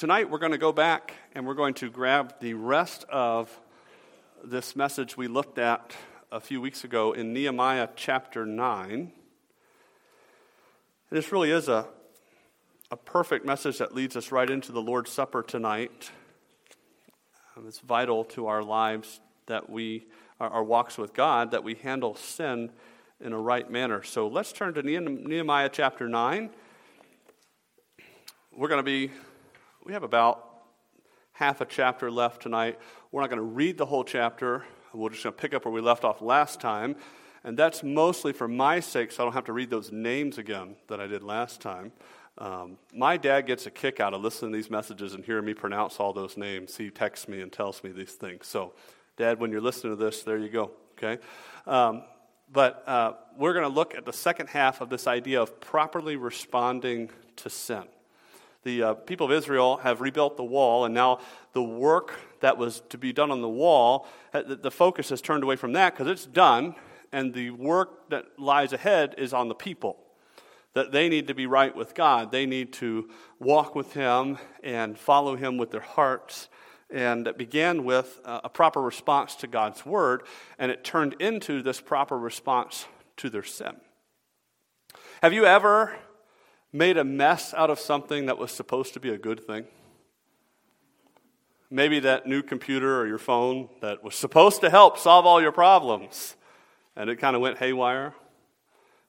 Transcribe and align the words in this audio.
tonight 0.00 0.30
we're 0.30 0.38
going 0.38 0.50
to 0.50 0.56
go 0.56 0.72
back 0.72 1.12
and 1.34 1.46
we're 1.46 1.52
going 1.52 1.74
to 1.74 1.90
grab 1.90 2.32
the 2.40 2.54
rest 2.54 3.04
of 3.10 3.60
this 4.42 4.74
message 4.74 5.14
we 5.14 5.28
looked 5.28 5.58
at 5.58 5.94
a 6.32 6.40
few 6.40 6.58
weeks 6.58 6.84
ago 6.84 7.12
in 7.12 7.34
Nehemiah 7.34 7.86
chapter 7.96 8.46
9. 8.46 8.90
And 8.92 9.10
this 11.10 11.30
really 11.30 11.50
is 11.50 11.68
a, 11.68 11.86
a 12.90 12.96
perfect 12.96 13.44
message 13.44 13.76
that 13.76 13.94
leads 13.94 14.16
us 14.16 14.32
right 14.32 14.48
into 14.48 14.72
the 14.72 14.80
Lord's 14.80 15.10
Supper 15.10 15.42
tonight. 15.42 16.10
Um, 17.54 17.66
it's 17.68 17.80
vital 17.80 18.24
to 18.24 18.46
our 18.46 18.62
lives 18.62 19.20
that 19.48 19.68
we, 19.68 20.06
our, 20.40 20.48
our 20.48 20.64
walks 20.64 20.96
with 20.96 21.12
God, 21.12 21.50
that 21.50 21.62
we 21.62 21.74
handle 21.74 22.14
sin 22.14 22.70
in 23.20 23.34
a 23.34 23.38
right 23.38 23.70
manner. 23.70 24.02
So 24.02 24.28
let's 24.28 24.50
turn 24.50 24.72
to 24.72 24.82
Nehemiah 24.82 25.68
chapter 25.70 26.08
9. 26.08 26.48
We're 28.56 28.68
going 28.68 28.78
to 28.78 28.82
be 28.82 29.10
we 29.90 29.94
have 29.94 30.04
about 30.04 30.62
half 31.32 31.60
a 31.60 31.64
chapter 31.64 32.12
left 32.12 32.40
tonight. 32.40 32.78
We're 33.10 33.22
not 33.22 33.28
going 33.28 33.40
to 33.40 33.42
read 33.42 33.76
the 33.76 33.86
whole 33.86 34.04
chapter. 34.04 34.64
We're 34.94 35.10
just 35.10 35.24
going 35.24 35.34
to 35.34 35.42
pick 35.42 35.52
up 35.52 35.64
where 35.64 35.74
we 35.74 35.80
left 35.80 36.04
off 36.04 36.22
last 36.22 36.60
time. 36.60 36.94
And 37.42 37.58
that's 37.58 37.82
mostly 37.82 38.32
for 38.32 38.46
my 38.46 38.78
sake, 38.78 39.10
so 39.10 39.24
I 39.24 39.26
don't 39.26 39.32
have 39.32 39.46
to 39.46 39.52
read 39.52 39.68
those 39.68 39.90
names 39.90 40.38
again 40.38 40.76
that 40.86 41.00
I 41.00 41.08
did 41.08 41.24
last 41.24 41.60
time. 41.60 41.90
Um, 42.38 42.78
my 42.94 43.16
dad 43.16 43.48
gets 43.48 43.66
a 43.66 43.70
kick 43.72 43.98
out 43.98 44.14
of 44.14 44.22
listening 44.22 44.52
to 44.52 44.58
these 44.58 44.70
messages 44.70 45.14
and 45.14 45.24
hearing 45.24 45.44
me 45.44 45.54
pronounce 45.54 45.98
all 45.98 46.12
those 46.12 46.36
names. 46.36 46.76
He 46.76 46.88
texts 46.90 47.26
me 47.26 47.40
and 47.40 47.50
tells 47.50 47.82
me 47.82 47.90
these 47.90 48.12
things. 48.12 48.46
So, 48.46 48.74
Dad, 49.16 49.40
when 49.40 49.50
you're 49.50 49.60
listening 49.60 49.96
to 49.96 50.04
this, 50.04 50.22
there 50.22 50.38
you 50.38 50.50
go. 50.50 50.70
Okay? 50.92 51.20
Um, 51.66 52.04
but 52.52 52.84
uh, 52.86 53.14
we're 53.36 53.54
going 53.54 53.68
to 53.68 53.74
look 53.74 53.96
at 53.96 54.04
the 54.04 54.12
second 54.12 54.50
half 54.50 54.82
of 54.82 54.88
this 54.88 55.08
idea 55.08 55.42
of 55.42 55.60
properly 55.60 56.14
responding 56.14 57.10
to 57.38 57.50
sin 57.50 57.86
the 58.62 58.82
uh, 58.82 58.94
people 58.94 59.26
of 59.26 59.32
Israel 59.32 59.78
have 59.78 60.00
rebuilt 60.00 60.36
the 60.36 60.44
wall, 60.44 60.84
and 60.84 60.94
now 60.94 61.20
the 61.52 61.62
work 61.62 62.14
that 62.40 62.58
was 62.58 62.82
to 62.90 62.98
be 62.98 63.12
done 63.12 63.30
on 63.30 63.40
the 63.40 63.48
wall, 63.48 64.06
uh, 64.34 64.42
the 64.46 64.70
focus 64.70 65.08
has 65.08 65.20
turned 65.20 65.42
away 65.42 65.56
from 65.56 65.72
that 65.72 65.94
because 65.94 66.10
it's 66.10 66.26
done, 66.26 66.74
and 67.12 67.32
the 67.32 67.50
work 67.50 68.10
that 68.10 68.26
lies 68.38 68.72
ahead 68.72 69.14
is 69.18 69.32
on 69.32 69.48
the 69.48 69.54
people. 69.54 69.98
That 70.74 70.92
they 70.92 71.08
need 71.08 71.26
to 71.28 71.34
be 71.34 71.46
right 71.46 71.74
with 71.74 71.94
God. 71.94 72.30
They 72.30 72.46
need 72.46 72.72
to 72.74 73.08
walk 73.40 73.74
with 73.74 73.94
Him 73.94 74.38
and 74.62 74.96
follow 74.96 75.34
Him 75.34 75.56
with 75.56 75.72
their 75.72 75.80
hearts. 75.80 76.48
And 76.90 77.26
it 77.26 77.38
began 77.38 77.84
with 77.84 78.20
a 78.24 78.48
proper 78.48 78.80
response 78.80 79.34
to 79.36 79.46
God's 79.46 79.86
word, 79.86 80.22
and 80.58 80.70
it 80.70 80.84
turned 80.84 81.14
into 81.20 81.62
this 81.62 81.80
proper 81.80 82.18
response 82.18 82.86
to 83.16 83.30
their 83.30 83.42
sin. 83.42 83.76
Have 85.22 85.32
you 85.32 85.44
ever 85.44 85.96
made 86.72 86.96
a 86.96 87.04
mess 87.04 87.52
out 87.54 87.70
of 87.70 87.78
something 87.78 88.26
that 88.26 88.38
was 88.38 88.50
supposed 88.52 88.94
to 88.94 89.00
be 89.00 89.10
a 89.10 89.18
good 89.18 89.44
thing? 89.46 89.64
Maybe 91.70 92.00
that 92.00 92.26
new 92.26 92.42
computer 92.42 93.00
or 93.00 93.06
your 93.06 93.18
phone 93.18 93.68
that 93.80 94.02
was 94.02 94.14
supposed 94.14 94.60
to 94.62 94.70
help 94.70 94.98
solve 94.98 95.26
all 95.26 95.40
your 95.40 95.52
problems 95.52 96.36
and 96.96 97.08
it 97.08 97.16
kind 97.16 97.36
of 97.36 97.42
went 97.42 97.58
haywire. 97.58 98.14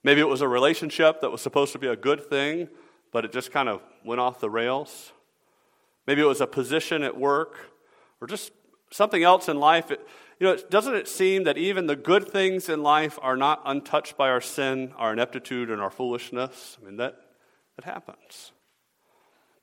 Maybe 0.03 0.21
it 0.21 0.27
was 0.27 0.41
a 0.41 0.47
relationship 0.47 1.21
that 1.21 1.31
was 1.31 1.41
supposed 1.41 1.73
to 1.73 1.79
be 1.79 1.87
a 1.87 1.95
good 1.95 2.29
thing, 2.29 2.69
but 3.11 3.25
it 3.25 3.31
just 3.31 3.51
kind 3.51 3.69
of 3.69 3.81
went 4.03 4.21
off 4.21 4.39
the 4.39 4.49
rails. 4.49 5.11
Maybe 6.07 6.21
it 6.21 6.25
was 6.25 6.41
a 6.41 6.47
position 6.47 7.03
at 7.03 7.17
work 7.17 7.57
or 8.19 8.27
just 8.27 8.51
something 8.91 9.23
else 9.23 9.47
in 9.47 9.59
life. 9.59 9.91
It, 9.91 10.07
you 10.39 10.47
know, 10.47 10.57
doesn't 10.69 10.95
it 10.95 11.07
seem 11.07 11.43
that 11.43 11.57
even 11.57 11.85
the 11.85 11.95
good 11.95 12.27
things 12.27 12.67
in 12.67 12.81
life 12.81 13.19
are 13.21 13.37
not 13.37 13.61
untouched 13.65 14.17
by 14.17 14.29
our 14.29 14.41
sin, 14.41 14.93
our 14.97 15.13
ineptitude, 15.13 15.69
and 15.69 15.81
our 15.81 15.91
foolishness? 15.91 16.77
I 16.81 16.85
mean, 16.85 16.97
that, 16.97 17.19
that 17.81 17.93
happens. 17.93 18.51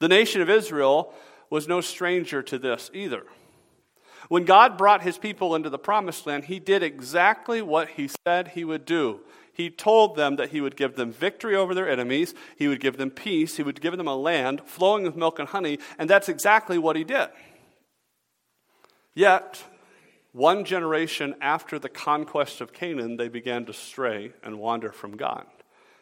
The 0.01 0.09
nation 0.09 0.41
of 0.41 0.51
Israel 0.51 1.13
was 1.51 1.67
no 1.67 1.81
stranger 1.81 2.43
to 2.43 2.59
this 2.59 2.91
either. 2.93 3.25
When 4.29 4.45
God 4.45 4.77
brought 4.77 5.03
his 5.03 5.17
people 5.17 5.55
into 5.55 5.71
the 5.71 5.79
promised 5.79 6.27
land, 6.27 6.45
he 6.45 6.59
did 6.59 6.83
exactly 6.83 7.63
what 7.63 7.91
he 7.91 8.09
said 8.27 8.49
he 8.49 8.65
would 8.65 8.85
do. 8.85 9.21
He 9.53 9.71
told 9.71 10.17
them 10.17 10.37
that 10.37 10.51
he 10.51 10.61
would 10.61 10.77
give 10.77 10.95
them 10.95 11.11
victory 11.11 11.57
over 11.57 11.75
their 11.75 11.89
enemies, 11.89 12.35
he 12.57 12.69
would 12.69 12.81
give 12.81 12.97
them 12.97 13.11
peace, 13.11 13.57
he 13.57 13.63
would 13.63 13.81
give 13.81 13.97
them 13.97 14.07
a 14.07 14.15
land 14.15 14.63
flowing 14.67 15.03
with 15.03 15.17
milk 15.17 15.39
and 15.39 15.49
honey, 15.49 15.79
and 15.99 16.09
that's 16.09 16.29
exactly 16.29 16.79
what 16.79 16.95
he 16.95 17.03
did. 17.03 17.29
Yet, 19.15 19.65
one 20.33 20.65
generation 20.65 21.35
after 21.41 21.79
the 21.79 21.89
conquest 21.89 22.61
of 22.61 22.73
Canaan, 22.73 23.17
they 23.17 23.29
began 23.29 23.65
to 23.65 23.73
stray 23.73 24.33
and 24.45 24.61
wander 24.61 24.93
from 24.93 25.17
God. 25.17 25.47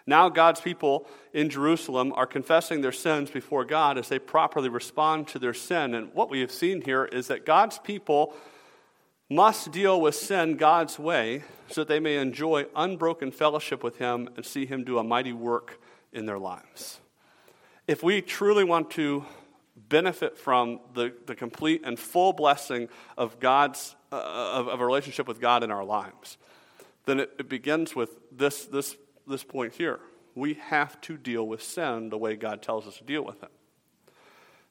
Now, 0.06 0.28
God's 0.28 0.60
people 0.60 1.06
in 1.32 1.50
Jerusalem 1.50 2.12
are 2.14 2.26
confessing 2.26 2.80
their 2.80 2.92
sins 2.92 3.30
before 3.30 3.64
God 3.64 3.98
as 3.98 4.08
they 4.08 4.20
properly 4.20 4.68
respond 4.68 5.26
to 5.28 5.38
their 5.38 5.54
sin. 5.54 5.94
And 5.94 6.14
what 6.14 6.30
we 6.30 6.40
have 6.40 6.52
seen 6.52 6.80
here 6.80 7.04
is 7.06 7.26
that 7.26 7.44
God's 7.44 7.78
people 7.80 8.34
must 9.28 9.72
deal 9.72 10.00
with 10.00 10.14
sin 10.14 10.56
God's 10.56 10.98
way 10.98 11.42
so 11.68 11.80
that 11.80 11.88
they 11.88 11.98
may 11.98 12.16
enjoy 12.16 12.66
unbroken 12.76 13.32
fellowship 13.32 13.82
with 13.82 13.96
Him 13.98 14.28
and 14.36 14.46
see 14.46 14.66
Him 14.66 14.84
do 14.84 14.98
a 14.98 15.04
mighty 15.04 15.32
work 15.32 15.80
in 16.12 16.26
their 16.26 16.38
lives. 16.38 17.00
If 17.88 18.02
we 18.02 18.22
truly 18.22 18.62
want 18.62 18.90
to 18.92 19.24
benefit 19.76 20.38
from 20.38 20.80
the, 20.94 21.12
the 21.26 21.34
complete 21.34 21.82
and 21.84 21.98
full 21.98 22.32
blessing 22.32 22.88
of 23.16 23.40
God's 23.40 23.94
uh, 24.12 24.16
of, 24.16 24.68
of, 24.68 24.80
a 24.80 24.86
relationship 24.86 25.26
with 25.26 25.40
God 25.40 25.64
in 25.64 25.70
our 25.70 25.84
lives, 25.84 26.38
then 27.04 27.20
it, 27.20 27.32
it 27.38 27.48
begins 27.48 27.94
with 27.94 28.16
this, 28.30 28.64
this 28.66 28.96
this 29.26 29.44
point 29.44 29.74
here. 29.74 30.00
We 30.34 30.54
have 30.54 31.00
to 31.02 31.16
deal 31.16 31.46
with 31.46 31.62
sin 31.62 32.10
the 32.10 32.18
way 32.18 32.36
God 32.36 32.62
tells 32.62 32.86
us 32.86 32.98
to 32.98 33.04
deal 33.04 33.24
with 33.24 33.42
it. 33.42 33.50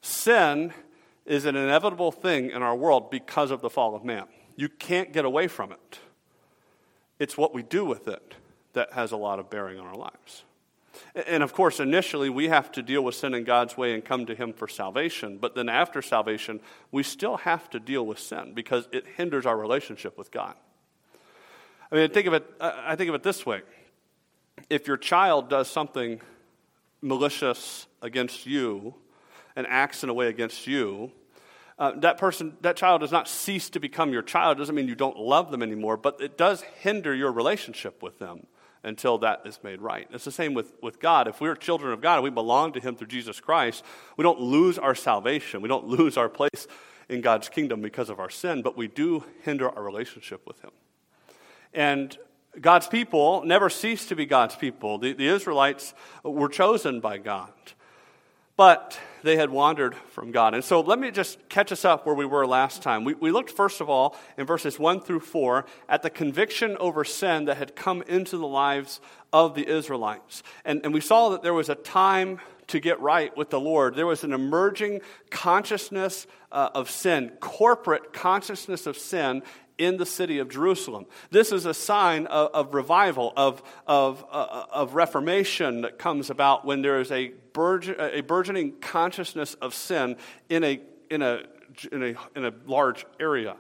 Sin 0.01 0.73
is 1.25 1.45
an 1.45 1.55
inevitable 1.55 2.11
thing 2.11 2.51
in 2.51 2.61
our 2.61 2.75
world 2.75 3.09
because 3.09 3.49
of 3.49 3.61
the 3.61 3.69
fall 3.69 3.95
of 3.95 4.05
man. 4.05 4.25
You 4.55 4.69
can't 4.69 5.11
get 5.11 5.25
away 5.25 5.47
from 5.47 5.71
it. 5.71 5.99
It's 7.17 7.38
what 7.38 7.53
we 7.53 7.63
do 7.63 7.85
with 7.85 8.07
it 8.07 8.35
that 8.73 8.93
has 8.93 9.11
a 9.11 9.17
lot 9.17 9.39
of 9.39 9.49
bearing 9.49 9.79
on 9.79 9.88
our 9.88 9.95
lives. 9.95 10.43
And 11.27 11.43
of 11.43 11.53
course, 11.53 11.79
initially, 11.79 12.29
we 12.29 12.47
have 12.49 12.72
to 12.73 12.81
deal 12.81 13.03
with 13.03 13.16
sin 13.16 13.33
in 13.33 13.43
God's 13.43 13.75
way 13.75 13.93
and 13.93 14.03
come 14.03 14.25
to 14.27 14.35
Him 14.35 14.53
for 14.53 14.67
salvation. 14.67 15.37
But 15.37 15.55
then 15.55 15.67
after 15.69 16.01
salvation, 16.01 16.59
we 16.91 17.03
still 17.03 17.37
have 17.37 17.69
to 17.72 17.79
deal 17.79 18.05
with 18.05 18.19
sin 18.19 18.53
because 18.53 18.87
it 18.91 19.05
hinders 19.17 19.45
our 19.45 19.57
relationship 19.57 20.17
with 20.17 20.31
God. 20.31 20.55
I 21.91 21.95
mean, 21.95 22.09
think 22.11 22.27
of 22.27 22.33
it, 22.33 22.45
I 22.59 22.95
think 22.95 23.09
of 23.09 23.16
it 23.16 23.23
this 23.23 23.45
way 23.45 23.61
if 24.70 24.88
your 24.88 24.98
child 24.98 25.50
does 25.50 25.68
something 25.68 26.22
malicious 27.02 27.88
against 28.02 28.46
you 28.46 28.96
and 29.56 29.68
acts 29.68 30.03
in 30.03 30.09
a 30.09 30.14
way 30.14 30.28
against 30.28 30.68
you, 30.68 31.12
uh, 31.78 31.92
that 31.98 32.18
person, 32.18 32.56
that 32.62 32.78
child 32.78 33.02
does 33.02 33.12
not 33.12 33.28
cease 33.28 33.70
to 33.70 33.80
become 33.80 34.12
your 34.12 34.22
child. 34.22 34.58
It 34.58 34.59
doesn't 34.59 34.76
mean 34.76 34.88
you 34.88 34.96
don't 34.96 35.18
love 35.18 35.52
them 35.52 35.62
anymore, 35.62 35.98
but 35.98 36.22
it 36.22 36.38
does 36.38 36.62
hinder 36.62 37.14
your 37.14 37.31
relationship 37.31 38.02
with 38.02 38.18
them 38.20 38.48
until 38.84 39.18
that 39.18 39.42
is 39.46 39.59
made 39.64 39.81
right. 39.81 40.08
It's 40.12 40.24
the 40.24 40.31
same 40.31 40.53
with, 40.53 40.74
with 40.82 41.00
God. 41.00 41.28
If 41.28 41.42
we're 41.42 41.56
children 41.56 41.92
of 41.92 42.02
God 42.02 42.16
and 42.16 42.24
we 42.24 42.30
belong 42.30 42.72
to 42.74 42.80
Him 42.80 42.96
through 42.96 43.08
Jesus 43.08 43.40
Christ, 43.42 43.84
we 44.16 44.24
don't 44.24 44.40
lose 44.40 44.78
our 44.78 44.96
salvation. 44.96 45.62
We 45.62 45.68
don't 45.68 45.88
lose 45.88 46.18
our 46.18 46.30
place 46.30 46.68
in 47.09 47.22
God's 47.22 47.50
kingdom 47.50 47.82
because 47.82 48.09
of 48.09 48.20
our 48.20 48.30
sin, 48.30 48.62
but 48.62 48.78
we 48.78 48.88
do 48.88 49.24
hinder 49.42 49.70
our 49.70 49.84
relationship 49.84 50.46
with 50.47 50.62
Him. 50.62 50.72
And 51.74 52.18
God's 52.61 52.88
people 52.88 53.43
never 53.45 53.69
ceased 53.69 54.09
to 54.09 54.16
be 54.16 54.25
God's 54.25 54.55
people. 54.55 54.97
The, 54.97 55.13
the 55.13 55.27
Israelites 55.27 55.93
were 56.23 56.49
chosen 56.49 56.99
by 56.99 57.17
God, 57.17 57.51
but 58.55 58.97
they 59.23 59.35
had 59.35 59.49
wandered 59.49 59.95
from 59.95 60.31
God. 60.31 60.53
And 60.53 60.63
so 60.63 60.81
let 60.81 60.99
me 60.99 61.11
just 61.11 61.49
catch 61.49 61.71
us 61.71 61.83
up 61.83 62.05
where 62.05 62.16
we 62.16 62.25
were 62.25 62.45
last 62.45 62.81
time. 62.81 63.03
We, 63.03 63.16
we 63.16 63.31
looked, 63.31 63.49
first 63.49 63.81
of 63.81 63.89
all, 63.89 64.16
in 64.38 64.45
verses 64.45 64.79
1 64.79 65.01
through 65.01 65.21
4, 65.21 65.66
at 65.89 66.03
the 66.03 66.09
conviction 66.09 66.77
over 66.77 67.03
sin 67.03 67.45
that 67.45 67.57
had 67.57 67.75
come 67.75 68.03
into 68.03 68.38
the 68.38 68.47
lives 68.47 69.01
of 69.33 69.55
the 69.55 69.67
Israelites. 69.67 70.43
And, 70.63 70.81
and 70.83 70.93
we 70.93 71.01
saw 71.01 71.29
that 71.29 71.41
there 71.41 71.53
was 71.53 71.69
a 71.69 71.75
time 71.75 72.39
to 72.67 72.79
get 72.79 72.99
right 72.99 73.35
with 73.35 73.49
the 73.49 73.59
Lord. 73.59 73.95
There 73.95 74.07
was 74.07 74.23
an 74.23 74.33
emerging 74.33 75.01
consciousness 75.29 76.25
uh, 76.51 76.69
of 76.73 76.90
sin, 76.90 77.31
corporate 77.40 78.13
consciousness 78.13 78.87
of 78.87 78.97
sin 78.97 79.43
in 79.77 79.97
the 79.97 80.05
city 80.05 80.39
of 80.39 80.49
Jerusalem. 80.49 81.05
This 81.31 81.51
is 81.51 81.66
a 81.66 81.73
sign 81.73 82.27
of, 82.27 82.51
of 82.53 82.73
revival, 82.73 83.33
of, 83.35 83.61
of, 83.85 84.25
uh, 84.31 84.66
of 84.72 84.95
reformation 84.95 85.81
that 85.81 85.99
comes 85.99 86.29
about 86.29 86.66
when 86.66 86.81
there 86.81 86.99
is 86.99 87.11
a, 87.11 87.31
burge- 87.53 87.89
a 87.89 88.22
burgeoning 88.22 88.73
consciousness 88.79 89.53
of 89.55 89.73
sin 89.73 90.17
in 90.49 90.63
a, 90.63 90.81
in 91.09 91.22
a, 91.22 91.43
in 91.91 92.03
a, 92.03 92.16
in 92.35 92.45
a 92.45 92.53
large 92.66 93.05
area. 93.19 93.55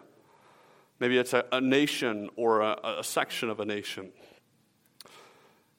Maybe 0.99 1.17
it's 1.17 1.33
a, 1.33 1.45
a 1.51 1.59
nation 1.59 2.29
or 2.35 2.61
a, 2.61 2.97
a 2.99 3.03
section 3.03 3.49
of 3.49 3.59
a 3.59 3.65
nation. 3.65 4.11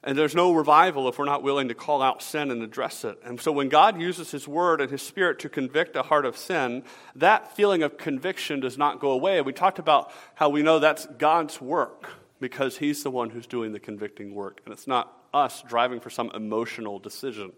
And 0.06 0.16
there's 0.16 0.36
no 0.36 0.52
revival 0.52 1.08
if 1.08 1.18
we're 1.18 1.24
not 1.24 1.42
willing 1.42 1.66
to 1.66 1.74
call 1.74 2.00
out 2.00 2.22
sin 2.22 2.52
and 2.52 2.62
address 2.62 3.04
it. 3.04 3.18
And 3.24 3.40
so 3.40 3.50
when 3.50 3.68
God 3.68 4.00
uses 4.00 4.30
His 4.30 4.46
Word 4.46 4.80
and 4.80 4.88
His 4.88 5.02
Spirit 5.02 5.40
to 5.40 5.48
convict 5.48 5.96
a 5.96 6.02
heart 6.04 6.24
of 6.24 6.36
sin, 6.36 6.84
that 7.16 7.56
feeling 7.56 7.82
of 7.82 7.98
conviction 7.98 8.60
does 8.60 8.78
not 8.78 9.00
go 9.00 9.10
away. 9.10 9.42
We 9.42 9.52
talked 9.52 9.80
about 9.80 10.12
how 10.36 10.48
we 10.48 10.62
know 10.62 10.78
that's 10.78 11.06
God's 11.18 11.60
work 11.60 12.08
because 12.38 12.78
He's 12.78 13.02
the 13.02 13.10
one 13.10 13.30
who's 13.30 13.48
doing 13.48 13.72
the 13.72 13.80
convicting 13.80 14.32
work, 14.32 14.60
and 14.64 14.72
it's 14.72 14.86
not 14.86 15.12
us 15.34 15.64
driving 15.66 15.98
for 15.98 16.08
some 16.08 16.30
emotional 16.34 17.00
decision. 17.00 17.52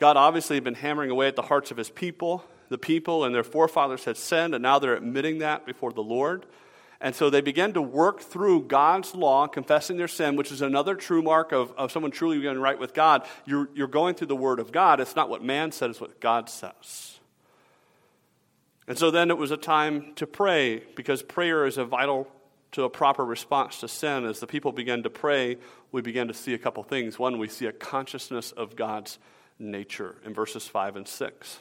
God 0.00 0.16
obviously 0.16 0.56
had 0.56 0.64
been 0.64 0.74
hammering 0.74 1.10
away 1.10 1.28
at 1.28 1.36
the 1.36 1.42
hearts 1.42 1.70
of 1.70 1.76
his 1.76 1.88
people. 1.88 2.44
The 2.68 2.78
people 2.78 3.24
and 3.24 3.32
their 3.32 3.44
forefathers 3.44 4.04
had 4.04 4.16
sinned, 4.16 4.54
and 4.54 4.62
now 4.62 4.80
they're 4.80 4.96
admitting 4.96 5.38
that 5.38 5.64
before 5.66 5.92
the 5.92 6.02
Lord. 6.02 6.46
And 7.00 7.14
so 7.14 7.28
they 7.28 7.40
began 7.40 7.72
to 7.74 7.82
work 7.82 8.20
through 8.20 8.62
God's 8.62 9.14
law, 9.14 9.46
confessing 9.46 9.96
their 9.96 10.08
sin, 10.08 10.36
which 10.36 10.50
is 10.50 10.62
another 10.62 10.94
true 10.94 11.22
mark 11.22 11.52
of, 11.52 11.72
of 11.72 11.92
someone 11.92 12.10
truly 12.10 12.38
being 12.38 12.58
right 12.58 12.78
with 12.78 12.94
God. 12.94 13.26
You're, 13.44 13.68
you're 13.74 13.86
going 13.86 14.14
through 14.14 14.28
the 14.28 14.36
Word 14.36 14.58
of 14.58 14.72
God. 14.72 15.00
It's 15.00 15.16
not 15.16 15.28
what 15.28 15.42
man 15.42 15.72
said, 15.72 15.90
it's 15.90 16.00
what 16.00 16.20
God 16.20 16.48
says. 16.48 17.18
And 18.88 18.96
so 18.96 19.10
then 19.10 19.30
it 19.30 19.36
was 19.36 19.50
a 19.50 19.56
time 19.56 20.14
to 20.14 20.26
pray, 20.26 20.82
because 20.94 21.22
prayer 21.22 21.66
is 21.66 21.76
a 21.76 21.84
vital 21.84 22.28
to 22.72 22.84
a 22.84 22.90
proper 22.90 23.24
response 23.24 23.80
to 23.80 23.88
sin. 23.88 24.24
As 24.24 24.40
the 24.40 24.46
people 24.46 24.72
began 24.72 25.02
to 25.02 25.10
pray, 25.10 25.58
we 25.92 26.02
began 26.02 26.28
to 26.28 26.34
see 26.34 26.54
a 26.54 26.58
couple 26.58 26.82
things. 26.82 27.18
One, 27.18 27.38
we 27.38 27.48
see 27.48 27.66
a 27.66 27.72
consciousness 27.72 28.52
of 28.52 28.76
God's 28.76 29.18
nature 29.58 30.16
in 30.24 30.34
verses 30.34 30.66
5 30.66 30.96
and 30.96 31.08
6. 31.08 31.58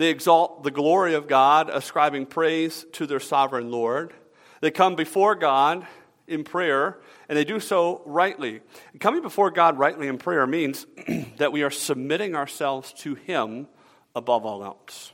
They 0.00 0.08
exalt 0.08 0.62
the 0.62 0.70
glory 0.70 1.12
of 1.12 1.28
God, 1.28 1.68
ascribing 1.68 2.24
praise 2.24 2.86
to 2.92 3.06
their 3.06 3.20
sovereign 3.20 3.70
Lord. 3.70 4.14
They 4.62 4.70
come 4.70 4.96
before 4.96 5.34
God 5.34 5.86
in 6.26 6.42
prayer, 6.42 6.96
and 7.28 7.36
they 7.36 7.44
do 7.44 7.60
so 7.60 8.00
rightly. 8.06 8.62
Coming 8.98 9.20
before 9.20 9.50
God 9.50 9.76
rightly 9.76 10.08
in 10.08 10.16
prayer 10.16 10.46
means 10.46 10.86
that 11.36 11.52
we 11.52 11.62
are 11.64 11.70
submitting 11.70 12.34
ourselves 12.34 12.94
to 13.00 13.14
Him 13.14 13.68
above 14.16 14.46
all 14.46 14.64
else. 14.64 15.12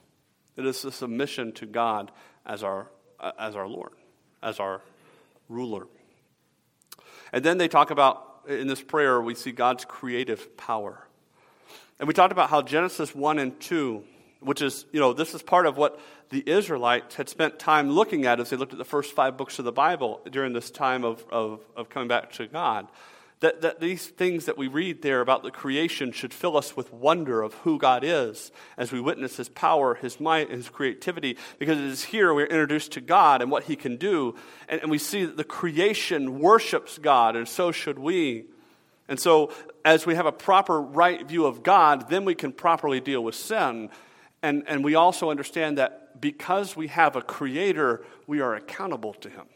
It 0.54 0.64
is 0.64 0.84
a 0.84 0.92
submission 0.92 1.50
to 1.54 1.66
God 1.66 2.12
as 2.46 2.62
our, 2.62 2.88
uh, 3.18 3.32
as 3.40 3.56
our 3.56 3.66
Lord, 3.66 3.90
as 4.40 4.60
our 4.60 4.82
ruler. 5.48 5.88
And 7.32 7.44
then 7.44 7.58
they 7.58 7.66
talk 7.66 7.90
about, 7.90 8.44
in 8.46 8.68
this 8.68 8.82
prayer, 8.82 9.20
we 9.20 9.34
see 9.34 9.50
God's 9.50 9.84
creative 9.84 10.56
power. 10.56 11.08
And 11.98 12.06
we 12.06 12.14
talked 12.14 12.30
about 12.30 12.50
how 12.50 12.62
Genesis 12.62 13.16
1 13.16 13.40
and 13.40 13.58
2 13.58 14.04
which 14.40 14.62
is, 14.62 14.86
you 14.92 15.00
know, 15.00 15.12
this 15.12 15.34
is 15.34 15.42
part 15.42 15.66
of 15.66 15.76
what 15.76 15.98
the 16.30 16.42
Israelites 16.46 17.14
had 17.14 17.28
spent 17.28 17.58
time 17.58 17.90
looking 17.90 18.26
at 18.26 18.40
as 18.40 18.50
they 18.50 18.56
looked 18.56 18.72
at 18.72 18.78
the 18.78 18.84
first 18.84 19.14
five 19.14 19.36
books 19.36 19.58
of 19.58 19.64
the 19.64 19.72
Bible 19.72 20.20
during 20.30 20.52
this 20.52 20.70
time 20.70 21.04
of, 21.04 21.24
of, 21.30 21.64
of 21.76 21.88
coming 21.88 22.08
back 22.08 22.32
to 22.32 22.46
God. 22.46 22.88
That, 23.40 23.60
that 23.60 23.80
these 23.80 24.06
things 24.06 24.46
that 24.46 24.56
we 24.56 24.66
read 24.66 25.02
there 25.02 25.20
about 25.20 25.42
the 25.42 25.50
creation 25.50 26.10
should 26.10 26.32
fill 26.32 26.56
us 26.56 26.74
with 26.74 26.90
wonder 26.90 27.42
of 27.42 27.52
who 27.54 27.78
God 27.78 28.02
is 28.02 28.50
as 28.78 28.92
we 28.92 29.00
witness 29.00 29.36
His 29.36 29.50
power, 29.50 29.94
His 29.94 30.18
might, 30.18 30.50
His 30.50 30.70
creativity, 30.70 31.36
because 31.58 31.78
it 31.78 31.84
is 31.84 32.04
here 32.04 32.32
we're 32.32 32.46
introduced 32.46 32.92
to 32.92 33.02
God 33.02 33.42
and 33.42 33.50
what 33.50 33.64
He 33.64 33.76
can 33.76 33.96
do. 33.96 34.36
And, 34.70 34.80
and 34.80 34.90
we 34.90 34.96
see 34.96 35.26
that 35.26 35.36
the 35.36 35.44
creation 35.44 36.38
worships 36.38 36.96
God, 36.96 37.36
and 37.36 37.46
so 37.46 37.72
should 37.72 37.98
we. 37.98 38.46
And 39.06 39.20
so, 39.20 39.52
as 39.84 40.06
we 40.06 40.14
have 40.14 40.26
a 40.26 40.32
proper 40.32 40.80
right 40.80 41.24
view 41.28 41.44
of 41.44 41.62
God, 41.62 42.08
then 42.08 42.24
we 42.24 42.34
can 42.34 42.52
properly 42.52 43.00
deal 43.00 43.22
with 43.22 43.34
sin 43.34 43.90
and, 44.46 44.62
and 44.68 44.84
we 44.84 44.94
also 44.94 45.28
understand 45.28 45.76
that 45.78 46.20
because 46.20 46.76
we 46.76 46.86
have 46.86 47.16
a 47.16 47.20
creator, 47.20 48.04
we 48.28 48.40
are 48.40 48.54
accountable 48.54 49.12
to 49.14 49.28
him. 49.28 49.46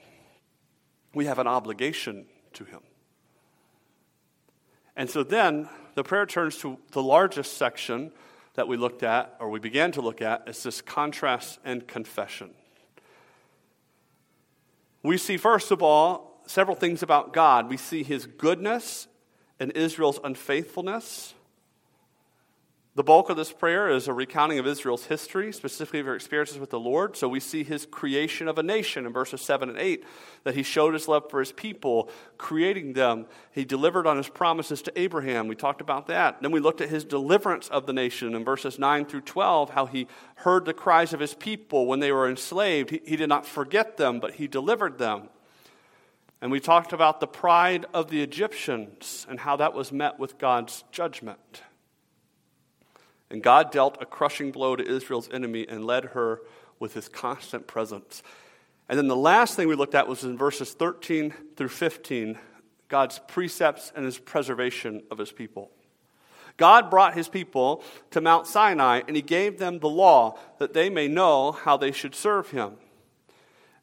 We 1.15 1.27
have 1.27 1.39
an 1.39 1.47
obligation 1.47 2.27
to 2.55 2.65
him. 2.65 2.81
And 4.97 5.09
so 5.09 5.23
then 5.23 5.69
the 5.95 6.03
prayer 6.03 6.27
turns 6.27 6.59
to 6.59 6.77
the 6.91 7.05
largest 7.05 7.57
section 7.57 8.11
that 8.55 8.67
we 8.67 8.77
looked 8.77 9.05
at, 9.05 9.37
or 9.39 9.49
we 9.49 9.61
began 9.61 9.93
to 9.93 10.01
look 10.01 10.21
at, 10.21 10.49
is 10.49 10.61
this 10.65 10.83
contrast 10.83 11.61
and 11.65 11.87
confession. 11.87 12.51
We 15.05 15.19
see, 15.19 15.37
first 15.37 15.71
of 15.71 15.85
all, 15.85 16.43
several 16.47 16.77
things 16.77 17.05
about 17.05 17.33
God. 17.33 17.71
We 17.71 17.77
see 17.77 18.03
his 18.03 18.27
goodness 18.27 19.07
and 19.61 19.71
Israel's 19.73 20.19
unfaithfulness. 20.25 21.35
The 23.01 23.05
bulk 23.05 23.31
of 23.31 23.39
this 23.39 23.51
prayer 23.51 23.89
is 23.89 24.09
a 24.09 24.13
recounting 24.13 24.59
of 24.59 24.67
Israel's 24.67 25.07
history, 25.07 25.55
specifically 25.55 26.01
of 26.01 26.07
her 26.07 26.15
experiences 26.15 26.59
with 26.59 26.69
the 26.69 26.79
Lord. 26.79 27.17
So 27.17 27.31
we 27.31 27.41
see 27.41 27.65
his 27.65 27.87
creation 27.87 28.47
of 28.47 28.59
a 28.59 28.63
nation 28.63 29.07
in 29.07 29.13
verses 29.15 29.41
7 29.41 29.71
and 29.71 29.79
8, 29.79 30.05
that 30.45 30.55
he 30.55 30.63
showed 30.63 30.93
his 30.93 31.09
love 31.09 31.31
for 31.31 31.41
his 31.41 31.51
people, 31.51 32.11
creating 32.37 32.93
them. 32.93 33.25
He 33.53 33.65
delivered 33.65 34.07
on 34.07 34.19
his 34.19 34.29
promises 34.29 34.83
to 34.83 35.01
Abraham. 35.01 35.49
We 35.49 35.55
talked 35.57 35.81
about 35.81 36.09
that. 36.09 36.43
Then 36.43 36.51
we 36.51 36.61
looked 36.61 36.83
at 36.83 36.91
his 36.91 37.07
deliverance 37.07 37.69
of 37.69 37.87
the 37.87 37.95
nation 37.95 38.35
in 38.35 38.45
verses 38.45 38.79
9 38.79 39.07
through 39.07 39.23
12, 39.23 39.71
how 39.71 39.87
he 39.87 40.07
heard 40.35 40.67
the 40.67 40.75
cries 40.75 41.15
of 41.15 41.21
his 41.21 41.33
people 41.33 41.87
when 41.87 42.01
they 42.01 42.13
were 42.13 42.29
enslaved. 42.29 42.91
He, 42.91 43.01
he 43.07 43.17
did 43.17 43.31
not 43.31 43.47
forget 43.47 43.97
them, 43.97 44.21
but 44.21 44.35
he 44.35 44.47
delivered 44.47 44.99
them. 44.99 45.31
And 46.43 46.53
we 46.53 46.61
talked 46.61 46.93
about 46.93 47.21
the 47.21 47.27
pride 47.27 47.87
of 47.95 48.11
the 48.11 48.23
Egyptians 48.23 49.27
and 49.27 49.41
how 49.41 49.57
that 49.57 49.73
was 49.73 49.91
met 49.91 50.19
with 50.19 50.37
God's 50.37 50.85
judgment. 50.93 51.63
And 53.31 53.43
God 53.43 53.71
dealt 53.71 53.99
a 54.01 54.07
crushing 54.07 54.51
blow 54.51 54.75
to 54.77 54.87
Israel's 54.87 55.31
enemy 55.33 55.67
and 55.69 55.85
led 55.85 56.07
her 56.07 56.43
with 56.81 56.95
his 56.95 57.09
constant 57.09 57.67
presence. 57.67 58.23
And 58.89 58.99
then 58.99 59.07
the 59.07 59.17
last 59.17 59.55
thing 59.55 59.69
we 59.69 59.77
looked 59.77 59.95
at 59.95 60.09
was 60.09 60.25
in 60.25 60.37
verses 60.37 60.73
13 60.73 61.33
through 61.57 61.69
15 61.69 62.39
God's 62.89 63.21
precepts 63.29 63.93
and 63.95 64.05
his 64.05 64.19
preservation 64.19 65.05
of 65.13 65.19
his 65.19 65.31
people. 65.31 65.71
God 66.57 66.91
brought 66.91 67.15
his 67.15 67.29
people 67.29 67.85
to 68.11 68.21
Mount 68.21 68.49
Sinai 68.49 69.03
and 69.07 69.15
he 69.15 69.23
gave 69.23 69.59
them 69.59 69.79
the 69.79 69.89
law 69.89 70.37
that 70.59 70.75
they 70.75 70.91
may 70.91 71.07
know 71.07 71.53
how 71.53 71.77
they 71.77 71.93
should 71.93 72.17
serve 72.17 72.51
him. 72.51 72.73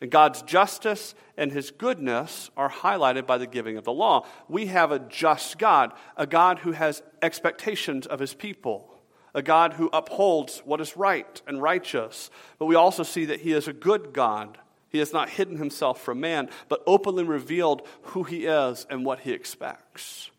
And 0.02 0.12
God's 0.12 0.42
justice 0.42 1.16
and 1.38 1.54
his 1.54 1.72
goodness 1.72 2.52
are 2.58 2.70
highlighted 2.70 3.26
by 3.26 3.38
the 3.38 3.48
giving 3.48 3.78
of 3.78 3.86
the 3.86 3.94
law. 3.94 4.28
We 4.50 4.66
have 4.68 4.92
a 4.92 5.00
just 5.00 5.58
God, 5.58 5.94
a 6.18 6.28
God 6.28 6.60
who 6.60 6.74
has 6.74 7.02
expectations 7.22 8.06
of 8.08 8.20
his 8.20 8.34
people 8.34 8.94
a 9.33 9.41
God 9.41 9.74
who 9.74 9.89
upholds 9.94 10.59
what 10.65 10.81
is 10.81 10.97
right 10.97 11.41
and 11.47 11.62
righteous. 11.62 12.29
But 12.59 12.65
we 12.65 12.75
also 12.75 13.03
see 13.03 13.25
that 13.25 13.41
he 13.41 13.53
is 13.53 13.68
a 13.68 13.74
good 13.74 14.13
God. 14.13 14.57
He 14.89 15.00
has 15.00 15.13
not 15.13 15.29
hidden 15.29 15.57
himself 15.57 16.01
from 16.01 16.19
man, 16.19 16.50
but 16.69 16.81
openly 16.88 17.24
revealed 17.24 17.88
who 18.03 18.24
he 18.24 18.45
is 18.45 18.88
and 18.89 19.06
what 19.06 19.21
he 19.21 19.31
expects. 19.31 20.31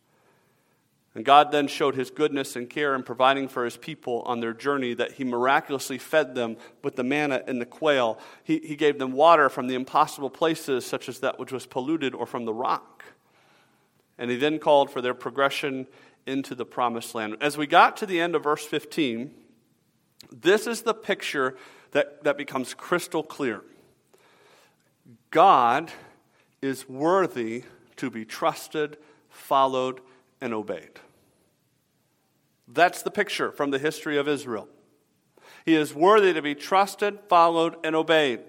And 1.15 1.25
God 1.25 1.51
then 1.51 1.67
showed 1.67 1.97
his 1.97 2.11
goodness 2.11 2.55
and 2.55 2.71
care 2.71 2.95
in 2.95 3.03
providing 3.03 3.49
for 3.49 3.65
his 3.65 3.77
people 3.77 4.23
on 4.23 4.41
their 4.41 4.53
journey, 4.53 4.95
that 4.95 5.13
he 5.13 5.25
miraculously 5.25 5.99
fed 5.99 6.35
them 6.35 6.57
with 6.85 6.97
the 6.97 7.03
manna 7.03 7.43
and 7.47 7.61
the 7.61 7.67
quail. 7.67 8.19
He, 8.45 8.59
he 8.59 8.77
gave 8.77 8.99
them 8.99 9.13
water 9.13 9.49
from 9.49 9.67
the 9.67 9.75
impossible 9.75 10.31
places, 10.31 10.87
such 10.87 11.09
as 11.09 11.21
that 11.21 11.39
which 11.39 11.51
was 11.51 11.67
polluted 11.67 12.15
or 12.15 12.25
from 12.25 12.45
the 12.45 12.55
rock. 12.55 13.05
And 14.17 14.31
he 14.31 14.37
then 14.37 14.59
called 14.59 14.91
for 14.91 15.01
their 15.01 15.15
progression 15.15 15.87
into 16.29 16.55
the 16.55 16.67
promised 16.67 17.15
land. 17.15 17.37
As 17.41 17.57
we 17.57 17.67
got 17.67 17.97
to 17.97 18.07
the 18.07 18.21
end 18.21 18.37
of 18.37 18.45
verse 18.45 18.65
15, 18.65 19.31
this 20.31 20.67
is 20.67 20.83
the 20.83 20.95
picture 20.95 21.57
that, 21.93 22.23
that 22.25 22.37
becomes 22.37 22.75
crystal 22.75 23.23
clear. 23.23 23.63
God 25.31 25.91
is 26.61 26.89
worthy 26.89 27.65
to 27.97 28.11
be 28.11 28.25
trusted, 28.25 28.99
followed, 29.31 30.01
and 30.41 30.53
obeyed. 30.53 31.01
That's 32.69 33.03
the 33.03 33.11
picture 33.11 33.51
from 33.51 33.71
the 33.71 33.79
history 33.79 34.19
of 34.19 34.29
Israel. 34.29 34.69
He 35.65 35.75
is 35.75 35.95
worthy 35.95 36.35
to 36.35 36.43
be 36.43 36.55
trusted, 36.55 37.19
followed, 37.29 37.77
and 37.83 37.97
obeyed. 37.97 38.41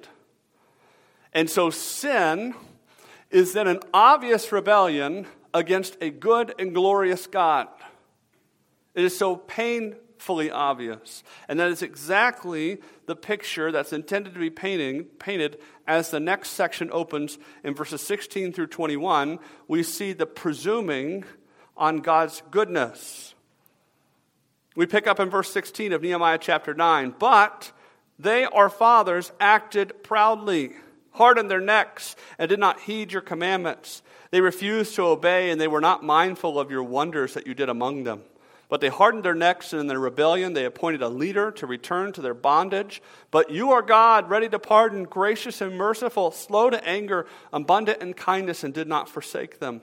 And 1.33 1.49
so 1.49 1.69
sin 1.69 2.55
is 3.29 3.53
then 3.53 3.67
an 3.67 3.79
obvious 3.93 4.51
rebellion 4.51 5.27
against 5.53 5.97
a 6.01 6.09
good 6.09 6.53
and 6.59 6.73
glorious 6.73 7.27
God. 7.27 7.67
It 8.95 9.03
is 9.03 9.17
so 9.17 9.35
painfully 9.35 10.51
obvious. 10.51 11.23
And 11.47 11.59
that 11.59 11.69
is 11.69 11.81
exactly 11.81 12.79
the 13.05 13.15
picture 13.15 13.71
that's 13.71 13.93
intended 13.93 14.33
to 14.33 14.39
be 14.39 14.49
painting, 14.49 15.05
painted 15.19 15.59
as 15.87 16.11
the 16.11 16.19
next 16.19 16.51
section 16.51 16.89
opens 16.91 17.37
in 17.63 17.73
verses 17.73 18.01
16 18.01 18.53
through 18.53 18.67
21. 18.67 19.39
We 19.67 19.83
see 19.83 20.13
the 20.13 20.25
presuming 20.25 21.23
on 21.77 21.97
God's 21.97 22.43
goodness. 22.51 23.33
We 24.75 24.85
pick 24.85 25.07
up 25.07 25.19
in 25.19 25.29
verse 25.29 25.51
16 25.51 25.93
of 25.93 26.01
Nehemiah 26.01 26.37
chapter 26.39 26.73
9. 26.73 27.15
But 27.17 27.71
they, 28.19 28.45
our 28.45 28.69
fathers, 28.69 29.31
acted 29.39 30.03
proudly, 30.03 30.73
hardened 31.11 31.49
their 31.49 31.61
necks, 31.61 32.15
and 32.37 32.49
did 32.49 32.59
not 32.59 32.81
heed 32.81 33.11
your 33.11 33.21
commandments. 33.21 34.03
They 34.31 34.41
refused 34.41 34.95
to 34.95 35.03
obey, 35.03 35.49
and 35.49 35.59
they 35.59 35.67
were 35.67 35.81
not 35.81 36.03
mindful 36.03 36.59
of 36.59 36.69
your 36.69 36.83
wonders 36.83 37.33
that 37.33 37.47
you 37.47 37.53
did 37.53 37.69
among 37.69 38.03
them. 38.03 38.21
But 38.69 38.81
they 38.81 38.89
hardened 38.89 39.25
their 39.25 39.33
necks, 39.33 39.73
and 39.73 39.81
in 39.81 39.87
their 39.87 39.99
rebellion 39.99 40.53
they 40.53 40.65
appointed 40.65 41.01
a 41.01 41.09
leader 41.09 41.49
to 41.53 41.65
return 41.65 42.13
to 42.13 42.21
their 42.21 42.35
bondage. 42.35 43.01
But 43.31 43.49
you 43.49 43.71
are 43.71 43.81
God, 43.81 44.29
ready 44.29 44.47
to 44.49 44.59
pardon, 44.59 45.03
gracious 45.03 45.59
and 45.59 45.75
merciful, 45.75 46.29
slow 46.29 46.69
to 46.69 46.87
anger, 46.87 47.25
abundant 47.51 48.03
in 48.03 48.13
kindness, 48.13 48.63
and 48.63 48.71
did 48.71 48.87
not 48.87 49.09
forsake 49.09 49.59
them. 49.59 49.81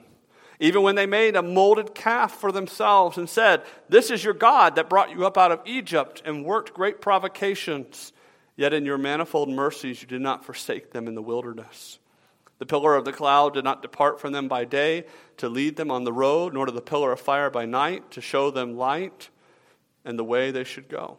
Even 0.59 0.81
when 0.81 0.95
they 0.95 1.05
made 1.05 1.35
a 1.35 1.43
molded 1.43 1.93
calf 1.93 2.31
for 2.31 2.51
themselves 2.51 3.17
and 3.17 3.29
said, 3.29 3.61
This 3.89 4.09
is 4.09 4.23
your 4.23 4.33
God 4.33 4.75
that 4.75 4.89
brought 4.89 5.11
you 5.11 5.25
up 5.25 5.37
out 5.37 5.51
of 5.51 5.61
Egypt 5.65 6.23
and 6.25 6.45
worked 6.45 6.73
great 6.73 7.01
provocations. 7.01 8.13
Yet 8.55 8.73
in 8.73 8.85
your 8.85 8.97
manifold 8.97 9.49
mercies 9.49 10.01
you 10.01 10.07
did 10.07 10.21
not 10.21 10.45
forsake 10.45 10.91
them 10.91 11.07
in 11.07 11.13
the 11.13 11.21
wilderness. 11.21 11.99
The 12.59 12.65
pillar 12.65 12.95
of 12.95 13.05
the 13.05 13.13
cloud 13.13 13.53
did 13.53 13.63
not 13.63 13.81
depart 13.81 14.19
from 14.19 14.33
them 14.33 14.47
by 14.47 14.65
day 14.65 15.05
to 15.37 15.47
lead 15.47 15.75
them 15.75 15.91
on 15.91 16.03
the 16.03 16.13
road, 16.13 16.53
nor 16.53 16.65
did 16.65 16.75
the 16.75 16.81
pillar 16.81 17.11
of 17.11 17.19
fire 17.19 17.49
by 17.49 17.65
night 17.65 18.09
to 18.11 18.21
show 18.21 18.49
them 18.49 18.75
light. 18.75 19.29
and 20.07 20.17
the 20.17 20.23
way 20.23 20.51
they 20.51 20.63
should 20.63 20.87
go. 20.87 21.17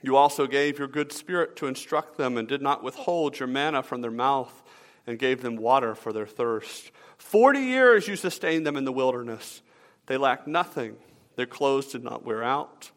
You 0.00 0.16
also 0.16 0.46
gave 0.46 0.78
your 0.78 0.86
good 0.86 1.12
spirit 1.12 1.56
to 1.56 1.66
instruct 1.66 2.16
them 2.16 2.38
and 2.38 2.46
did 2.46 2.62
not 2.62 2.84
withhold 2.84 3.40
your 3.40 3.48
manna 3.48 3.82
from 3.82 4.02
their 4.02 4.10
mouth 4.10 4.62
and 5.04 5.18
gave 5.18 5.42
them 5.42 5.56
water 5.56 5.96
for 5.96 6.12
their 6.12 6.26
thirst. 6.28 6.92
Forty 7.18 7.60
years 7.60 8.06
you 8.06 8.14
sustained 8.14 8.64
them 8.64 8.76
in 8.76 8.84
the 8.84 8.92
wilderness. 8.92 9.62
They 10.06 10.16
lacked 10.16 10.46
nothing. 10.46 10.96
Their 11.34 11.46
clothes 11.46 11.88
did 11.88 12.04
not 12.04 12.24
wear 12.24 12.42
out, 12.44 12.92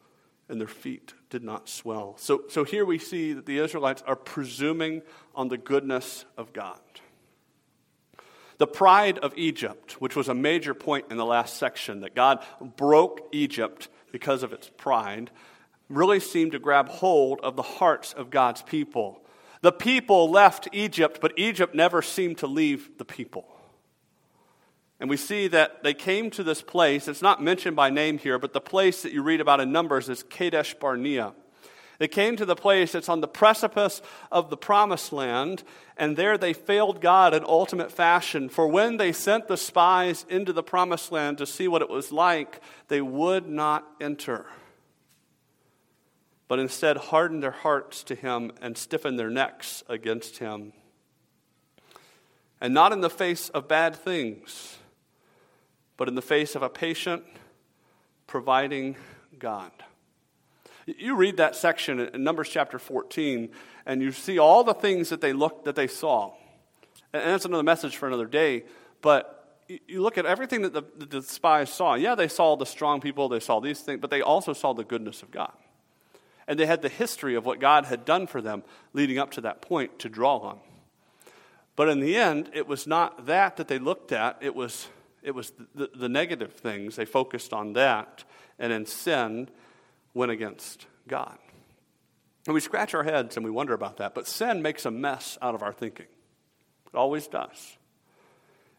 and 0.48 0.62
their 0.62 0.68
feet 0.68 1.14
did 1.32 1.44
not 1.44 1.68
swell. 1.68 2.16
So, 2.20 2.44
so 2.48 2.64
here 2.64 2.86
we 2.86 3.00
see 3.00 3.34
that 3.34 3.48
the 3.48 3.58
Israelites 3.58 4.04
are 4.06 4.16
presuming 4.16 5.02
on 5.34 5.48
the 5.48 5.58
goodness 5.58 6.26
of 6.38 6.54
God. 6.54 6.80
The 8.60 8.68
pride 8.68 9.18
of 9.20 9.34
Egypt, 9.36 10.00
which 10.00 10.16
was 10.16 10.28
a 10.28 10.34
major 10.34 10.74
point 10.74 11.06
in 11.10 11.18
the 11.18 11.26
last 11.26 11.58
section, 11.58 12.02
that 12.02 12.14
God 12.14 12.44
broke 12.78 13.28
Egypt 13.32 13.88
because 14.12 14.44
of 14.44 14.54
its 14.54 14.70
pride, 14.78 15.32
really 15.90 16.20
seemed 16.20 16.52
to 16.52 16.60
grab 16.60 16.90
hold 16.90 17.40
of 17.42 17.56
the 17.56 17.64
hearts 17.64 18.14
of 18.14 18.30
God's 18.30 18.62
people. 18.62 19.24
The 19.62 19.72
people 19.72 20.30
left 20.30 20.68
Egypt, 20.72 21.20
but 21.22 21.34
Egypt 21.38 21.74
never 21.74 22.02
seemed 22.02 22.38
to 22.40 22.48
leave 22.48 22.98
the 22.98 23.06
people. 23.06 23.46
And 25.00 25.10
we 25.10 25.18
see 25.18 25.48
that 25.48 25.82
they 25.82 25.94
came 25.94 26.30
to 26.32 26.44
this 26.44 26.62
place. 26.62 27.08
It's 27.08 27.22
not 27.22 27.42
mentioned 27.42 27.78
by 27.78 27.90
name 27.90 28.18
here, 28.18 28.38
but 28.38 28.52
the 28.52 28.62
place 28.62 29.02
that 29.04 29.14
you 29.14 29.24
read 29.24 29.40
about 29.40 29.62
in 29.62 29.72
Numbers 29.72 30.10
is 30.10 30.24
Kadesh 30.24 30.74
Barnea. 30.74 31.34
They 32.00 32.08
came 32.08 32.38
to 32.38 32.46
the 32.46 32.56
place 32.56 32.94
that's 32.94 33.10
on 33.10 33.20
the 33.20 33.28
precipice 33.28 34.02
of 34.32 34.50
the 34.50 34.58
promised 34.58 35.12
land, 35.12 35.64
and 35.98 36.16
there 36.16 36.38
they 36.38 36.54
failed 36.54 37.02
God 37.02 37.34
in 37.34 37.44
ultimate 37.44 37.92
fashion. 37.92 38.48
For 38.48 38.68
when 38.68 38.96
they 38.96 39.12
sent 39.12 39.50
the 39.50 39.58
spies 39.58 40.26
into 40.30 40.54
the 40.54 40.64
promised 40.64 41.12
land 41.12 41.38
to 41.38 41.46
see 41.46 41.68
what 41.68 41.82
it 41.82 41.90
was 41.90 42.14
like, 42.14 42.62
they 42.88 43.02
would 43.02 43.50
not 43.50 43.86
enter, 44.00 44.46
but 46.48 46.58
instead 46.58 46.96
hardened 46.96 47.44
their 47.44 47.52
hearts 47.52 48.02
to 48.06 48.16
him 48.16 48.54
and 48.62 48.78
stiffened 48.78 49.20
their 49.20 49.30
necks 49.30 49.84
against 49.90 50.38
him. 50.38 50.72
And 52.62 52.74
not 52.74 52.94
in 52.94 53.02
the 53.02 53.10
face 53.10 53.50
of 53.50 53.68
bad 53.68 53.94
things, 53.94 54.78
but 55.98 56.08
in 56.08 56.16
the 56.16 56.22
face 56.22 56.56
of 56.56 56.62
a 56.62 56.70
patient, 56.70 57.24
providing 58.26 58.96
God. 59.38 59.72
You 60.98 61.16
read 61.16 61.38
that 61.38 61.56
section 61.56 62.00
in 62.00 62.24
Numbers 62.24 62.50
chapter 62.50 62.80
14, 62.80 63.50
and 63.86 64.02
you 64.02 64.12
see 64.12 64.40
all 64.40 64.64
the 64.64 64.74
things 64.74 65.10
that 65.10 65.22
they 65.22 65.34
looked 65.34 65.66
that 65.66 65.76
they 65.76 65.88
saw. 65.88 66.34
And 67.14 67.24
that's 67.24 67.46
another 67.46 67.64
message 67.64 67.98
for 67.98 68.08
another 68.08 68.26
day. 68.26 68.64
But 69.02 69.36
you 69.88 70.02
look 70.02 70.18
at 70.18 70.26
everything 70.26 70.64
that 70.64 70.74
the, 70.74 70.84
the 71.06 71.22
spies 71.22 71.72
saw. 71.72 71.94
Yeah, 71.94 72.16
they 72.16 72.28
saw 72.28 72.56
the 72.56 72.66
strong 72.66 73.02
people, 73.02 73.30
they 73.30 73.40
saw 73.40 73.60
these 73.60 73.80
things, 73.82 74.00
but 74.02 74.10
they 74.10 74.22
also 74.22 74.54
saw 74.54 74.74
the 74.74 74.84
goodness 74.84 75.22
of 75.22 75.32
God. 75.32 75.54
And 76.48 76.60
they 76.60 76.66
had 76.66 76.82
the 76.82 76.90
history 76.90 77.36
of 77.36 77.46
what 77.46 77.60
God 77.60 77.86
had 77.86 78.06
done 78.06 78.26
for 78.26 78.42
them 78.42 78.64
leading 78.94 79.20
up 79.20 79.32
to 79.32 79.42
that 79.42 79.62
point 79.62 80.00
to 80.00 80.10
draw 80.10 80.38
on. 80.38 80.60
But 81.76 81.90
in 81.90 82.00
the 82.00 82.18
end, 82.18 82.50
it 82.54 82.68
was 82.68 82.88
not 82.88 83.28
that 83.28 83.58
that 83.58 83.68
they 83.68 83.80
looked 83.80 84.12
at, 84.12 84.38
it 84.42 84.56
was, 84.56 84.88
it 85.22 85.36
was 85.36 85.54
the, 85.76 85.90
the 85.96 86.10
negative 86.10 86.54
things. 86.54 86.96
They 86.96 87.06
focused 87.06 87.54
on 87.54 87.74
that. 87.74 88.24
And 88.58 88.74
in 88.74 88.86
sin, 88.86 89.50
went 90.14 90.32
against 90.32 90.86
God. 91.08 91.38
And 92.46 92.54
we 92.54 92.62
scratch 92.62 92.94
our 92.94 93.04
heads 93.04 93.38
and 93.38 93.46
we 93.46 93.52
wonder 93.52 93.74
about 93.74 93.98
that, 93.98 94.16
but 94.16 94.28
sin 94.28 94.62
makes 94.62 94.86
a 94.86 94.92
mess 94.92 95.38
out 95.42 95.56
of 95.56 95.62
our 95.62 95.74
thinking. 95.74 96.08
It 96.94 96.98
always 96.98 97.28
does. 97.28 97.78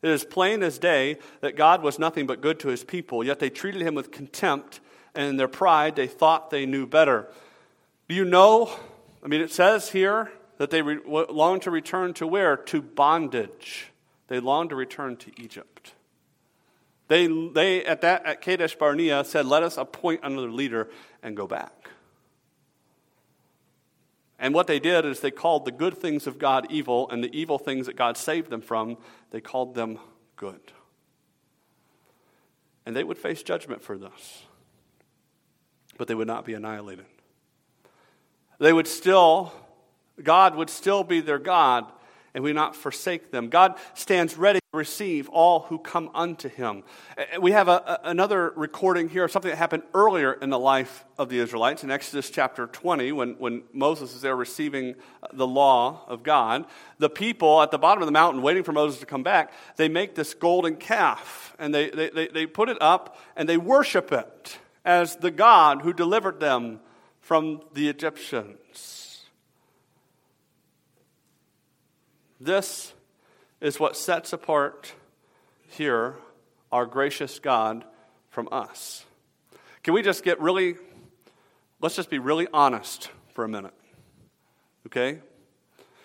It 0.02 0.10
is 0.10 0.24
plain 0.24 0.62
as 0.62 0.78
day 0.78 1.18
that 1.40 1.56
God 1.56 1.82
was 1.82 1.98
nothing 1.98 2.26
but 2.26 2.40
good 2.40 2.58
to 2.60 2.68
his 2.68 2.82
people, 2.82 3.22
yet 3.22 3.38
they 3.38 3.50
treated 3.50 3.82
him 3.82 3.94
with 3.94 4.10
contempt, 4.10 4.80
and 5.14 5.26
in 5.26 5.36
their 5.36 5.48
pride 5.48 5.94
they 5.94 6.06
thought 6.06 6.50
they 6.50 6.66
knew 6.66 6.86
better. 6.86 7.28
Do 8.08 8.14
you 8.14 8.24
know? 8.24 8.74
I 9.22 9.28
mean, 9.28 9.40
it 9.40 9.52
says 9.52 9.90
here 9.90 10.32
that 10.56 10.70
they 10.70 10.82
re- 10.82 10.98
longed 11.06 11.62
to 11.62 11.70
return 11.70 12.14
to 12.14 12.26
where? 12.26 12.56
To 12.56 12.80
bondage. 12.80 13.92
They 14.28 14.40
longed 14.40 14.70
to 14.70 14.76
return 14.76 15.16
to 15.18 15.30
Egypt. 15.40 15.94
They, 17.10 17.26
they 17.26 17.84
at 17.84 18.02
that 18.02 18.24
at 18.24 18.40
Kadesh 18.40 18.76
Barnea 18.76 19.24
said, 19.24 19.44
"Let 19.44 19.64
us 19.64 19.76
appoint 19.76 20.20
another 20.22 20.48
leader 20.48 20.90
and 21.24 21.36
go 21.36 21.48
back." 21.48 21.90
And 24.38 24.54
what 24.54 24.68
they 24.68 24.78
did 24.78 25.04
is 25.04 25.18
they 25.18 25.32
called 25.32 25.64
the 25.64 25.72
good 25.72 25.98
things 25.98 26.28
of 26.28 26.38
God 26.38 26.68
evil, 26.70 27.10
and 27.10 27.24
the 27.24 27.36
evil 27.36 27.58
things 27.58 27.86
that 27.86 27.96
God 27.96 28.16
saved 28.16 28.48
them 28.48 28.60
from, 28.60 28.96
they 29.32 29.40
called 29.40 29.74
them 29.74 29.98
good. 30.36 30.60
And 32.86 32.94
they 32.94 33.02
would 33.02 33.18
face 33.18 33.42
judgment 33.42 33.82
for 33.82 33.98
this, 33.98 34.44
but 35.98 36.06
they 36.06 36.14
would 36.14 36.28
not 36.28 36.44
be 36.44 36.54
annihilated. 36.54 37.06
They 38.60 38.72
would 38.72 38.86
still, 38.86 39.52
God 40.22 40.54
would 40.54 40.70
still 40.70 41.02
be 41.02 41.20
their 41.20 41.40
God, 41.40 41.90
and 42.34 42.44
we 42.44 42.52
not 42.52 42.76
forsake 42.76 43.30
them. 43.30 43.48
God 43.48 43.76
stands 43.94 44.36
ready 44.36 44.60
to 44.60 44.76
receive 44.76 45.28
all 45.28 45.60
who 45.60 45.78
come 45.78 46.10
unto 46.14 46.48
him. 46.48 46.84
Uh, 47.18 47.22
uh, 47.36 47.40
we 47.40 47.52
have 47.52 47.68
a, 47.68 48.00
a, 48.04 48.10
another 48.10 48.52
recording 48.56 49.08
here 49.08 49.24
of 49.24 49.32
something 49.32 49.50
that 49.50 49.56
happened 49.56 49.82
earlier 49.94 50.32
in 50.32 50.50
the 50.50 50.58
life 50.58 51.04
of 51.18 51.28
the 51.28 51.38
Israelites 51.38 51.82
in 51.82 51.90
Exodus 51.90 52.30
chapter 52.30 52.66
20 52.66 53.12
when, 53.12 53.34
when 53.38 53.62
Moses 53.72 54.14
is 54.14 54.20
there 54.20 54.36
receiving 54.36 54.94
uh, 55.22 55.28
the 55.32 55.46
law 55.46 56.04
of 56.06 56.22
God. 56.22 56.66
The 56.98 57.10
people 57.10 57.62
at 57.62 57.70
the 57.70 57.78
bottom 57.78 58.02
of 58.02 58.06
the 58.06 58.12
mountain 58.12 58.42
waiting 58.42 58.62
for 58.62 58.72
Moses 58.72 59.00
to 59.00 59.06
come 59.06 59.22
back, 59.22 59.52
they 59.76 59.88
make 59.88 60.14
this 60.14 60.34
golden 60.34 60.76
calf 60.76 61.56
and 61.58 61.74
they, 61.74 61.90
they, 61.90 62.10
they, 62.10 62.28
they 62.28 62.46
put 62.46 62.68
it 62.68 62.78
up 62.80 63.18
and 63.36 63.48
they 63.48 63.56
worship 63.56 64.12
it 64.12 64.58
as 64.84 65.16
the 65.16 65.30
God 65.30 65.82
who 65.82 65.92
delivered 65.92 66.40
them 66.40 66.80
from 67.20 67.60
the 67.74 67.88
Egyptians. 67.88 68.59
This 72.40 72.94
is 73.60 73.78
what 73.78 73.96
sets 73.96 74.32
apart 74.32 74.94
here 75.68 76.16
our 76.72 76.86
gracious 76.86 77.38
God 77.38 77.84
from 78.30 78.48
us. 78.50 79.04
Can 79.82 79.92
we 79.92 80.02
just 80.02 80.24
get 80.24 80.40
really, 80.40 80.76
let's 81.80 81.96
just 81.96 82.10
be 82.10 82.18
really 82.18 82.48
honest 82.52 83.10
for 83.34 83.44
a 83.44 83.48
minute, 83.48 83.74
okay? 84.86 85.18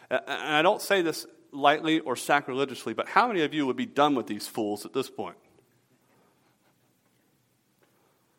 And 0.10 0.22
I 0.27 0.62
don't 0.62 0.82
say 0.82 1.01
this 1.01 1.25
lightly 1.51 2.00
or 2.00 2.15
sacrilegiously, 2.15 2.94
but 2.94 3.08
how 3.08 3.27
many 3.27 3.42
of 3.42 3.54
you 3.54 3.65
would 3.65 3.77
be 3.77 3.86
done 3.86 4.15
with 4.15 4.27
these 4.27 4.48
fools 4.48 4.86
at 4.86 4.94
this 4.94 5.10
point? 5.10 5.38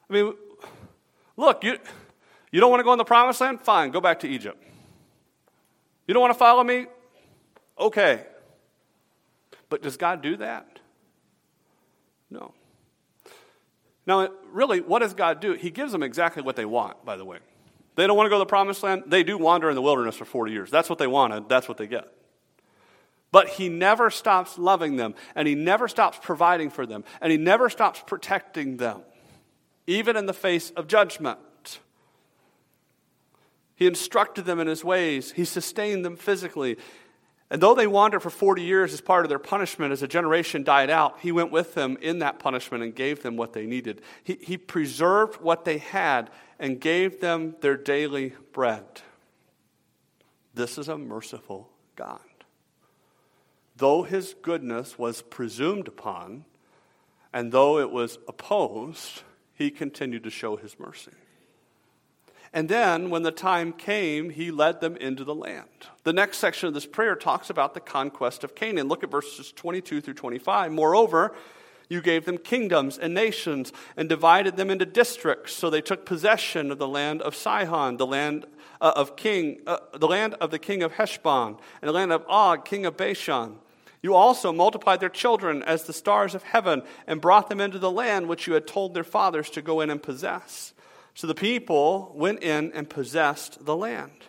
I 0.09 0.13
mean, 0.13 0.35
look, 1.37 1.65
you, 1.65 1.79
you 2.51 2.61
don't 2.61 2.71
want 2.71 2.81
to 2.81 2.85
go 2.85 2.93
in 2.93 2.99
the 2.99 3.05
promised 3.05 3.41
land? 3.41 3.61
Fine, 3.61 3.91
go 3.91 4.01
back 4.01 4.21
to 4.21 4.29
Egypt. 4.29 4.63
You 6.07 6.15
don't 6.15 6.21
want 6.21 6.33
to 6.33 6.39
follow 6.39 6.63
me? 6.63 6.87
Okay. 7.79 8.25
But 9.69 9.83
does 9.83 9.97
God 9.97 10.23
do 10.23 10.37
that? 10.39 10.79
No. 12.31 12.55
Now, 14.07 14.29
really, 14.53 14.81
what 14.81 15.01
does 15.01 15.15
God 15.15 15.41
do? 15.41 15.55
He 15.55 15.71
gives 15.71 15.93
them 15.93 16.03
exactly 16.03 16.43
what 16.43 16.57
they 16.57 16.65
want, 16.65 17.05
by 17.05 17.17
the 17.17 17.25
way. 17.25 17.39
They 17.97 18.07
don't 18.07 18.17
want 18.17 18.27
to 18.27 18.31
go 18.31 18.37
to 18.37 18.41
the 18.41 18.47
promised 18.47 18.83
land. 18.83 19.05
They 19.07 19.25
do 19.25 19.39
wander 19.39 19.69
in 19.69 19.75
the 19.75 19.83
wilderness 19.83 20.17
for 20.17 20.25
40 20.25 20.53
years. 20.53 20.71
That's 20.71 20.89
what 20.89 20.99
they 20.99 21.07
wanted. 21.07 21.49
That's 21.49 21.67
what 21.67 21.79
they 21.79 21.87
get. 21.87 22.13
But 23.33 23.49
he 23.49 23.69
never 23.69 24.11
stops 24.11 24.59
loving 24.59 24.97
them, 24.97 25.15
and 25.35 25.49
he 25.49 25.55
never 25.55 25.89
stops 25.89 26.19
providing 26.23 26.71
for 26.71 26.87
them, 26.87 27.05
and 27.21 27.33
he 27.33 27.39
never 27.39 27.69
stops 27.69 28.03
protecting 28.07 28.77
them, 28.77 29.03
even 29.87 30.17
in 30.17 30.27
the 30.27 30.33
face 30.33 30.71
of 30.71 30.87
judgment. 30.87 31.39
He 33.75 33.87
instructed 33.87 34.45
them 34.45 34.61
in 34.61 34.69
his 34.69 34.85
ways, 34.85 35.33
he 35.33 35.45
sustained 35.45 36.05
them 36.05 36.17
physically, 36.17 36.79
and 37.51 37.61
though 37.61 37.75
they 37.75 37.87
wandered 37.87 38.21
for 38.21 38.31
40 38.31 38.63
years 38.63 38.93
as 38.93 39.01
part 39.01 39.25
of 39.25 39.29
their 39.29 39.39
punishment, 39.39 39.93
as 39.93 40.03
a 40.03 40.09
generation 40.09 40.65
died 40.65 40.91
out, 40.91 41.21
he 41.21 41.31
went 41.31 41.53
with 41.53 41.75
them 41.75 41.97
in 42.01 42.19
that 42.19 42.41
punishment 42.41 42.83
and 42.83 42.95
gave 42.95 43.23
them 43.23 43.37
what 43.37 43.53
they 43.53 43.67
needed. 43.67 44.03
He, 44.25 44.39
he 44.41 44.57
preserved 44.57 45.41
what 45.41 45.65
they 45.65 45.79
had 45.79 46.31
and 46.59 46.81
gave 46.81 47.21
them 47.21 47.55
their 47.61 47.77
daily 47.77 48.35
bread. 48.53 48.85
This 50.55 50.77
is 50.77 50.89
a 50.89 50.99
merciful 50.99 51.71
God. 51.95 52.21
Though 53.77 54.03
his 54.03 54.35
goodness 54.43 54.99
was 54.99 55.23
presumed 55.23 55.87
upon, 55.87 56.47
and 57.33 57.53
though 57.53 57.79
it 57.79 57.91
was 57.91 58.19
opposed, 58.27 59.23
he 59.53 59.71
continued 59.71 60.25
to 60.25 60.31
show 60.31 60.57
his 60.57 60.81
mercy. 60.81 61.13
And 62.53 62.69
then, 62.69 63.11
when 63.11 63.23
the 63.23 63.33
time 63.33 63.73
came, 63.73 64.31
he 64.31 64.51
led 64.51 64.81
them 64.81 64.97
into 64.97 65.25
the 65.25 65.35
land. 65.35 65.69
The 66.05 66.13
next 66.13 66.39
section 66.39 66.69
of 66.69 66.75
this 66.75 66.87
prayer 66.87 67.17
talks 67.17 67.51
about 67.51 67.75
the 67.75 67.81
conquest 67.81 68.45
of 68.45 68.55
Canaan. 68.55 68.89
Look 68.89 69.03
at 69.03 69.11
verses 69.11 69.53
22 69.53 70.01
through 70.01 70.15
25. 70.15 70.73
Moreover, 70.73 71.35
you 71.89 72.01
gave 72.01 72.25
them 72.25 72.39
kingdoms 72.39 72.99
and 72.99 73.15
nations 73.15 73.73
and 73.97 74.09
divided 74.09 74.57
them 74.57 74.71
into 74.71 74.87
districts. 74.87 75.53
So 75.53 75.71
they 75.71 75.81
took 75.81 76.05
possession 76.05 76.71
of 76.71 76.79
the 76.79 76.89
land 76.89 77.23
of 77.23 77.35
Sihon, 77.35 77.97
the 77.97 78.07
land 78.07 78.47
uh, 78.81 78.93
of 78.97 79.17
king, 79.17 79.61
uh, 79.67 79.79
the 79.95 80.09
land 80.09 80.35
of 80.35 80.51
the 80.51 80.59
king 80.59 80.83
of 80.83 80.93
Heshbon, 80.93 81.57
and 81.81 81.89
the 81.89 81.93
land 81.93 82.13
of 82.13 82.25
Og, 82.29 82.65
king 82.65 82.87
of 82.87 82.97
Bashan. 82.97 83.57
You 84.03 84.15
also 84.15 84.53
multiplied 84.53 85.01
their 85.01 85.09
children 85.09 85.63
as 85.63 85.85
the 85.85 85.93
stars 85.93 86.35
of 86.35 86.43
heaven 86.43 86.83
and 87.07 87.21
brought 87.21 87.49
them 87.49 87.61
into 87.61 87.79
the 87.79 87.91
land 87.91 88.29
which 88.29 88.47
you 88.47 88.55
had 88.55 88.67
told 88.67 88.95
their 88.95 89.05
fathers 89.05 89.51
to 89.51 89.63
go 89.63 89.81
in 89.81 89.91
and 89.91 90.03
possess. 90.03 90.75
So 91.17 91.27
the 91.27 91.35
people 91.35 92.13
went 92.15 92.43
in 92.43 92.73
and 92.73 92.91
possessed 92.91 93.65
the 93.65 93.75
land. 93.75 94.27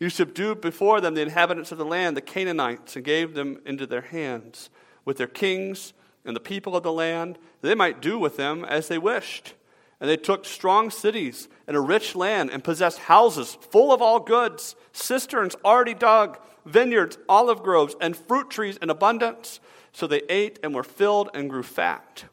You 0.00 0.08
subdued 0.08 0.62
before 0.62 1.02
them 1.02 1.12
the 1.12 1.20
inhabitants 1.20 1.70
of 1.70 1.76
the 1.76 1.84
land, 1.84 2.16
the 2.16 2.22
Canaanites, 2.22 2.96
and 2.96 3.04
gave 3.04 3.34
them 3.34 3.60
into 3.66 3.86
their 3.86 4.00
hands, 4.00 4.70
with 5.04 5.18
their 5.18 5.26
kings 5.26 5.92
and 6.24 6.34
the 6.34 6.40
people 6.40 6.74
of 6.74 6.82
the 6.82 6.90
land, 6.90 7.38
they 7.60 7.74
might 7.74 8.00
do 8.00 8.18
with 8.18 8.38
them 8.38 8.64
as 8.64 8.88
they 8.88 8.96
wished. 8.96 9.52
And 10.00 10.08
they 10.08 10.16
took 10.16 10.46
strong 10.46 10.88
cities 10.88 11.46
and 11.66 11.76
a 11.76 11.80
rich 11.80 12.16
land 12.16 12.48
and 12.50 12.64
possessed 12.64 13.00
houses 13.00 13.58
full 13.70 13.92
of 13.92 14.00
all 14.00 14.18
goods, 14.18 14.76
cisterns 14.92 15.54
already 15.62 15.92
dug, 15.92 16.38
vineyards, 16.64 17.18
olive 17.28 17.62
groves, 17.62 17.96
and 18.00 18.16
fruit 18.16 18.48
trees 18.48 18.78
in 18.78 18.88
abundance. 18.88 19.60
So 19.92 20.06
they 20.06 20.22
ate 20.30 20.58
and 20.62 20.74
were 20.74 20.84
filled 20.84 21.28
and 21.34 21.50
grew 21.50 21.62
fat 21.62 22.24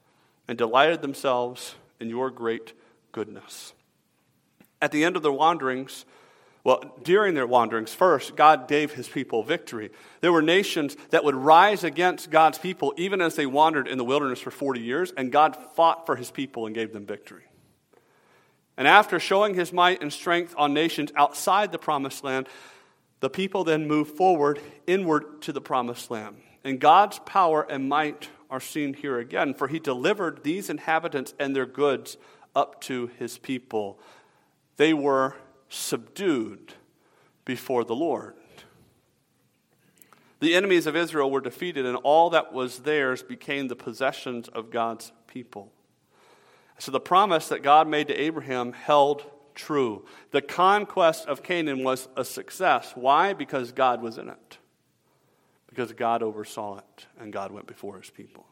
and 0.48 0.58
delighted 0.58 1.02
themselves 1.02 1.76
in 2.00 2.08
your 2.10 2.30
great 2.30 2.72
goodness. 3.12 3.74
At 4.82 4.92
the 4.92 5.04
end 5.04 5.16
of 5.16 5.24
their 5.24 5.32
wanderings, 5.32 6.06
well, 6.64 6.96
during 7.04 7.34
their 7.34 7.48
wanderings, 7.48 7.94
first, 7.94 8.36
God 8.36 8.68
gave 8.68 8.94
his 8.94 9.08
people 9.08 9.42
victory. 9.42 9.90
There 10.22 10.32
were 10.32 10.44
nations 10.44 10.96
that 11.10 11.24
would 11.24 11.36
rise 11.36 11.84
against 11.84 12.30
God's 12.30 12.60
people 12.60 12.94
even 12.98 13.20
as 13.20 13.36
they 13.36 13.48
wandered 13.48 13.88
in 13.88 13.98
the 13.98 14.04
wilderness 14.04 14.40
for 14.40 14.52
40 14.52 14.80
years, 14.80 15.12
and 15.18 15.32
God 15.32 15.58
fought 15.76 16.06
for 16.06 16.16
his 16.16 16.30
people 16.30 16.66
and 16.68 16.76
gave 16.76 16.94
them 16.94 17.06
victory. 17.06 17.44
And 18.78 18.88
after 18.88 19.20
showing 19.20 19.56
his 19.56 19.74
might 19.74 20.02
and 20.02 20.14
strength 20.14 20.54
on 20.58 20.74
nations 20.74 21.12
outside 21.16 21.72
the 21.72 21.80
promised 21.80 22.24
land, 22.24 22.48
the 23.20 23.30
people 23.30 23.64
then 23.64 23.88
moved 23.88 24.16
forward 24.16 24.60
inward 24.88 25.42
to 25.44 25.52
the 25.52 25.62
promised 25.62 26.10
land. 26.12 26.38
And 26.64 26.80
God's 26.80 27.20
power 27.20 27.64
and 27.70 27.90
might 27.90 28.30
are 28.50 28.60
seen 28.60 28.94
here 28.94 29.18
again, 29.18 29.54
for 29.54 29.68
he 29.68 29.80
delivered 29.80 30.44
these 30.44 30.70
inhabitants 30.70 31.34
and 31.40 31.56
their 31.56 31.66
goods 31.66 32.18
up 32.56 32.82
to 32.82 33.10
his 33.18 33.38
people. 33.38 34.00
They 34.78 34.94
were 34.94 35.36
subdued 35.70 36.74
before 37.46 37.84
the 37.84 37.96
Lord. 37.96 38.36
The 40.40 40.56
enemies 40.56 40.88
of 40.88 40.96
Israel 40.96 41.30
were 41.30 41.42
defeated, 41.42 41.86
and 41.86 41.98
all 41.98 42.32
that 42.32 42.52
was 42.52 42.80
theirs 42.80 43.22
became 43.22 43.68
the 43.68 43.76
possessions 43.76 44.48
of 44.48 44.72
God's 44.72 45.12
people. 45.28 45.72
So 46.80 46.92
the 46.92 47.00
promise 47.00 47.48
that 47.50 47.62
God 47.62 47.88
made 47.88 48.08
to 48.08 48.16
Abraham 48.16 48.74
held 48.74 49.24
true. 49.54 50.06
The 50.32 50.42
conquest 50.42 51.28
of 51.28 51.44
Canaan 51.44 51.84
was 51.84 52.08
a 52.18 52.26
success. 52.26 52.94
Why? 52.96 53.34
Because 53.34 53.72
God 53.72 54.02
was 54.02 54.18
in 54.18 54.30
it. 54.30 54.58
Because 55.68 55.94
God 55.94 56.24
oversaw 56.24 56.80
it, 56.80 57.06
and 57.20 57.32
God 57.32 57.52
went 57.52 57.68
before 57.68 57.98
his 58.00 58.10
people. 58.10 58.48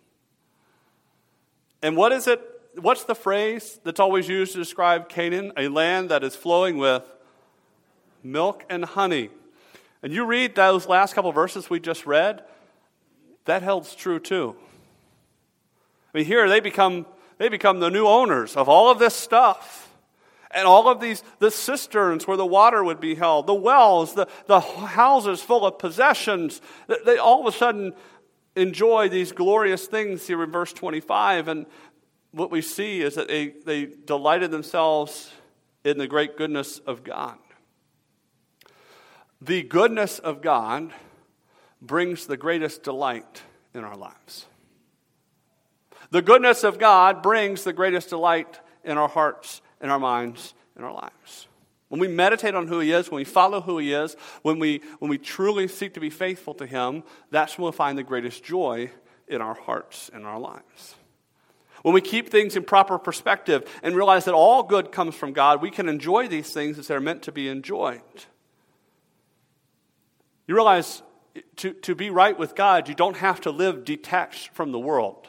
And 1.82 1.98
what 1.98 2.12
is 2.12 2.28
it 2.28 2.59
what's 2.76 3.04
the 3.04 3.16
phrase 3.16 3.80
that's 3.84 4.00
always 4.00 4.28
used 4.28 4.54
to 4.54 4.58
describe 4.58 5.10
Canaan? 5.10 5.52
A 5.58 5.68
land 5.68 6.10
that 6.10 6.24
is 6.24 6.36
flowing 6.36 6.78
with 6.78 7.04
milk 8.24 8.66
and 8.70 8.86
honey. 8.86 9.30
And 10.02 10.14
you 10.14 10.26
read 10.26 10.56
those 10.56 10.88
last 10.88 11.14
couple 11.14 11.32
verses 11.32 11.70
we 11.70 11.80
just 11.80 12.06
read, 12.06 12.44
that 13.46 13.64
holds 13.64 13.96
true 13.96 14.20
too. 14.20 14.56
I 16.14 16.20
mean, 16.20 16.26
here 16.26 16.48
they 16.48 16.60
become, 16.60 17.06
they 17.38 17.50
become 17.50 17.80
the 17.80 17.90
new 17.90 18.08
owners 18.08 18.56
of 18.56 18.70
all 18.70 18.90
of 18.90 19.00
this 19.00 19.16
stuff. 19.16 19.88
And 20.52 20.66
all 20.66 20.90
of 20.90 21.00
these, 21.00 21.24
the 21.38 21.52
cisterns 21.52 22.26
where 22.26 22.38
the 22.38 22.46
water 22.46 22.84
would 22.84 23.00
be 23.00 23.14
held, 23.14 23.46
the 23.46 23.54
wells, 23.54 24.16
the, 24.16 24.28
the 24.48 24.60
houses 24.60 25.44
full 25.44 25.64
of 25.64 25.78
possessions, 25.78 26.60
they 27.06 27.18
all 27.18 27.46
of 27.46 27.54
a 27.54 27.56
sudden 27.56 27.94
enjoy 28.56 29.10
these 29.10 29.32
glorious 29.32 29.86
things 29.86 30.26
here 30.26 30.44
in 30.44 30.52
verse 30.52 30.74
25. 30.74 31.48
And 31.48 31.66
what 32.32 32.52
we 32.52 32.62
see 32.62 33.02
is 33.02 33.16
that 33.16 33.28
they, 33.28 33.48
they 33.66 33.86
delighted 33.86 34.52
themselves 34.52 35.32
in 35.84 35.98
the 35.98 36.08
great 36.08 36.38
goodness 36.38 36.80
of 36.80 37.04
God. 37.04 37.38
The 39.42 39.64
goodness 39.64 40.20
of 40.20 40.42
God 40.42 40.92
brings 41.82 42.26
the 42.26 42.38
greatest 42.38 42.84
delight 42.84 43.44
in 43.74 43.84
our 43.84 43.96
lives. 43.96 44.46
The 46.12 46.22
goodness 46.22 46.64
of 46.64 46.78
God 46.78 47.22
brings 47.22 47.64
the 47.64 47.74
greatest 47.74 48.10
delight 48.10 48.60
in 48.84 48.98
our 48.98 49.08
hearts, 49.08 49.62
in 49.82 49.90
our 49.90 50.00
minds, 50.00 50.54
in 50.78 50.84
our 50.84 50.94
lives. 50.94 51.48
When 51.88 52.00
we 52.00 52.08
meditate 52.08 52.54
on 52.54 52.68
who 52.68 52.80
He 52.80 52.92
is, 52.92 53.10
when 53.10 53.18
we 53.18 53.26
follow 53.26 53.62
who 53.62 53.78
He 53.78 53.94
is, 53.94 54.16
when 54.42 54.60
we, 54.60 54.82
when 55.00 55.10
we 55.10 55.18
truly 55.18 55.68
seek 55.68 55.94
to 55.96 56.00
be 56.00 56.10
faithful 56.10 56.54
to 56.56 56.66
Him, 56.66 57.04
that's 57.32 57.58
when 57.58 57.64
we'll 57.64 57.72
find 57.72 57.98
the 57.98 58.04
greatest 58.04 58.44
joy 58.44 58.92
in 59.28 59.42
our 59.42 59.56
hearts 59.56 60.10
and 60.14 60.26
our 60.26 60.40
lives. 60.40 60.96
When 61.82 61.94
we 61.94 62.02
keep 62.02 62.30
things 62.30 62.56
in 62.56 62.64
proper 62.64 62.98
perspective 62.98 63.70
and 63.84 63.96
realize 63.96 64.26
that 64.26 64.34
all 64.34 64.64
good 64.64 64.92
comes 64.92 65.16
from 65.16 65.34
God, 65.34 65.62
we 65.62 65.72
can 65.72 65.88
enjoy 65.88 66.28
these 66.28 66.52
things 66.52 66.78
as 66.78 66.88
they're 66.88 67.00
meant 67.00 67.24
to 67.24 67.32
be 67.32 67.48
enjoyed. 67.48 68.02
You 70.48 70.56
realize 70.56 71.02
to, 71.58 71.74
to 71.74 71.96
be 71.96 72.10
right 72.10 72.38
with 72.38 72.56
God, 72.56 72.90
you 72.90 72.96
don't 72.96 73.18
have 73.18 73.42
to 73.42 73.52
live 73.52 73.86
detached 73.86 74.50
from 74.54 74.72
the 74.72 74.80
world 74.80 75.28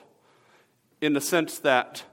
in 1.00 1.12
the 1.12 1.20
sense 1.20 1.58
that 1.58 2.04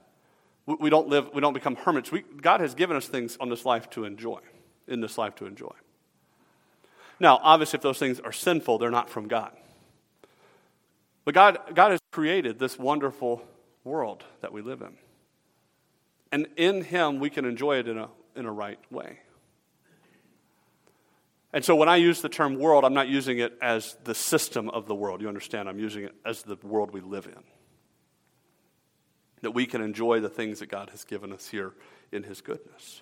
we 0.66 0.90
don't 0.90 1.08
live, 1.08 1.30
we 1.32 1.40
don't 1.40 1.54
become 1.54 1.76
hermits. 1.76 2.12
We, 2.12 2.22
God 2.22 2.60
has 2.60 2.74
given 2.74 2.96
us 2.96 3.08
things 3.08 3.36
on 3.40 3.48
this 3.48 3.64
life 3.64 3.88
to 3.90 4.04
enjoy, 4.04 4.40
in 4.86 5.00
this 5.00 5.16
life 5.16 5.34
to 5.36 5.46
enjoy. 5.46 5.74
Now, 7.18 7.40
obviously, 7.42 7.78
if 7.78 7.82
those 7.82 7.98
things 7.98 8.20
are 8.20 8.32
sinful, 8.32 8.78
they're 8.78 8.90
not 8.90 9.10
from 9.10 9.28
God. 9.28 9.52
But 11.24 11.34
God, 11.34 11.58
God 11.74 11.90
has 11.90 12.00
created 12.12 12.58
this 12.58 12.78
wonderful 12.78 13.42
world 13.88 14.24
that 14.40 14.52
we 14.52 14.62
live 14.62 14.82
in. 14.82 14.96
And 16.30 16.46
in 16.56 16.82
Him, 16.82 17.18
we 17.18 17.30
can 17.30 17.44
enjoy 17.44 17.78
it 17.78 17.88
in 17.88 17.98
a, 17.98 18.08
in 18.36 18.46
a 18.46 18.52
right 18.52 18.78
way. 18.90 19.18
And 21.52 21.64
so 21.64 21.74
when 21.74 21.88
I 21.88 21.96
use 21.96 22.20
the 22.20 22.28
term 22.28 22.58
world, 22.58 22.84
I'm 22.84 22.94
not 22.94 23.08
using 23.08 23.38
it 23.38 23.56
as 23.62 23.96
the 24.04 24.14
system 24.14 24.68
of 24.68 24.86
the 24.86 24.94
world. 24.94 25.22
You 25.22 25.28
understand? 25.28 25.68
I'm 25.68 25.78
using 25.78 26.04
it 26.04 26.14
as 26.24 26.42
the 26.42 26.56
world 26.62 26.92
we 26.92 27.00
live 27.00 27.26
in. 27.26 27.42
That 29.40 29.52
we 29.52 29.64
can 29.64 29.80
enjoy 29.80 30.20
the 30.20 30.28
things 30.28 30.58
that 30.58 30.68
God 30.68 30.90
has 30.90 31.04
given 31.04 31.32
us 31.32 31.48
here 31.48 31.72
in 32.12 32.22
His 32.22 32.42
goodness. 32.42 33.00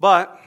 But 0.00 0.40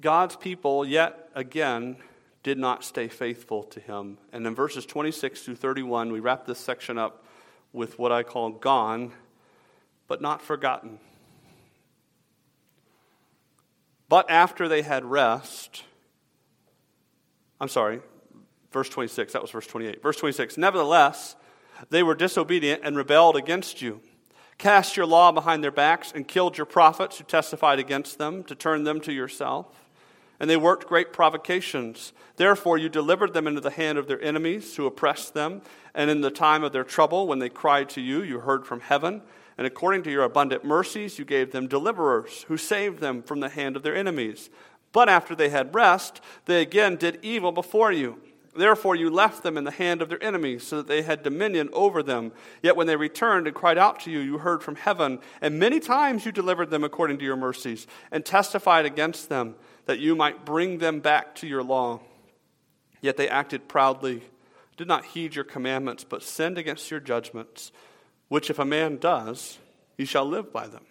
God's 0.00 0.36
people, 0.36 0.84
yet 0.84 1.30
again, 1.34 1.96
did 2.42 2.58
not 2.58 2.84
stay 2.84 3.08
faithful 3.08 3.64
to 3.64 3.80
Him. 3.80 4.18
And 4.32 4.46
in 4.46 4.54
verses 4.54 4.84
26 4.84 5.42
through 5.42 5.56
31, 5.56 6.12
we 6.12 6.20
wrap 6.20 6.46
this 6.46 6.58
section 6.58 6.98
up 6.98 7.24
with 7.72 7.98
what 7.98 8.12
I 8.12 8.22
call 8.22 8.50
gone, 8.50 9.12
but 10.08 10.20
not 10.20 10.42
forgotten. 10.42 10.98
But 14.08 14.28
after 14.28 14.68
they 14.68 14.82
had 14.82 15.04
rest, 15.04 15.84
I'm 17.60 17.68
sorry, 17.68 18.00
verse 18.72 18.88
26, 18.88 19.32
that 19.34 19.42
was 19.42 19.52
verse 19.52 19.66
28. 19.66 20.02
Verse 20.02 20.16
26, 20.16 20.56
nevertheless, 20.56 21.36
they 21.90 22.02
were 22.02 22.14
disobedient 22.14 22.82
and 22.84 22.96
rebelled 22.96 23.36
against 23.36 23.80
you. 23.80 24.00
Cast 24.58 24.96
your 24.96 25.06
law 25.06 25.32
behind 25.32 25.64
their 25.64 25.70
backs 25.70 26.12
and 26.14 26.26
killed 26.26 26.58
your 26.58 26.66
prophets 26.66 27.18
who 27.18 27.24
testified 27.24 27.78
against 27.78 28.18
them 28.18 28.44
to 28.44 28.54
turn 28.54 28.84
them 28.84 29.00
to 29.02 29.12
yourself 29.12 29.66
and 30.40 30.48
they 30.48 30.56
worked 30.56 30.88
great 30.88 31.12
provocations. 31.12 32.14
Therefore, 32.36 32.78
you 32.78 32.88
delivered 32.88 33.34
them 33.34 33.46
into 33.46 33.60
the 33.60 33.70
hand 33.70 33.98
of 33.98 34.08
their 34.08 34.20
enemies 34.22 34.74
who 34.74 34.86
oppressed 34.86 35.34
them. 35.34 35.60
And 35.94 36.08
in 36.08 36.22
the 36.22 36.30
time 36.30 36.64
of 36.64 36.72
their 36.72 36.84
trouble, 36.84 37.26
when 37.26 37.38
they 37.38 37.50
cried 37.50 37.90
to 37.90 38.00
you, 38.00 38.22
you 38.22 38.40
heard 38.40 38.66
from 38.66 38.80
heaven. 38.80 39.20
And 39.58 39.66
according 39.66 40.02
to 40.04 40.10
your 40.10 40.24
abundant 40.24 40.64
mercies, 40.64 41.18
you 41.18 41.26
gave 41.26 41.52
them 41.52 41.68
deliverers 41.68 42.46
who 42.48 42.56
saved 42.56 43.00
them 43.00 43.22
from 43.22 43.40
the 43.40 43.50
hand 43.50 43.76
of 43.76 43.82
their 43.82 43.94
enemies. 43.94 44.48
But 44.92 45.10
after 45.10 45.34
they 45.34 45.50
had 45.50 45.74
rest, 45.74 46.22
they 46.46 46.62
again 46.62 46.96
did 46.96 47.18
evil 47.20 47.52
before 47.52 47.92
you. 47.92 48.18
Therefore, 48.56 48.96
you 48.96 49.10
left 49.10 49.42
them 49.42 49.56
in 49.56 49.64
the 49.64 49.70
hand 49.70 50.02
of 50.02 50.08
their 50.08 50.22
enemies, 50.24 50.66
so 50.66 50.78
that 50.78 50.88
they 50.88 51.02
had 51.02 51.22
dominion 51.22 51.68
over 51.72 52.02
them. 52.02 52.32
Yet 52.62 52.74
when 52.74 52.88
they 52.88 52.96
returned 52.96 53.46
and 53.46 53.54
cried 53.54 53.78
out 53.78 54.00
to 54.00 54.10
you, 54.10 54.18
you 54.18 54.38
heard 54.38 54.62
from 54.62 54.74
heaven. 54.74 55.20
And 55.40 55.58
many 55.58 55.78
times 55.78 56.26
you 56.26 56.32
delivered 56.32 56.70
them 56.70 56.82
according 56.82 57.18
to 57.18 57.24
your 57.24 57.36
mercies, 57.36 57.86
and 58.10 58.24
testified 58.24 58.86
against 58.86 59.28
them 59.28 59.54
that 59.90 59.98
you 59.98 60.14
might 60.14 60.44
bring 60.44 60.78
them 60.78 61.00
back 61.00 61.34
to 61.34 61.48
your 61.48 61.64
law. 61.64 61.98
Yet 63.00 63.16
they 63.16 63.28
acted 63.28 63.66
proudly, 63.66 64.22
did 64.76 64.86
not 64.86 65.04
heed 65.04 65.34
your 65.34 65.42
commandments, 65.42 66.04
but 66.04 66.22
sinned 66.22 66.58
against 66.58 66.92
your 66.92 67.00
judgments, 67.00 67.72
which 68.28 68.50
if 68.50 68.60
a 68.60 68.64
man 68.64 68.98
does, 68.98 69.58
he 69.96 70.04
shall 70.04 70.24
live 70.24 70.52
by 70.52 70.68
them. 70.68 70.84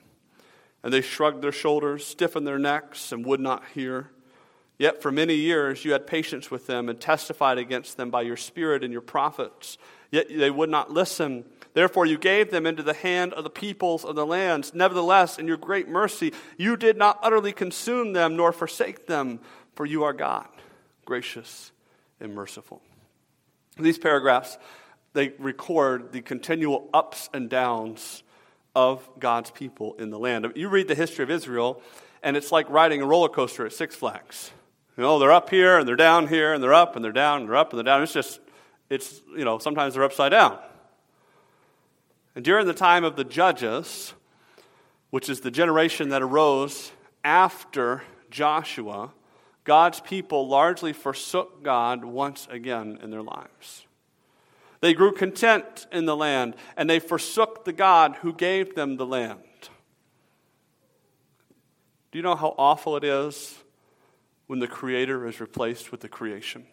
And 0.84 0.92
they 0.92 1.00
shrugged 1.00 1.42
their 1.42 1.54
shoulders, 1.54 2.06
stiffened 2.06 2.46
their 2.46 2.60
necks, 2.60 3.14
and 3.14 3.26
would 3.26 3.40
not 3.40 3.64
hear. 3.74 4.10
Yet 4.78 5.02
for 5.02 5.14
many 5.14 5.36
years 5.36 5.86
you 5.86 5.94
had 5.94 6.06
patience 6.06 6.52
with 6.52 6.68
them 6.68 6.90
and 6.90 7.00
testified 7.00 7.58
against 7.58 7.96
them 7.96 8.10
by 8.10 8.24
your 8.24 8.36
spirit 8.36 8.84
and 8.84 8.92
your 8.92 9.02
prophets. 9.02 9.78
Yet 10.12 10.28
they 10.28 10.52
would 10.52 10.70
not 10.70 10.92
listen. 10.92 11.46
Therefore, 11.74 12.06
you 12.06 12.18
gave 12.18 12.52
them 12.52 12.66
into 12.66 12.84
the 12.84 12.94
hand 12.94 13.34
of 13.34 13.44
the 13.44 13.50
peoples 13.50 14.04
of 14.04 14.16
the 14.16 14.26
lands. 14.26 14.74
Nevertheless, 14.74 15.38
in 15.38 15.48
your 15.48 15.58
great 15.58 15.88
mercy, 15.88 16.34
you 16.58 16.76
did 16.76 16.98
not 16.98 17.20
utterly 17.22 17.54
consume 17.54 18.14
them 18.14 18.36
nor 18.36 18.52
forsake 18.52 19.08
them, 19.08 19.40
for 19.76 19.86
you 19.86 20.04
are 20.04 20.14
God, 20.14 20.48
gracious 21.06 21.72
and 22.20 22.34
merciful. 22.34 22.82
These 23.78 23.98
paragraphs, 23.98 24.58
they 25.14 25.34
record 25.40 26.12
the 26.12 26.22
continual 26.22 26.90
ups 26.94 27.30
and 27.34 27.50
downs 27.50 28.24
of 28.76 29.08
God's 29.20 29.52
people 29.52 29.96
in 30.00 30.10
the 30.10 30.20
land. 30.20 30.52
You 30.56 30.70
read 30.70 30.88
the 30.88 30.96
history 30.96 31.24
of 31.24 31.32
Israel, 31.32 31.82
and 32.22 32.36
it's 32.36 32.52
like 32.52 32.70
riding 32.70 33.02
a 33.02 33.06
roller 33.06 33.30
coaster 33.30 33.66
at 33.66 33.74
Six 33.74 33.96
Flags. 33.96 34.52
You 34.98 35.04
know, 35.04 35.18
they're 35.18 35.32
up 35.32 35.50
here 35.50 35.78
and 35.78 35.88
they're 35.88 35.96
down 35.96 36.28
here 36.28 36.54
and 36.54 36.62
they're 36.62 36.74
up 36.74 36.98
and 36.98 37.06
they're 37.06 37.14
down 37.14 37.42
and 37.42 37.50
they're 37.50 37.56
up 37.56 37.72
and 37.72 37.78
they're 37.78 37.86
down. 37.86 38.04
It's 38.04 38.12
just, 38.12 38.42
it's, 38.90 39.22
you 39.36 39.46
know, 39.46 39.58
sometimes 39.58 39.94
they're 39.94 40.04
upside 40.04 40.32
down. 40.32 40.60
And 42.40 42.46
during 42.46 42.68
the 42.68 42.74
time 42.74 43.04
of 43.04 43.18
the 43.18 43.26
judges, 43.26 44.14
which 45.10 45.28
is 45.28 45.42
the 45.42 45.52
generation 45.52 46.08
that 46.08 46.22
arose 46.22 46.94
after 47.22 48.04
Joshua, 48.32 49.12
God's 49.66 50.00
people 50.00 50.48
largely 50.48 50.94
forsook 50.94 51.64
God 51.64 52.06
once 52.06 52.48
again 52.50 52.98
in 53.04 53.12
their 53.12 53.24
lives. 53.24 53.86
They 54.80 54.94
grew 54.94 55.12
content 55.12 55.86
in 55.92 56.06
the 56.06 56.16
land, 56.16 56.56
and 56.78 56.90
they 56.90 57.00
forsook 57.00 57.66
the 57.66 57.74
God 57.74 58.16
who 58.22 58.32
gave 58.32 58.74
them 58.74 58.96
the 58.96 59.06
land. 59.06 59.42
Do 62.10 62.20
you 62.20 62.24
know 62.24 62.38
how 62.38 62.56
awful 62.58 62.96
it 62.96 63.04
is 63.04 63.58
when 64.48 64.60
the 64.60 64.68
Creator 64.70 65.28
is 65.28 65.42
replaced 65.42 65.92
with 65.92 66.00
the 66.00 66.08
creation? 66.08 66.66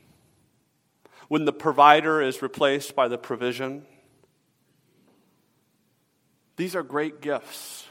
When 1.27 1.45
the 1.45 1.53
provider 1.53 2.23
is 2.23 2.41
replaced 2.41 2.95
by 2.95 3.09
the 3.09 3.19
provision? 3.19 3.85
These 6.57 6.75
are 6.75 6.83
great 6.83 7.21
gifts. 7.21 7.87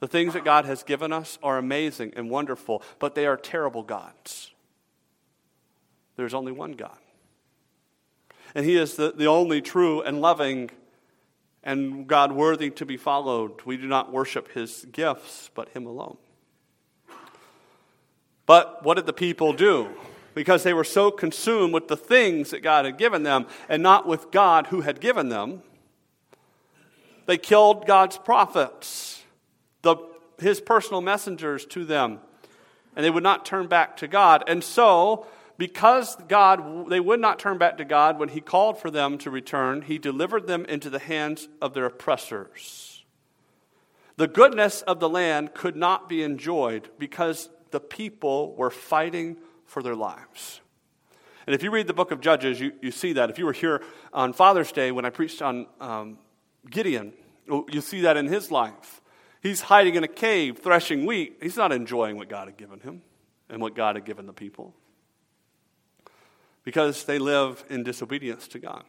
The 0.00 0.08
things 0.08 0.32
that 0.32 0.44
God 0.44 0.64
has 0.64 0.82
given 0.82 1.12
us 1.12 1.38
are 1.42 1.58
amazing 1.58 2.14
and 2.16 2.30
wonderful, 2.30 2.82
but 2.98 3.14
they 3.14 3.26
are 3.26 3.36
terrible 3.36 3.82
gods. 3.82 4.50
There's 6.16 6.34
only 6.34 6.52
one 6.52 6.72
God. 6.72 6.96
And 8.54 8.64
He 8.64 8.76
is 8.76 8.94
the, 8.94 9.12
the 9.12 9.26
only 9.26 9.60
true 9.60 10.00
and 10.02 10.20
loving 10.20 10.70
and 11.62 12.06
God 12.06 12.32
worthy 12.32 12.70
to 12.70 12.86
be 12.86 12.96
followed. 12.96 13.62
We 13.64 13.76
do 13.76 13.86
not 13.86 14.10
worship 14.10 14.52
His 14.52 14.86
gifts, 14.90 15.50
but 15.54 15.68
Him 15.70 15.86
alone. 15.86 16.16
But 18.46 18.82
what 18.84 18.94
did 18.94 19.06
the 19.06 19.12
people 19.12 19.52
do? 19.52 19.90
Because 20.34 20.62
they 20.62 20.72
were 20.72 20.84
so 20.84 21.10
consumed 21.10 21.74
with 21.74 21.88
the 21.88 21.96
things 21.96 22.50
that 22.50 22.60
God 22.60 22.84
had 22.84 22.96
given 22.96 23.22
them 23.22 23.46
and 23.68 23.82
not 23.82 24.06
with 24.06 24.30
God 24.30 24.68
who 24.68 24.80
had 24.80 25.00
given 25.00 25.28
them, 25.28 25.62
they 27.30 27.38
killed 27.38 27.86
God's 27.86 28.18
prophets, 28.18 29.22
the, 29.82 29.94
his 30.40 30.60
personal 30.60 31.00
messengers 31.00 31.64
to 31.66 31.84
them, 31.84 32.18
and 32.96 33.04
they 33.04 33.10
would 33.10 33.22
not 33.22 33.46
turn 33.46 33.68
back 33.68 33.98
to 33.98 34.08
God. 34.08 34.42
And 34.48 34.64
so, 34.64 35.28
because 35.56 36.16
God, 36.26 36.90
they 36.90 36.98
would 36.98 37.20
not 37.20 37.38
turn 37.38 37.56
back 37.56 37.78
to 37.78 37.84
God 37.84 38.18
when 38.18 38.30
He 38.30 38.40
called 38.40 38.80
for 38.80 38.90
them 38.90 39.16
to 39.18 39.30
return, 39.30 39.82
He 39.82 39.96
delivered 39.96 40.48
them 40.48 40.64
into 40.64 40.90
the 40.90 40.98
hands 40.98 41.46
of 41.62 41.72
their 41.72 41.86
oppressors. 41.86 43.04
The 44.16 44.26
goodness 44.26 44.82
of 44.82 44.98
the 44.98 45.08
land 45.08 45.54
could 45.54 45.76
not 45.76 46.08
be 46.08 46.24
enjoyed 46.24 46.88
because 46.98 47.48
the 47.70 47.78
people 47.78 48.56
were 48.56 48.70
fighting 48.70 49.36
for 49.66 49.84
their 49.84 49.94
lives. 49.94 50.60
And 51.46 51.54
if 51.54 51.62
you 51.62 51.70
read 51.70 51.86
the 51.86 51.94
book 51.94 52.10
of 52.10 52.20
Judges, 52.20 52.58
you, 52.58 52.72
you 52.82 52.90
see 52.90 53.12
that. 53.12 53.30
If 53.30 53.38
you 53.38 53.46
were 53.46 53.52
here 53.52 53.82
on 54.12 54.32
Father's 54.32 54.72
Day 54.72 54.90
when 54.90 55.04
I 55.04 55.10
preached 55.10 55.40
on 55.42 55.68
um, 55.80 56.18
Gideon, 56.68 57.12
you 57.50 57.80
see 57.80 58.02
that 58.02 58.16
in 58.16 58.26
his 58.26 58.50
life. 58.50 59.00
He's 59.42 59.62
hiding 59.62 59.94
in 59.94 60.04
a 60.04 60.08
cave, 60.08 60.58
threshing 60.58 61.06
wheat. 61.06 61.38
He's 61.42 61.56
not 61.56 61.72
enjoying 61.72 62.16
what 62.16 62.28
God 62.28 62.48
had 62.48 62.56
given 62.56 62.80
him 62.80 63.02
and 63.48 63.60
what 63.60 63.74
God 63.74 63.96
had 63.96 64.04
given 64.04 64.26
the 64.26 64.32
people 64.32 64.74
because 66.64 67.04
they 67.04 67.18
live 67.18 67.64
in 67.68 67.82
disobedience 67.82 68.46
to 68.48 68.58
God. 68.58 68.84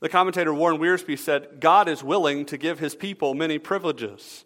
The 0.00 0.08
commentator 0.08 0.52
Warren 0.52 0.78
Wiersbe 0.78 1.18
said, 1.18 1.60
God 1.60 1.88
is 1.88 2.04
willing 2.04 2.44
to 2.46 2.58
give 2.58 2.78
his 2.78 2.94
people 2.94 3.34
many 3.34 3.58
privileges, 3.58 4.44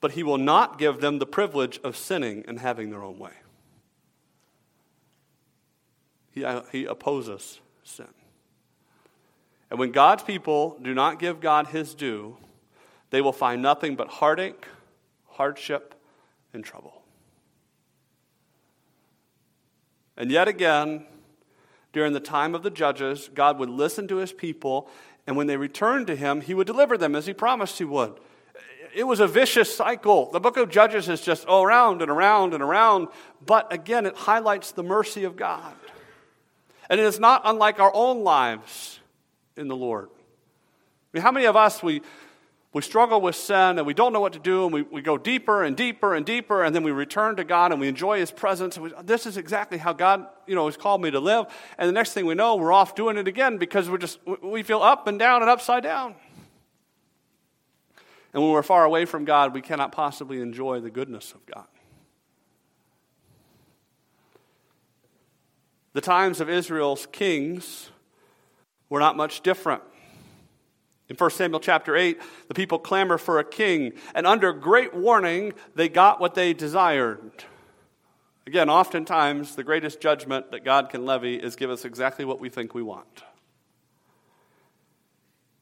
but 0.00 0.12
he 0.12 0.22
will 0.22 0.38
not 0.38 0.78
give 0.78 1.00
them 1.00 1.18
the 1.18 1.26
privilege 1.26 1.80
of 1.82 1.96
sinning 1.96 2.44
and 2.46 2.60
having 2.60 2.90
their 2.90 3.02
own 3.02 3.18
way. 3.18 3.32
He, 6.30 6.44
uh, 6.44 6.62
he 6.70 6.84
opposes 6.84 7.60
sin. 7.82 8.08
And 9.72 9.78
when 9.78 9.90
God's 9.90 10.22
people 10.22 10.76
do 10.82 10.92
not 10.92 11.18
give 11.18 11.40
God 11.40 11.68
his 11.68 11.94
due, 11.94 12.36
they 13.08 13.22
will 13.22 13.32
find 13.32 13.62
nothing 13.62 13.96
but 13.96 14.06
heartache, 14.06 14.66
hardship, 15.30 15.94
and 16.52 16.62
trouble. 16.62 17.00
And 20.14 20.30
yet 20.30 20.46
again, 20.46 21.06
during 21.94 22.12
the 22.12 22.20
time 22.20 22.54
of 22.54 22.62
the 22.62 22.70
judges, 22.70 23.30
God 23.32 23.58
would 23.58 23.70
listen 23.70 24.06
to 24.08 24.16
his 24.16 24.30
people, 24.30 24.90
and 25.26 25.38
when 25.38 25.46
they 25.46 25.56
returned 25.56 26.06
to 26.08 26.16
him, 26.16 26.42
he 26.42 26.52
would 26.52 26.66
deliver 26.66 26.98
them 26.98 27.16
as 27.16 27.24
he 27.24 27.32
promised 27.32 27.78
he 27.78 27.84
would. 27.84 28.20
It 28.94 29.04
was 29.04 29.20
a 29.20 29.26
vicious 29.26 29.74
cycle. 29.74 30.30
The 30.32 30.38
book 30.38 30.58
of 30.58 30.68
Judges 30.68 31.08
is 31.08 31.22
just 31.22 31.46
oh, 31.48 31.62
around 31.62 32.02
and 32.02 32.10
around 32.10 32.52
and 32.52 32.62
around, 32.62 33.08
but 33.46 33.72
again, 33.72 34.04
it 34.04 34.16
highlights 34.16 34.72
the 34.72 34.82
mercy 34.82 35.24
of 35.24 35.34
God. 35.34 35.72
And 36.90 37.00
it 37.00 37.04
is 37.04 37.18
not 37.18 37.40
unlike 37.46 37.80
our 37.80 37.94
own 37.94 38.22
lives 38.22 38.98
in 39.56 39.68
the 39.68 39.76
Lord. 39.76 40.08
I 40.10 41.18
mean, 41.18 41.22
how 41.22 41.32
many 41.32 41.46
of 41.46 41.56
us, 41.56 41.82
we, 41.82 42.00
we 42.72 42.80
struggle 42.80 43.20
with 43.20 43.36
sin 43.36 43.78
and 43.78 43.86
we 43.86 43.92
don't 43.92 44.12
know 44.14 44.20
what 44.20 44.32
to 44.32 44.38
do 44.38 44.64
and 44.64 44.72
we, 44.72 44.82
we 44.82 45.02
go 45.02 45.18
deeper 45.18 45.62
and 45.62 45.76
deeper 45.76 46.14
and 46.14 46.24
deeper 46.24 46.64
and 46.64 46.74
then 46.74 46.82
we 46.82 46.90
return 46.90 47.36
to 47.36 47.44
God 47.44 47.70
and 47.70 47.80
we 47.80 47.88
enjoy 47.88 48.18
His 48.18 48.30
presence. 48.30 48.78
We, 48.78 48.92
this 49.04 49.26
is 49.26 49.36
exactly 49.36 49.76
how 49.76 49.92
God, 49.92 50.26
you 50.46 50.54
know, 50.54 50.66
has 50.66 50.76
called 50.78 51.02
me 51.02 51.10
to 51.10 51.20
live. 51.20 51.46
And 51.76 51.86
the 51.86 51.92
next 51.92 52.14
thing 52.14 52.24
we 52.24 52.34
know, 52.34 52.56
we're 52.56 52.72
off 52.72 52.94
doing 52.94 53.18
it 53.18 53.28
again 53.28 53.58
because 53.58 53.90
we're 53.90 53.98
just, 53.98 54.18
we 54.42 54.62
feel 54.62 54.82
up 54.82 55.06
and 55.06 55.18
down 55.18 55.42
and 55.42 55.50
upside 55.50 55.82
down. 55.82 56.14
And 58.32 58.42
when 58.42 58.52
we're 58.52 58.62
far 58.62 58.84
away 58.84 59.04
from 59.04 59.26
God, 59.26 59.52
we 59.52 59.60
cannot 59.60 59.92
possibly 59.92 60.40
enjoy 60.40 60.80
the 60.80 60.90
goodness 60.90 61.32
of 61.32 61.44
God. 61.44 61.66
The 65.92 66.00
times 66.00 66.40
of 66.40 66.48
Israel's 66.48 67.06
kings 67.12 67.90
were 68.92 69.00
not 69.00 69.16
much 69.16 69.40
different. 69.40 69.82
In 71.08 71.16
1 71.16 71.30
Samuel 71.30 71.60
chapter 71.60 71.96
8, 71.96 72.20
the 72.48 72.52
people 72.52 72.78
clamor 72.78 73.16
for 73.16 73.38
a 73.38 73.44
king, 73.44 73.94
and 74.14 74.26
under 74.26 74.52
great 74.52 74.92
warning, 74.92 75.54
they 75.74 75.88
got 75.88 76.20
what 76.20 76.34
they 76.34 76.52
desired. 76.52 77.44
Again, 78.46 78.68
oftentimes, 78.68 79.56
the 79.56 79.64
greatest 79.64 80.02
judgment 80.02 80.50
that 80.50 80.62
God 80.62 80.90
can 80.90 81.06
levy 81.06 81.36
is 81.36 81.56
give 81.56 81.70
us 81.70 81.86
exactly 81.86 82.26
what 82.26 82.38
we 82.38 82.50
think 82.50 82.74
we 82.74 82.82
want. 82.82 83.22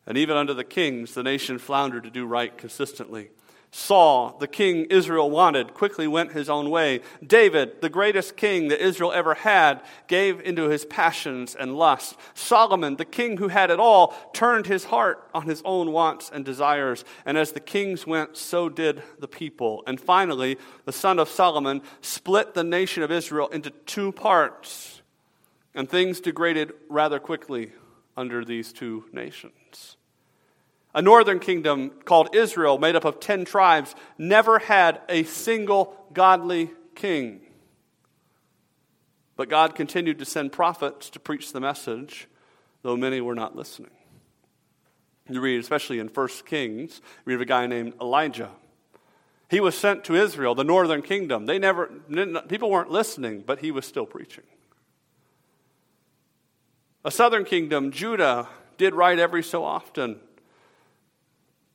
And 0.07 0.19
even 0.19 0.37
under 0.37 0.53
the 0.53 0.65
kings, 0.65 1.15
the 1.15 1.23
nation 1.23 1.61
floundered 1.61 2.03
to 2.03 2.11
do 2.11 2.27
right 2.27 2.59
consistently. 2.59 3.31
Saul, 3.73 4.37
the 4.41 4.49
king 4.49 4.87
Israel 4.91 5.31
wanted, 5.31 5.75
quickly 5.75 6.09
went 6.09 6.33
his 6.33 6.51
own 6.51 6.71
way. 6.71 7.03
David, 7.25 7.81
the 7.81 7.89
greatest 7.89 8.37
king 8.37 8.67
that 8.69 8.85
Israel 8.85 9.13
ever 9.13 9.35
had, 9.35 9.81
gave 10.09 10.41
into 10.41 10.69
his 10.69 10.85
passions 10.85 11.55
and 11.55 11.77
lusts. 11.77 12.17
Solomon, 12.35 12.97
the 12.97 13.05
king 13.05 13.37
who 13.37 13.47
had 13.47 13.71
it 13.71 13.79
all, 13.79 14.09
turned 14.33 14.67
his 14.67 14.87
heart 14.87 15.29
on 15.33 15.43
his 15.43 15.63
own 15.65 15.93
wants 15.93 16.31
and 16.35 16.45
desires. 16.45 17.05
And 17.25 17.39
as 17.39 17.53
the 17.53 17.61
kings 17.61 18.09
went, 18.09 18.37
so 18.37 18.69
did 18.69 19.05
the 19.21 19.29
people. 19.29 19.85
And 19.87 20.01
finally, 20.01 20.59
the 20.85 20.93
son 20.93 21.21
of 21.21 21.29
Solomon 21.29 21.81
split 22.01 22.55
the 22.55 22.65
nation 22.65 23.05
of 23.05 23.13
Israel 23.13 23.47
into 23.49 23.71
two 23.71 24.11
parts. 24.11 25.01
And 25.77 25.89
things 25.89 26.21
degraded 26.21 26.73
rather 26.89 27.21
quickly 27.21 27.71
under 28.17 28.45
these 28.45 28.73
two 28.73 29.05
nations. 29.13 29.53
A 30.95 31.03
northern 31.03 31.39
kingdom 31.39 31.91
called 32.05 32.35
Israel, 32.35 32.79
made 32.79 32.97
up 32.97 33.05
of 33.05 33.21
10 33.21 33.45
tribes, 33.45 33.95
never 34.19 34.59
had 34.59 35.01
a 35.09 35.23
single 35.23 35.97
godly 36.13 36.71
king. 36.95 37.41
But 39.37 39.49
God 39.49 39.75
continued 39.75 40.19
to 40.19 40.25
send 40.25 40.53
prophets 40.53 41.09
to 41.11 41.21
preach 41.21 41.53
the 41.53 41.61
message, 41.61 42.29
though 42.83 42.97
many 42.97 43.21
were 43.21 43.35
not 43.35 43.57
listening. 43.57 43.91
You 45.29 45.41
read, 45.41 45.61
especially 45.61 46.01
in 46.01 46.09
1 46.09 46.29
Kings, 46.45 47.01
you 47.01 47.23
read 47.25 47.35
of 47.37 47.41
a 47.41 47.47
guy 47.47 47.67
named 47.67 47.95
Elijah. 48.01 48.51
He 49.49 49.61
was 49.61 49.77
sent 49.77 50.05
to 50.05 50.15
Israel, 50.15 50.55
the 50.55 50.65
northern 50.65 51.03
kingdom. 51.03 51.47
They 51.47 51.59
never, 51.59 51.87
people 52.49 52.71
weren't 52.71 52.91
listening, 52.91 53.45
but 53.47 53.61
he 53.61 53.71
was 53.71 53.87
still 53.87 54.07
preaching. 54.07 54.45
A 57.05 57.11
southern 57.11 57.45
kingdom, 57.45 57.93
Judah, 57.93 58.49
did 58.77 58.95
right 58.95 59.19
every 59.19 59.43
so 59.43 59.65
often. 59.65 60.21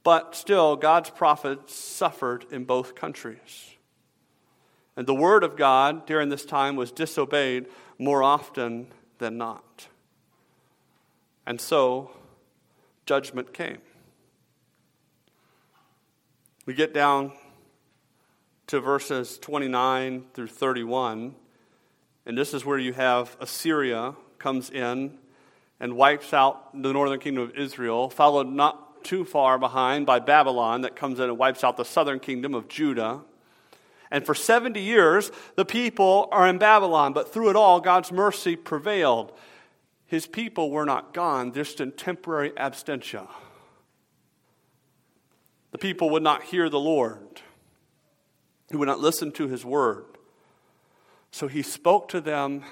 But 0.05 0.35
still, 0.35 0.75
God's 0.75 1.09
prophets 1.09 1.73
suffered 1.73 2.45
in 2.51 2.63
both 2.63 2.93
countries. 2.93 3.71
And 4.95 5.07
the 5.07 5.15
word 5.15 5.43
of 5.43 5.57
God 5.57 6.05
during 6.05 6.29
this 6.29 6.45
time 6.45 6.75
was 6.75 6.91
disobeyed 6.91 7.65
more 7.97 8.21
often 8.21 8.93
than 9.17 9.39
not. 9.39 9.87
And 11.47 11.59
so, 11.59 12.11
judgment 13.07 13.51
came. 13.51 13.79
We 16.67 16.75
get 16.75 16.93
down 16.93 17.31
to 18.67 18.79
verses 18.79 19.39
29 19.39 20.25
through 20.35 20.47
31, 20.47 21.33
and 22.27 22.37
this 22.37 22.53
is 22.53 22.63
where 22.63 22.77
you 22.77 22.93
have 22.93 23.35
Assyria 23.39 24.13
comes 24.37 24.69
in 24.69 25.17
and 25.79 25.95
wipes 25.95 26.31
out 26.31 26.79
the 26.79 26.93
northern 26.93 27.19
kingdom 27.19 27.43
of 27.43 27.55
Israel, 27.55 28.11
followed 28.11 28.47
not 28.47 28.94
too 29.05 29.23
far 29.23 29.57
behind 29.57 30.05
by 30.05 30.19
Babylon 30.19 30.81
that 30.81 30.95
comes 30.95 31.19
in 31.19 31.29
and 31.29 31.37
wipes 31.37 31.63
out 31.63 31.77
the 31.77 31.85
southern 31.85 32.19
kingdom 32.19 32.53
of 32.53 32.67
Judah. 32.67 33.21
And 34.11 34.25
for 34.25 34.35
70 34.35 34.81
years, 34.81 35.31
the 35.55 35.63
people 35.65 36.27
are 36.31 36.47
in 36.47 36.57
Babylon, 36.57 37.13
but 37.13 37.31
through 37.31 37.49
it 37.49 37.55
all, 37.55 37.79
God's 37.79 38.11
mercy 38.11 38.55
prevailed. 38.55 39.31
His 40.05 40.27
people 40.27 40.71
were 40.71 40.85
not 40.85 41.13
gone, 41.13 41.53
just 41.53 41.79
in 41.79 41.91
temporary 41.91 42.51
absentia. 42.51 43.27
The 45.71 45.77
people 45.77 46.09
would 46.11 46.23
not 46.23 46.43
hear 46.43 46.69
the 46.69 46.79
Lord, 46.79 47.41
he 48.69 48.77
would 48.77 48.87
not 48.87 48.99
listen 48.99 49.31
to 49.33 49.47
his 49.47 49.63
word. 49.63 50.05
So 51.31 51.47
he 51.47 51.61
spoke 51.61 52.07
to 52.09 52.21
them 52.21 52.63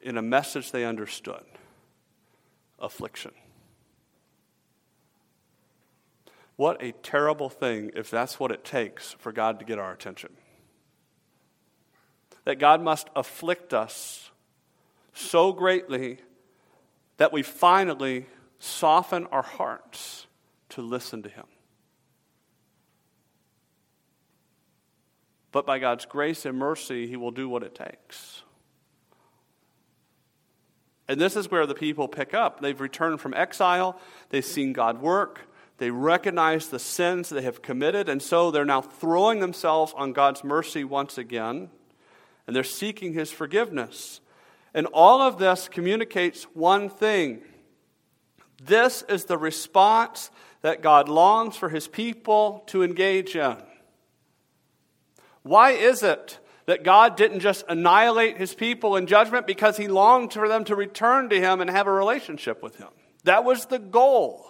in 0.00 0.16
a 0.18 0.22
message 0.22 0.70
they 0.70 0.84
understood 0.84 1.44
affliction. 2.78 3.32
What 6.60 6.82
a 6.82 6.92
terrible 6.92 7.48
thing 7.48 7.92
if 7.96 8.10
that's 8.10 8.38
what 8.38 8.50
it 8.50 8.64
takes 8.64 9.12
for 9.12 9.32
God 9.32 9.60
to 9.60 9.64
get 9.64 9.78
our 9.78 9.94
attention. 9.94 10.28
That 12.44 12.58
God 12.58 12.82
must 12.82 13.08
afflict 13.16 13.72
us 13.72 14.30
so 15.14 15.54
greatly 15.54 16.18
that 17.16 17.32
we 17.32 17.42
finally 17.42 18.26
soften 18.58 19.24
our 19.28 19.40
hearts 19.40 20.26
to 20.68 20.82
listen 20.82 21.22
to 21.22 21.30
Him. 21.30 21.46
But 25.52 25.64
by 25.64 25.78
God's 25.78 26.04
grace 26.04 26.44
and 26.44 26.58
mercy, 26.58 27.06
He 27.06 27.16
will 27.16 27.30
do 27.30 27.48
what 27.48 27.62
it 27.62 27.74
takes. 27.74 28.42
And 31.08 31.18
this 31.18 31.36
is 31.36 31.50
where 31.50 31.64
the 31.64 31.74
people 31.74 32.06
pick 32.06 32.34
up. 32.34 32.60
They've 32.60 32.78
returned 32.78 33.22
from 33.22 33.32
exile, 33.32 33.98
they've 34.28 34.44
seen 34.44 34.74
God 34.74 35.00
work, 35.00 35.46
they 35.80 35.90
recognize 35.90 36.68
the 36.68 36.78
sins 36.78 37.30
they 37.30 37.40
have 37.40 37.62
committed, 37.62 38.08
and 38.08 38.22
so 38.22 38.50
they're 38.50 38.66
now 38.66 38.82
throwing 38.82 39.40
themselves 39.40 39.94
on 39.96 40.12
God's 40.12 40.44
mercy 40.44 40.84
once 40.84 41.16
again, 41.16 41.70
and 42.46 42.54
they're 42.54 42.62
seeking 42.62 43.14
His 43.14 43.32
forgiveness. 43.32 44.20
And 44.74 44.86
all 44.88 45.22
of 45.22 45.38
this 45.38 45.68
communicates 45.68 46.44
one 46.54 46.90
thing 46.90 47.40
this 48.62 49.02
is 49.08 49.24
the 49.24 49.38
response 49.38 50.30
that 50.60 50.82
God 50.82 51.08
longs 51.08 51.56
for 51.56 51.70
His 51.70 51.88
people 51.88 52.62
to 52.66 52.82
engage 52.82 53.34
in. 53.34 53.56
Why 55.42 55.70
is 55.70 56.02
it 56.02 56.38
that 56.66 56.84
God 56.84 57.16
didn't 57.16 57.40
just 57.40 57.64
annihilate 57.70 58.36
His 58.36 58.54
people 58.54 58.96
in 58.96 59.06
judgment? 59.06 59.46
Because 59.46 59.78
He 59.78 59.88
longed 59.88 60.34
for 60.34 60.46
them 60.46 60.64
to 60.64 60.76
return 60.76 61.30
to 61.30 61.40
Him 61.40 61.62
and 61.62 61.70
have 61.70 61.86
a 61.86 61.92
relationship 61.92 62.62
with 62.62 62.76
Him. 62.76 62.90
That 63.24 63.44
was 63.44 63.64
the 63.64 63.78
goal. 63.78 64.49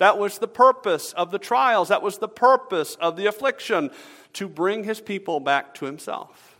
That 0.00 0.16
was 0.16 0.38
the 0.38 0.48
purpose 0.48 1.12
of 1.12 1.30
the 1.30 1.38
trials. 1.38 1.88
That 1.88 2.00
was 2.00 2.16
the 2.16 2.26
purpose 2.26 2.94
of 3.02 3.16
the 3.16 3.26
affliction 3.26 3.90
to 4.32 4.48
bring 4.48 4.84
his 4.84 4.98
people 4.98 5.40
back 5.40 5.74
to 5.74 5.84
himself. 5.84 6.58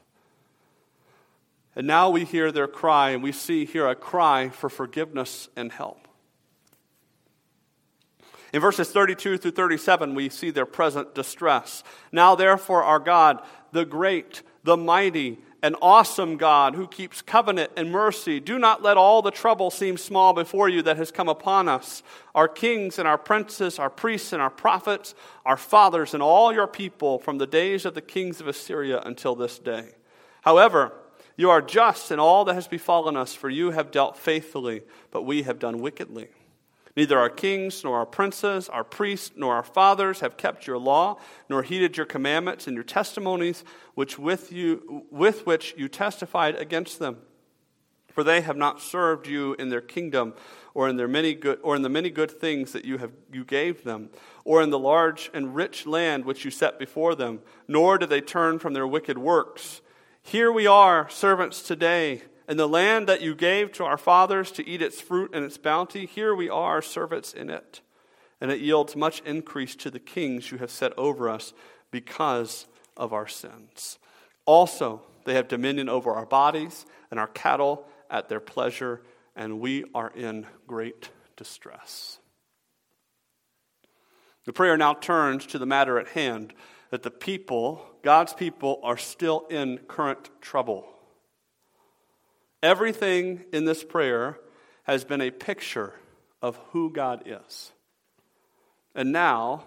And 1.74 1.87
now 1.87 2.11
we 2.11 2.26
hear 2.26 2.53
their 2.53 2.68
cry, 2.68 3.11
and 3.11 3.22
we 3.22 3.33
see 3.33 3.64
here 3.64 3.88
a 3.88 3.94
cry 3.94 4.50
for 4.50 4.68
forgiveness 4.68 5.48
and 5.57 5.72
help. 5.72 6.07
In 8.53 8.61
verses 8.61 8.90
32 8.90 9.38
through 9.38 9.50
37, 9.53 10.14
we 10.14 10.29
see 10.29 10.50
their 10.50 10.66
present 10.66 11.14
distress. 11.14 11.83
Now, 12.12 12.35
therefore, 12.35 12.83
our 12.83 12.98
God, 12.98 13.40
the 13.72 13.87
great, 13.87 14.42
the 14.64 14.76
mighty, 14.76 15.38
an 15.62 15.77
awesome 15.83 16.37
God 16.37 16.75
who 16.75 16.87
keeps 16.87 17.20
covenant 17.23 17.73
and 17.77 17.90
mercy. 17.90 18.40
Do 18.40 18.59
not 18.59 18.83
let 18.83 18.96
all 18.96 19.23
the 19.23 19.31
trouble 19.31 19.70
seem 19.70 19.96
small 19.96 20.33
before 20.33 20.68
you 20.68 20.83
that 20.83 20.96
has 20.96 21.11
come 21.11 21.29
upon 21.29 21.68
us. 21.68 22.03
Our 22.35 22.49
kings 22.49 22.99
and 22.99 23.07
our 23.07 23.18
princes, 23.18 23.79
our 23.79 23.90
priests 23.90 24.33
and 24.33 24.40
our 24.40 24.51
prophets, 24.51 25.14
our 25.44 25.57
fathers 25.57 26.14
and 26.14 26.23
all 26.23 26.53
your 26.53 26.66
people 26.66 27.18
from 27.18 27.38
the 27.38 27.46
days 27.46 27.85
of 27.85 27.94
the 27.94 28.01
kings 28.01 28.40
of 28.40 28.49
Assyria 28.49 29.03
until 29.05 29.35
this 29.35 29.59
day. 29.59 29.90
However, 30.42 30.92
you 31.37 31.51
are 31.51 31.62
just 31.62 32.11
in 32.11 32.18
all 32.18 32.44
that 32.44 32.55
has 32.55 32.68
befallen 32.68 33.16
us, 33.16 33.35
for 33.35 33.49
you 33.49 33.70
have 33.70 33.90
dealt 33.90 34.18
faithfully, 34.18 34.83
but 35.11 35.23
we 35.23 35.42
have 35.42 35.59
done 35.59 35.79
wickedly. 35.79 36.29
Neither 37.01 37.19
our 37.19 37.31
kings, 37.31 37.83
nor 37.83 37.97
our 37.97 38.05
princes, 38.05 38.69
our 38.69 38.85
priests, 38.85 39.31
nor 39.35 39.55
our 39.55 39.63
fathers 39.63 40.21
have 40.21 40.37
kept 40.37 40.67
your 40.67 40.77
law, 40.77 41.19
nor 41.49 41.63
heeded 41.63 41.97
your 41.97 42.05
commandments 42.05 42.67
and 42.67 42.75
your 42.75 42.85
testimonies, 42.85 43.65
which 43.95 44.19
with, 44.19 44.53
you, 44.53 45.07
with 45.11 45.47
which 45.47 45.75
you 45.79 45.89
testified 45.89 46.57
against 46.57 46.99
them. 46.99 47.17
For 48.09 48.23
they 48.23 48.43
have 48.43 48.59
not 48.59 48.83
served 48.83 49.27
you 49.27 49.55
in 49.55 49.71
their 49.71 49.81
kingdom, 49.81 50.35
or 50.75 50.91
in 50.91 50.99
their 50.99 51.09
many 51.09 51.33
good, 51.33 51.59
or 51.63 51.75
in 51.75 51.81
the 51.81 51.89
many 51.89 52.11
good 52.11 52.31
things 52.31 52.73
that 52.73 52.85
you 52.85 52.99
have 52.99 53.13
you 53.33 53.47
gave 53.47 53.83
them, 53.83 54.11
or 54.45 54.61
in 54.61 54.69
the 54.69 54.79
large 54.79 55.31
and 55.33 55.55
rich 55.55 55.87
land 55.87 56.27
which 56.27 56.45
you 56.45 56.51
set 56.51 56.79
before 56.79 57.15
them. 57.15 57.41
Nor 57.67 57.97
did 57.97 58.11
they 58.11 58.21
turn 58.21 58.59
from 58.59 58.75
their 58.75 58.87
wicked 58.87 59.17
works. 59.17 59.81
Here 60.23 60.53
we 60.53 60.67
are, 60.67 61.09
servants 61.09 61.63
today 61.63 62.25
and 62.51 62.59
the 62.59 62.67
land 62.67 63.07
that 63.07 63.21
you 63.21 63.37
gave 63.37 63.71
to 63.71 63.85
our 63.85 63.97
fathers 63.97 64.51
to 64.51 64.67
eat 64.67 64.83
its 64.83 65.01
fruit 65.01 65.31
and 65.33 65.45
its 65.45 65.57
bounty, 65.57 66.05
here 66.05 66.35
we 66.35 66.51
are, 66.51 66.83
servants 66.83 67.33
in 67.33 67.49
it. 67.49 67.81
And 68.41 68.51
it 68.51 68.59
yields 68.59 68.97
much 68.97 69.21
increase 69.21 69.77
to 69.77 69.89
the 69.89 70.01
kings 70.01 70.51
you 70.51 70.59
have 70.59 70.73
set 70.73 70.93
over 70.99 71.29
us 71.29 71.53
because 71.93 72.67
of 72.97 73.13
our 73.13 73.29
sins. 73.29 74.01
Also, 74.47 75.01
they 75.27 75.35
have 75.35 75.47
dominion 75.47 75.89
over 75.89 76.11
our 76.11 76.27
bodies 76.27 76.87
and 77.13 77.21
our 77.21 77.29
cattle 77.29 77.87
at 78.11 78.29
their 78.29 78.41
pleasure, 78.41 79.01
and 79.37 79.61
we 79.61 79.85
are 79.95 80.11
in 80.17 80.45
great 80.67 81.11
distress. 81.37 82.19
The 84.45 84.53
prayer 84.53 84.77
now 84.77 84.95
turns 84.95 85.47
to 85.47 85.59
the 85.61 85.67
matter 85.67 86.01
at 86.01 86.09
hand 86.09 86.53
that 86.91 87.05
the 87.05 87.13
people, 87.13 87.87
God's 88.03 88.33
people, 88.35 88.81
are 88.83 88.99
still 88.99 89.47
in 89.51 89.79
current 89.87 90.31
trouble. 90.41 90.97
Everything 92.62 93.44
in 93.53 93.64
this 93.64 93.83
prayer 93.83 94.38
has 94.85 95.05
been 95.05 95.20
a 95.20 95.31
picture 95.31 95.94
of 96.42 96.59
who 96.73 96.90
God 96.90 97.23
is. 97.27 97.73
And 98.94 99.12
now, 99.12 99.64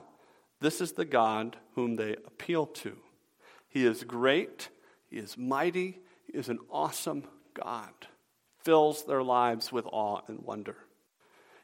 this 0.59 0.79
is 0.81 0.93
the 0.93 1.05
God 1.05 1.57
whom 1.75 1.95
they 1.95 2.13
appeal 2.13 2.67
to. 2.67 2.97
He 3.67 3.85
is 3.85 4.03
great, 4.03 4.69
He 5.09 5.17
is 5.17 5.37
mighty, 5.37 5.99
He 6.25 6.37
is 6.37 6.49
an 6.49 6.59
awesome 6.69 7.23
God. 7.53 7.91
Fills 8.63 9.05
their 9.05 9.23
lives 9.23 9.71
with 9.71 9.85
awe 9.91 10.21
and 10.27 10.39
wonder. 10.41 10.77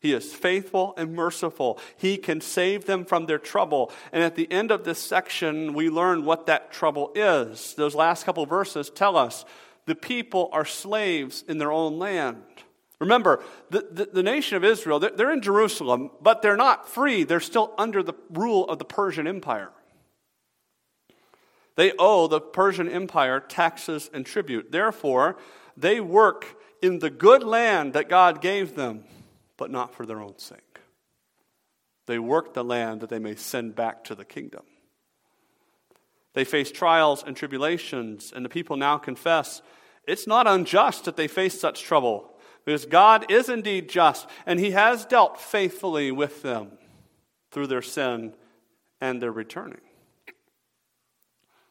He 0.02 0.14
is 0.14 0.34
faithful 0.34 0.94
and 0.98 1.14
merciful. 1.14 1.78
He 1.98 2.18
can 2.18 2.40
save 2.40 2.86
them 2.86 3.04
from 3.04 3.26
their 3.26 3.38
trouble. 3.38 3.92
And 4.14 4.24
at 4.24 4.36
the 4.36 4.50
end 4.50 4.72
of 4.72 4.86
this 4.86 5.00
section, 5.00 5.74
we 5.74 5.90
learn 5.90 6.24
what 6.24 6.46
that 6.46 6.72
trouble 6.72 7.12
is. 7.16 7.74
Those 7.76 7.96
last 7.96 8.26
couple 8.26 8.46
verses 8.46 8.90
tell 8.90 9.18
us 9.18 9.44
the 9.90 9.96
people 9.96 10.50
are 10.54 10.66
slaves 10.66 11.44
in 11.48 11.58
their 11.58 11.72
own 11.72 11.98
land. 11.98 12.44
Remember, 13.00 13.42
the, 13.70 13.88
the, 13.92 14.10
the 14.14 14.24
nation 14.24 14.56
of 14.58 14.64
Israel, 14.64 15.00
they're, 15.00 15.10
they're 15.10 15.34
in 15.34 15.42
Jerusalem, 15.42 16.12
but 16.22 16.42
they're 16.42 16.58
not 16.58 16.88
free. 16.88 17.24
They're 17.24 17.40
still 17.40 17.74
under 17.78 18.04
the 18.04 18.14
rule 18.30 18.68
of 18.68 18.78
the 18.78 18.86
Persian 18.86 19.26
Empire. 19.26 19.72
They 21.76 21.94
owe 21.98 22.28
the 22.28 22.42
Persian 22.42 22.90
Empire 22.90 23.40
taxes 23.40 24.10
and 24.14 24.26
tribute. 24.26 24.72
Therefore, 24.72 25.38
they 25.78 26.02
work 26.02 26.46
in 26.82 27.00
the 27.00 27.10
good 27.10 27.42
land 27.42 27.94
that 27.94 28.10
God 28.10 28.42
gave 28.42 28.76
them, 28.76 29.06
but 29.56 29.72
not 29.72 29.96
for 29.96 30.06
their 30.06 30.20
own 30.20 30.38
sake. 30.38 30.60
They 32.06 32.20
work 32.20 32.54
the 32.54 32.64
land 32.64 33.02
that 33.02 33.10
they 33.10 33.20
may 33.20 33.36
send 33.36 33.76
back 33.76 34.04
to 34.06 34.16
the 34.16 34.26
kingdom. 34.26 34.64
They 36.34 36.44
face 36.44 36.72
trials 36.72 37.24
and 37.26 37.36
tribulations, 37.36 38.32
and 38.36 38.46
the 38.46 38.50
people 38.50 38.78
now 38.78 38.98
confess 38.98 39.62
it's 40.08 40.26
not 40.26 40.48
unjust 40.48 41.06
that 41.06 41.18
they 41.18 41.28
face 41.28 41.60
such 41.60 41.84
trouble, 41.84 42.34
because 42.66 42.86
God 42.86 43.32
is 43.32 43.48
indeed 43.48 43.90
just, 43.90 44.28
and 44.46 44.60
He 44.60 44.72
has 44.72 45.06
dealt 45.06 45.40
faithfully 45.40 46.12
with 46.12 46.42
them 46.42 46.72
through 47.52 47.68
their 47.68 47.84
sin 47.84 48.34
and 49.00 49.22
their 49.22 49.32
returning. 49.32 49.82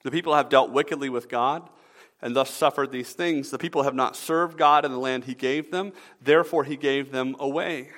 The 0.04 0.12
people 0.12 0.34
have 0.34 0.48
dealt 0.48 0.70
wickedly 0.70 1.08
with 1.08 1.28
God 1.28 1.68
and 2.20 2.34
thus 2.34 2.50
suffered 2.50 2.90
these 2.90 3.12
things. 3.12 3.50
The 3.50 3.58
people 3.58 3.82
have 3.82 3.94
not 3.94 4.16
served 4.16 4.56
God 4.56 4.84
in 4.84 4.92
the 4.92 4.98
land 4.98 5.24
He 5.24 5.34
gave 5.34 5.70
them, 5.70 5.92
therefore, 6.20 6.64
He 6.64 6.76
gave 6.76 7.10
them 7.10 7.36
away. 7.38 7.90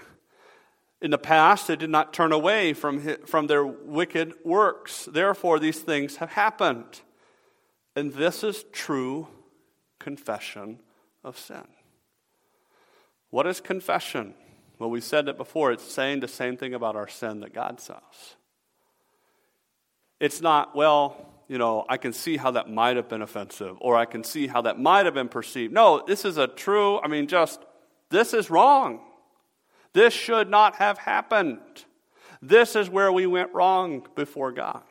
In 1.03 1.11
the 1.11 1.19
past, 1.19 1.67
they 1.67 1.77
did 1.77 1.91
not 1.91 2.13
turn 2.13 2.31
away 2.31 2.75
from, 2.75 3.17
from 3.27 3.47
their 3.47 3.65
wicked 3.65 4.35
works. 4.45 5.09
Therefore, 5.11 5.59
these 5.59 5.79
things 5.79 6.17
have 6.17 6.31
happened. 6.31 7.01
And 7.97 8.13
this 8.13 8.45
is 8.45 8.65
true 8.73 9.29
confession 9.99 10.81
of 11.25 11.39
sin. 11.39 11.67
What 13.31 13.47
is 13.47 13.61
confession? 13.61 14.35
Well, 14.79 14.91
we 14.91 15.01
said 15.01 15.29
it 15.29 15.37
before. 15.37 15.73
It's 15.73 15.85
saying 15.85 16.21
the 16.21 16.29
same 16.29 16.57
thing 16.57 16.75
about 16.75 16.97
our 16.97 17.09
sin 17.09 17.41
that 17.41 17.55
God 17.55 17.81
says. 17.81 17.97
It's 20.19 20.43
not, 20.43 20.77
well, 20.77 21.27
you 21.49 21.59
know, 21.59 21.85
I 21.89 21.97
can 21.97 22.13
see 22.13 22.37
how 22.37 22.53
that 22.53 22.71
might 22.71 22.97
have 22.97 23.09
been 23.09 23.23
offensive, 23.23 23.77
or 23.81 23.97
I 23.97 24.05
can 24.05 24.23
see 24.23 24.47
how 24.47 24.63
that 24.63 24.79
might 24.79 25.07
have 25.07 25.15
been 25.15 25.29
perceived. 25.29 25.73
No, 25.73 26.05
this 26.07 26.25
is 26.25 26.37
a 26.37 26.47
true, 26.47 27.01
I 27.01 27.09
mean, 27.09 27.27
just, 27.27 27.61
this 28.11 28.35
is 28.35 28.51
wrong. 28.51 29.01
This 29.92 30.14
should 30.14 30.48
not 30.48 30.76
have 30.76 30.98
happened. 30.98 31.61
This 32.40 32.76
is 32.76 32.88
where 32.88 33.12
we 33.12 33.26
went 33.26 33.53
wrong 33.53 34.07
before 34.14 34.53
God. 34.53 34.83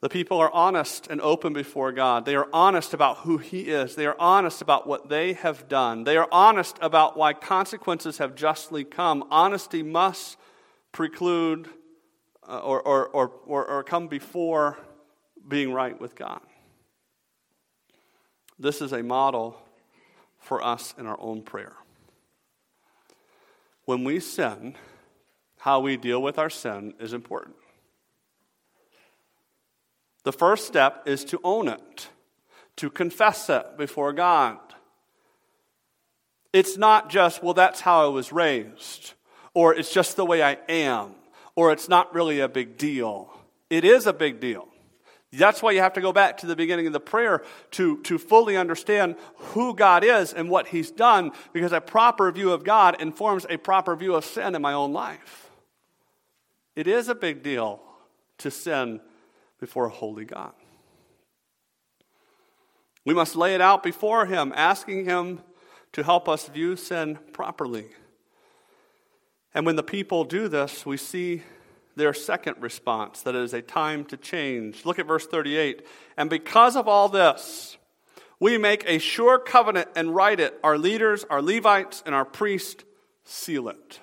The 0.00 0.08
people 0.08 0.38
are 0.38 0.52
honest 0.52 1.08
and 1.08 1.20
open 1.20 1.52
before 1.52 1.90
God. 1.90 2.24
They 2.24 2.36
are 2.36 2.48
honest 2.52 2.94
about 2.94 3.18
who 3.18 3.38
He 3.38 3.62
is. 3.62 3.96
They 3.96 4.06
are 4.06 4.14
honest 4.18 4.62
about 4.62 4.86
what 4.86 5.08
they 5.08 5.32
have 5.32 5.68
done. 5.68 6.04
They 6.04 6.16
are 6.16 6.28
honest 6.30 6.78
about 6.80 7.16
why 7.16 7.32
consequences 7.32 8.18
have 8.18 8.36
justly 8.36 8.84
come. 8.84 9.24
Honesty 9.28 9.82
must 9.82 10.38
preclude 10.92 11.68
uh, 12.48 12.60
or, 12.60 12.80
or, 12.80 13.08
or, 13.08 13.32
or, 13.46 13.66
or 13.66 13.82
come 13.82 14.06
before 14.06 14.78
being 15.48 15.72
right 15.72 16.00
with 16.00 16.14
God. 16.14 16.40
This 18.56 18.80
is 18.80 18.92
a 18.92 19.02
model 19.02 19.60
for 20.38 20.62
us 20.64 20.94
in 20.96 21.06
our 21.06 21.20
own 21.20 21.42
prayer. 21.42 21.74
When 23.88 24.04
we 24.04 24.20
sin, 24.20 24.74
how 25.60 25.80
we 25.80 25.96
deal 25.96 26.20
with 26.20 26.38
our 26.38 26.50
sin 26.50 26.92
is 27.00 27.14
important. 27.14 27.56
The 30.24 30.32
first 30.32 30.66
step 30.66 31.04
is 31.06 31.24
to 31.24 31.40
own 31.42 31.68
it, 31.68 32.10
to 32.76 32.90
confess 32.90 33.48
it 33.48 33.78
before 33.78 34.12
God. 34.12 34.58
It's 36.52 36.76
not 36.76 37.08
just, 37.08 37.42
well, 37.42 37.54
that's 37.54 37.80
how 37.80 38.04
I 38.04 38.08
was 38.08 38.30
raised, 38.30 39.14
or 39.54 39.74
it's 39.74 39.90
just 39.90 40.16
the 40.16 40.26
way 40.26 40.42
I 40.42 40.58
am, 40.68 41.14
or 41.56 41.72
it's 41.72 41.88
not 41.88 42.14
really 42.14 42.40
a 42.40 42.48
big 42.48 42.76
deal. 42.76 43.32
It 43.70 43.86
is 43.86 44.06
a 44.06 44.12
big 44.12 44.38
deal. 44.38 44.67
That's 45.32 45.62
why 45.62 45.72
you 45.72 45.80
have 45.80 45.92
to 45.92 46.00
go 46.00 46.12
back 46.12 46.38
to 46.38 46.46
the 46.46 46.56
beginning 46.56 46.86
of 46.86 46.94
the 46.94 47.00
prayer 47.00 47.42
to, 47.72 48.02
to 48.04 48.18
fully 48.18 48.56
understand 48.56 49.16
who 49.36 49.74
God 49.74 50.02
is 50.02 50.32
and 50.32 50.48
what 50.48 50.68
He's 50.68 50.90
done, 50.90 51.32
because 51.52 51.72
a 51.72 51.80
proper 51.80 52.32
view 52.32 52.50
of 52.50 52.64
God 52.64 53.00
informs 53.00 53.44
a 53.50 53.58
proper 53.58 53.94
view 53.94 54.14
of 54.14 54.24
sin 54.24 54.54
in 54.54 54.62
my 54.62 54.72
own 54.72 54.92
life. 54.92 55.50
It 56.74 56.86
is 56.86 57.08
a 57.08 57.14
big 57.14 57.42
deal 57.42 57.82
to 58.38 58.50
sin 58.50 59.00
before 59.60 59.86
a 59.86 59.90
holy 59.90 60.24
God. 60.24 60.52
We 63.04 63.14
must 63.14 63.36
lay 63.36 63.54
it 63.54 63.60
out 63.60 63.82
before 63.82 64.26
Him, 64.26 64.52
asking 64.56 65.04
Him 65.04 65.40
to 65.92 66.02
help 66.02 66.28
us 66.28 66.48
view 66.48 66.76
sin 66.76 67.18
properly. 67.32 67.86
And 69.52 69.66
when 69.66 69.76
the 69.76 69.82
people 69.82 70.24
do 70.24 70.48
this, 70.48 70.86
we 70.86 70.96
see 70.96 71.42
their 71.98 72.14
second 72.14 72.56
response 72.60 73.22
that 73.22 73.34
it 73.34 73.42
is 73.42 73.52
a 73.52 73.60
time 73.60 74.04
to 74.06 74.16
change. 74.16 74.86
Look 74.86 74.98
at 74.98 75.06
verse 75.06 75.26
38. 75.26 75.84
And 76.16 76.30
because 76.30 76.76
of 76.76 76.88
all 76.88 77.08
this, 77.08 77.76
we 78.40 78.56
make 78.56 78.88
a 78.88 78.98
sure 78.98 79.38
covenant 79.38 79.88
and 79.96 80.14
write 80.14 80.40
it. 80.40 80.58
Our 80.62 80.78
leaders, 80.78 81.24
our 81.28 81.42
Levites, 81.42 82.02
and 82.06 82.14
our 82.14 82.24
priests 82.24 82.84
seal 83.24 83.68
it. 83.68 84.00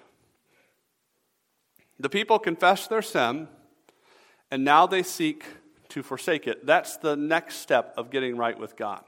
The 2.00 2.10
people 2.10 2.38
confess 2.38 2.88
their 2.88 3.02
sin 3.02 3.48
and 4.52 4.64
now 4.64 4.86
they 4.86 5.02
seek 5.02 5.46
to 5.90 6.04
forsake 6.04 6.48
it. 6.48 6.66
That's 6.66 6.98
the 6.98 7.16
next 7.16 7.56
step 7.56 7.94
of 7.98 8.12
getting 8.12 8.36
right 8.36 8.60
with 8.60 8.76
God. 8.76 9.04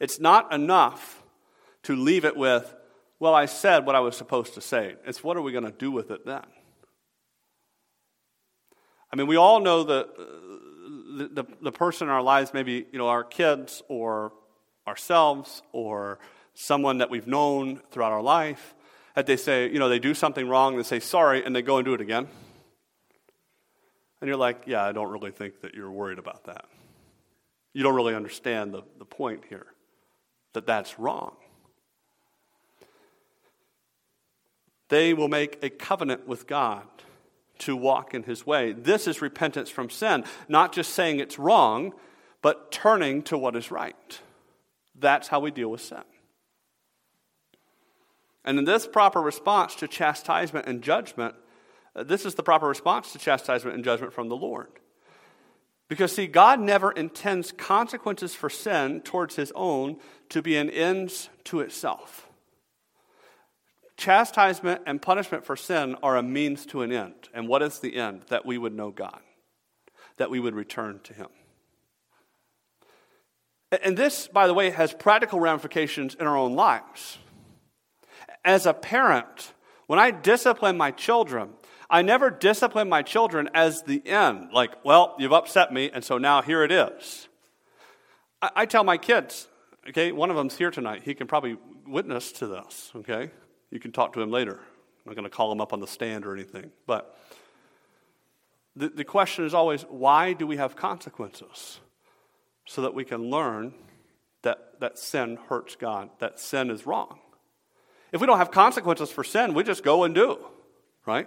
It's 0.00 0.18
not 0.18 0.52
enough 0.52 1.22
to 1.84 1.94
leave 1.94 2.24
it 2.24 2.36
with, 2.36 2.74
well, 3.20 3.34
I 3.34 3.46
said 3.46 3.86
what 3.86 3.94
I 3.94 4.00
was 4.00 4.16
supposed 4.16 4.54
to 4.54 4.60
say. 4.60 4.96
It's 5.06 5.22
what 5.22 5.36
are 5.36 5.42
we 5.42 5.52
going 5.52 5.64
to 5.64 5.70
do 5.70 5.92
with 5.92 6.10
it 6.10 6.26
then? 6.26 6.42
I 9.12 9.16
mean, 9.16 9.26
we 9.26 9.36
all 9.36 9.60
know 9.60 9.82
the, 9.84 10.08
the, 11.32 11.44
the, 11.60 11.72
person 11.72 12.08
in 12.08 12.12
our 12.12 12.22
lives, 12.22 12.54
maybe, 12.54 12.86
you 12.90 12.98
know, 12.98 13.08
our 13.08 13.22
kids 13.22 13.82
or 13.88 14.32
ourselves 14.86 15.62
or 15.72 16.18
someone 16.54 16.98
that 16.98 17.10
we've 17.10 17.26
known 17.26 17.82
throughout 17.90 18.12
our 18.12 18.22
life, 18.22 18.74
that 19.14 19.26
they 19.26 19.36
say, 19.36 19.70
you 19.70 19.78
know, 19.78 19.90
they 19.90 19.98
do 19.98 20.14
something 20.14 20.48
wrong, 20.48 20.76
they 20.76 20.82
say 20.82 20.98
sorry, 20.98 21.44
and 21.44 21.54
they 21.54 21.60
go 21.60 21.76
and 21.76 21.84
do 21.84 21.92
it 21.92 22.00
again. 22.00 22.26
And 24.20 24.28
you're 24.28 24.38
like, 24.38 24.62
yeah, 24.66 24.82
I 24.84 24.92
don't 24.92 25.10
really 25.10 25.30
think 25.30 25.60
that 25.60 25.74
you're 25.74 25.90
worried 25.90 26.18
about 26.18 26.44
that. 26.44 26.64
You 27.74 27.82
don't 27.82 27.94
really 27.94 28.14
understand 28.14 28.72
the, 28.72 28.82
the 28.98 29.04
point 29.04 29.42
here 29.48 29.66
that 30.54 30.66
that's 30.66 30.98
wrong. 30.98 31.34
They 34.88 35.12
will 35.12 35.28
make 35.28 35.58
a 35.62 35.68
covenant 35.68 36.26
with 36.26 36.46
God 36.46 36.86
to 37.62 37.76
walk 37.76 38.14
in 38.14 38.22
his 38.22 38.46
way. 38.46 38.72
This 38.72 39.06
is 39.06 39.22
repentance 39.22 39.70
from 39.70 39.90
sin, 39.90 40.24
not 40.48 40.72
just 40.72 40.94
saying 40.94 41.20
it's 41.20 41.38
wrong, 41.38 41.92
but 42.42 42.72
turning 42.72 43.22
to 43.22 43.38
what 43.38 43.56
is 43.56 43.70
right. 43.70 44.20
That's 44.98 45.28
how 45.28 45.40
we 45.40 45.50
deal 45.50 45.68
with 45.68 45.80
sin. 45.80 46.02
And 48.44 48.58
in 48.58 48.64
this 48.64 48.86
proper 48.86 49.20
response 49.20 49.76
to 49.76 49.88
chastisement 49.88 50.66
and 50.66 50.82
judgment, 50.82 51.34
uh, 51.94 52.02
this 52.02 52.26
is 52.26 52.34
the 52.34 52.42
proper 52.42 52.66
response 52.66 53.12
to 53.12 53.18
chastisement 53.18 53.76
and 53.76 53.84
judgment 53.84 54.12
from 54.12 54.28
the 54.28 54.36
Lord. 54.36 54.68
Because, 55.88 56.12
see, 56.12 56.26
God 56.26 56.58
never 56.58 56.90
intends 56.90 57.52
consequences 57.52 58.34
for 58.34 58.48
sin 58.48 59.02
towards 59.02 59.36
his 59.36 59.52
own 59.54 59.98
to 60.30 60.42
be 60.42 60.56
an 60.56 60.70
end 60.70 61.28
to 61.44 61.60
itself. 61.60 62.26
Chastisement 64.02 64.82
and 64.84 65.00
punishment 65.00 65.46
for 65.46 65.54
sin 65.54 65.94
are 66.02 66.16
a 66.16 66.24
means 66.24 66.66
to 66.66 66.82
an 66.82 66.90
end. 66.90 67.28
And 67.32 67.46
what 67.46 67.62
is 67.62 67.78
the 67.78 67.94
end? 67.94 68.22
That 68.30 68.44
we 68.44 68.58
would 68.58 68.74
know 68.74 68.90
God, 68.90 69.20
that 70.16 70.28
we 70.28 70.40
would 70.40 70.56
return 70.56 70.98
to 71.04 71.14
him. 71.14 71.28
And 73.70 73.96
this, 73.96 74.26
by 74.26 74.48
the 74.48 74.54
way, 74.54 74.70
has 74.70 74.92
practical 74.92 75.38
ramifications 75.38 76.16
in 76.16 76.26
our 76.26 76.36
own 76.36 76.56
lives. 76.56 77.18
As 78.44 78.66
a 78.66 78.74
parent, 78.74 79.52
when 79.86 80.00
I 80.00 80.10
discipline 80.10 80.76
my 80.76 80.90
children, 80.90 81.50
I 81.88 82.02
never 82.02 82.28
discipline 82.28 82.88
my 82.88 83.02
children 83.02 83.50
as 83.54 83.84
the 83.84 84.04
end, 84.04 84.48
like, 84.52 84.84
well, 84.84 85.14
you've 85.16 85.32
upset 85.32 85.72
me, 85.72 85.92
and 85.94 86.02
so 86.02 86.18
now 86.18 86.42
here 86.42 86.64
it 86.64 86.72
is. 86.72 87.28
I, 88.42 88.50
I 88.56 88.66
tell 88.66 88.82
my 88.82 88.96
kids, 88.96 89.46
okay, 89.90 90.10
one 90.10 90.28
of 90.28 90.34
them's 90.34 90.58
here 90.58 90.72
tonight. 90.72 91.02
He 91.04 91.14
can 91.14 91.28
probably 91.28 91.56
witness 91.86 92.32
to 92.32 92.48
this, 92.48 92.90
okay? 92.96 93.30
You 93.72 93.80
can 93.80 93.90
talk 93.90 94.12
to 94.12 94.20
him 94.20 94.30
later. 94.30 94.52
I'm 94.52 95.06
not 95.06 95.16
going 95.16 95.24
to 95.24 95.34
call 95.34 95.50
him 95.50 95.60
up 95.60 95.72
on 95.72 95.80
the 95.80 95.86
stand 95.86 96.26
or 96.26 96.34
anything. 96.34 96.70
But 96.86 97.18
the, 98.76 98.90
the 98.90 99.04
question 99.04 99.44
is 99.44 99.54
always 99.54 99.82
why 99.88 100.34
do 100.34 100.46
we 100.46 100.58
have 100.58 100.76
consequences? 100.76 101.80
So 102.66 102.82
that 102.82 102.94
we 102.94 103.04
can 103.04 103.30
learn 103.30 103.74
that, 104.42 104.78
that 104.80 104.98
sin 104.98 105.38
hurts 105.48 105.74
God, 105.74 106.10
that 106.20 106.38
sin 106.38 106.70
is 106.70 106.86
wrong. 106.86 107.18
If 108.12 108.20
we 108.20 108.26
don't 108.26 108.38
have 108.38 108.50
consequences 108.50 109.10
for 109.10 109.24
sin, 109.24 109.54
we 109.54 109.64
just 109.64 109.82
go 109.82 110.04
and 110.04 110.14
do, 110.14 110.38
right? 111.06 111.26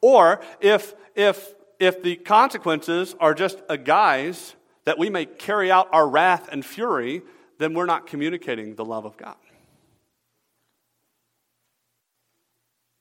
Or 0.00 0.40
if, 0.60 0.94
if, 1.14 1.54
if 1.78 2.02
the 2.02 2.16
consequences 2.16 3.14
are 3.20 3.34
just 3.34 3.60
a 3.68 3.76
guise 3.76 4.56
that 4.84 4.98
we 4.98 5.10
may 5.10 5.26
carry 5.26 5.70
out 5.70 5.88
our 5.92 6.08
wrath 6.08 6.48
and 6.50 6.64
fury, 6.64 7.22
then 7.58 7.74
we're 7.74 7.86
not 7.86 8.06
communicating 8.06 8.76
the 8.76 8.84
love 8.84 9.04
of 9.04 9.16
God. 9.16 9.36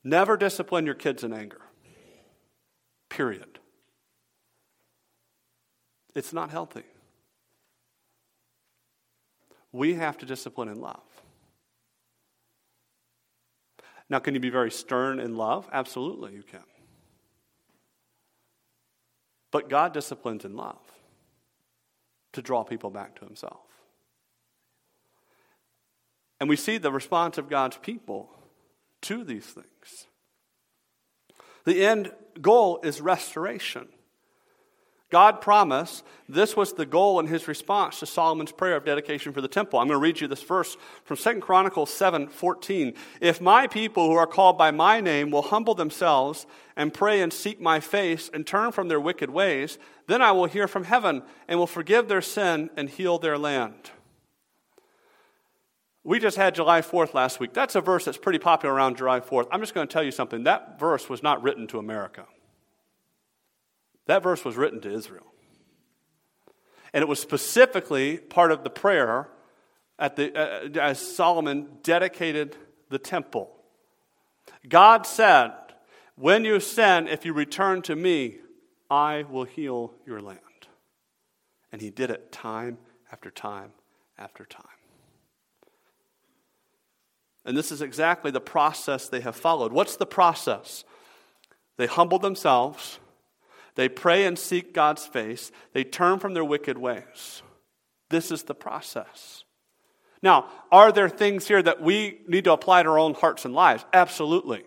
Never 0.08 0.38
discipline 0.38 0.86
your 0.86 0.94
kids 0.94 1.24
in 1.24 1.34
anger. 1.34 1.62
Period. 3.10 3.58
It's 6.14 6.32
not 6.32 6.52
healthy. 6.52 6.84
We 9.72 9.96
have 9.96 10.20
to 10.20 10.26
discipline 10.28 10.70
in 10.70 10.80
love. 10.80 11.02
Now, 14.08 14.20
can 14.20 14.36
you 14.36 14.40
be 14.40 14.52
very 14.52 14.70
stern 14.70 15.20
in 15.20 15.36
love? 15.36 15.68
Absolutely, 15.74 16.36
you 16.36 16.44
can. 16.44 16.64
But 19.50 19.70
God 19.70 19.92
disciplines 19.92 20.46
in 20.46 20.56
love 20.56 20.78
to 22.34 22.44
draw 22.44 22.64
people 22.64 22.92
back 22.92 23.16
to 23.16 23.26
Himself. 23.26 23.66
And 26.40 26.48
we 26.48 26.56
see 26.56 26.78
the 26.78 26.92
response 26.92 27.40
of 27.40 27.50
God's 27.50 27.78
people 27.78 28.30
to 29.06 29.24
these 29.24 29.46
things. 29.46 30.08
The 31.66 31.86
end 31.86 32.12
goal 32.42 32.80
is 32.84 33.02
restoration. 33.02 33.88
God 35.12 35.40
promised 35.40 36.04
this 36.28 36.58
was 36.58 36.74
the 36.74 36.86
goal 36.86 37.20
in 37.20 37.28
his 37.28 37.48
response 37.48 38.00
to 38.00 38.06
Solomon's 38.06 38.52
prayer 38.52 38.76
of 38.76 38.86
dedication 38.86 39.34
for 39.34 39.40
the 39.40 39.48
temple. 39.48 39.80
I'm 39.80 39.88
going 39.88 39.98
to 39.98 40.02
read 40.02 40.20
you 40.20 40.28
this 40.28 40.42
verse 40.42 40.76
from 41.04 41.16
2 41.16 41.40
Chronicles 41.42 41.94
7 41.94 42.28
14. 42.28 42.94
If 43.22 43.40
my 43.40 43.68
people 43.68 44.08
who 44.08 44.16
are 44.16 44.28
called 44.28 44.58
by 44.58 44.72
my 44.72 45.00
name 45.00 45.30
will 45.30 45.44
humble 45.44 45.76
themselves 45.76 46.48
and 46.76 46.94
pray 46.94 47.22
and 47.22 47.32
seek 47.32 47.62
my 47.62 47.80
face 47.80 48.30
and 48.34 48.46
turn 48.46 48.72
from 48.72 48.88
their 48.88 49.00
wicked 49.00 49.30
ways, 49.30 49.78
then 50.08 50.22
I 50.22 50.32
will 50.32 50.48
hear 50.48 50.68
from 50.68 50.86
heaven 50.86 51.22
and 51.48 51.60
will 51.60 51.68
forgive 51.68 52.08
their 52.08 52.22
sin 52.22 52.72
and 52.76 52.90
heal 52.90 53.20
their 53.20 53.38
land. 53.38 53.92
We 56.06 56.20
just 56.20 56.38
had 56.38 56.54
July 56.54 56.82
4th 56.82 57.16
last 57.16 57.40
week. 57.40 57.52
That's 57.52 57.74
a 57.74 57.82
verse 57.82 58.06
that's 58.06 58.20
pretty 58.20 58.38
popular 58.38 58.76
around 58.76 58.98
July 58.98 59.22
4th. 59.22 59.48
I'm 59.52 59.60
just 59.60 59.74
going 59.74 59.88
to 59.88 59.92
tell 59.92 60.04
you 60.04 60.12
something. 60.12 60.44
That 60.44 60.80
verse 60.80 61.10
was 61.10 61.24
not 61.24 61.42
written 61.42 61.66
to 61.68 61.80
America. 61.80 62.28
That 64.06 64.22
verse 64.22 64.46
was 64.46 64.56
written 64.56 64.80
to 64.82 64.94
Israel. 64.94 65.26
And 66.94 67.02
it 67.02 67.08
was 67.08 67.20
specifically 67.20 68.18
part 68.18 68.52
of 68.52 68.64
the 68.64 68.70
prayer 68.70 69.30
at 69.98 70.16
the, 70.16 70.32
uh, 70.38 70.80
as 70.80 71.00
Solomon 71.00 71.70
dedicated 71.82 72.56
the 72.90 73.00
temple. 73.00 73.50
God 74.70 75.08
said, 75.08 75.54
When 76.16 76.46
you 76.46 76.60
sin, 76.60 77.08
if 77.08 77.26
you 77.26 77.34
return 77.34 77.82
to 77.82 77.96
me, 77.96 78.38
I 78.92 79.24
will 79.24 79.46
heal 79.46 79.96
your 80.06 80.22
land. 80.22 80.40
And 81.72 81.82
he 81.82 81.90
did 81.90 82.12
it 82.12 82.32
time 82.32 82.78
after 83.12 83.32
time 83.32 83.72
after 84.20 84.46
time. 84.46 84.75
And 87.46 87.56
this 87.56 87.72
is 87.72 87.82
exactly 87.82 88.32
the 88.32 88.42
process 88.42 89.08
they 89.08 89.22
have 89.22 89.36
followed. 89.36 89.72
What's 89.72 89.98
the 89.98 90.06
process? 90.06 90.84
They 91.78 91.86
humble 91.86 92.20
themselves, 92.20 93.00
they 93.76 93.90
pray 93.90 94.26
and 94.26 94.40
seek 94.40 94.74
God's 94.74 95.06
face, 95.06 95.52
they 95.74 95.84
turn 95.84 96.20
from 96.20 96.34
their 96.34 96.46
wicked 96.46 96.78
ways. 96.78 97.42
This 98.10 98.32
is 98.32 98.44
the 98.44 98.56
process. 98.56 99.44
Now, 100.22 100.46
are 100.72 100.92
there 100.92 101.10
things 101.10 101.48
here 101.48 101.62
that 101.62 101.82
we 101.82 102.22
need 102.28 102.46
to 102.46 102.54
apply 102.54 102.84
to 102.84 102.90
our 102.90 102.98
own 102.98 103.14
hearts 103.14 103.46
and 103.46 103.54
lives? 103.54 103.86
Absolutely. 103.94 104.64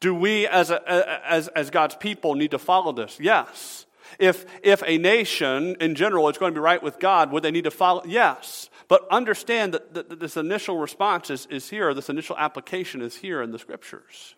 Do 0.00 0.14
we, 0.14 0.46
as, 0.46 0.70
a, 0.70 1.28
as, 1.28 1.48
as 1.48 1.70
God's 1.70 1.96
people, 1.96 2.34
need 2.34 2.52
to 2.52 2.58
follow 2.58 2.92
this? 2.92 3.18
Yes. 3.20 3.86
If, 4.18 4.46
if 4.62 4.82
a 4.86 4.98
nation 4.98 5.76
in 5.80 5.94
general 5.94 6.28
is 6.28 6.38
going 6.38 6.52
to 6.52 6.58
be 6.58 6.62
right 6.62 6.82
with 6.82 7.00
God, 7.00 7.32
would 7.32 7.42
they 7.42 7.50
need 7.50 7.64
to 7.64 7.70
follow? 7.70 8.02
Yes. 8.06 8.70
But 8.88 9.06
understand 9.10 9.74
that, 9.74 9.94
that 9.94 10.20
this 10.20 10.36
initial 10.36 10.78
response 10.78 11.30
is, 11.30 11.46
is 11.50 11.70
here, 11.70 11.94
this 11.94 12.10
initial 12.10 12.36
application 12.36 13.00
is 13.00 13.16
here 13.16 13.42
in 13.42 13.50
the 13.50 13.58
scriptures. 13.58 14.34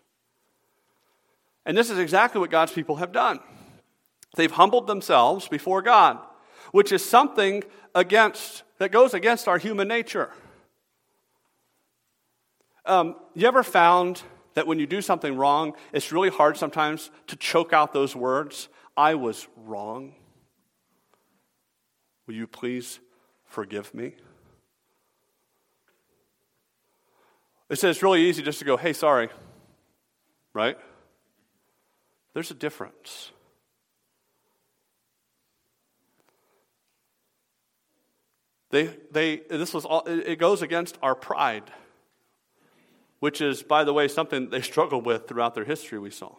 And 1.65 1.77
this 1.77 1.91
is 1.91 1.99
exactly 1.99 2.41
what 2.41 2.51
God's 2.51 2.73
people 2.73 2.97
have 2.97 3.13
done. 3.13 3.41
They've 4.37 4.51
humbled 4.51 4.87
themselves 4.87 5.49
before 5.49 5.83
God, 5.83 6.19
which 6.71 6.93
is 6.93 7.05
something 7.05 7.65
against 7.95 8.63
that 8.79 8.93
goes 8.93 9.15
against 9.15 9.49
our 9.49 9.59
human 9.59 9.89
nature. 9.89 10.31
Um, 12.85 13.17
you 13.35 13.49
ever 13.49 13.63
found 13.63 14.23
that 14.55 14.67
when 14.67 14.79
you 14.79 14.87
do 14.87 15.03
something 15.03 15.37
wrong, 15.37 15.75
it's 15.93 16.13
really 16.13 16.29
hard 16.29 16.57
sometimes 16.57 17.11
to 17.27 17.37
choke 17.37 17.73
out 17.73 17.93
those 17.93 18.15
words? 18.15 18.69
I 18.97 19.15
was 19.15 19.49
wrong. 19.57 20.15
Will 22.27 22.35
you 22.35 22.47
please 22.47 23.01
forgive 23.45 23.93
me? 23.93 24.15
It 27.69 27.77
says 27.77 27.97
it's 27.97 28.03
really 28.03 28.23
easy 28.23 28.43
just 28.43 28.61
to 28.61 28.65
go, 28.65 28.77
hey, 28.77 28.93
sorry, 28.93 29.29
right? 30.55 30.79
There's 32.33 32.51
a 32.51 32.55
difference. 32.55 33.33
They, 38.71 38.91
they, 39.11 39.37
this 39.49 39.73
was 39.73 39.85
all, 39.85 40.03
it 40.07 40.39
goes 40.39 40.63
against 40.63 40.99
our 41.03 41.15
pride, 41.15 41.71
which 43.21 43.41
is, 43.41 43.63
by 43.63 43.85
the 43.85 43.93
way, 43.93 44.07
something 44.07 44.51
they 44.51 44.61
struggled 44.61 45.07
with 45.07 45.27
throughout 45.27 45.55
their 45.55 45.65
history, 45.65 45.99
we 45.99 46.11
saw. 46.11 46.35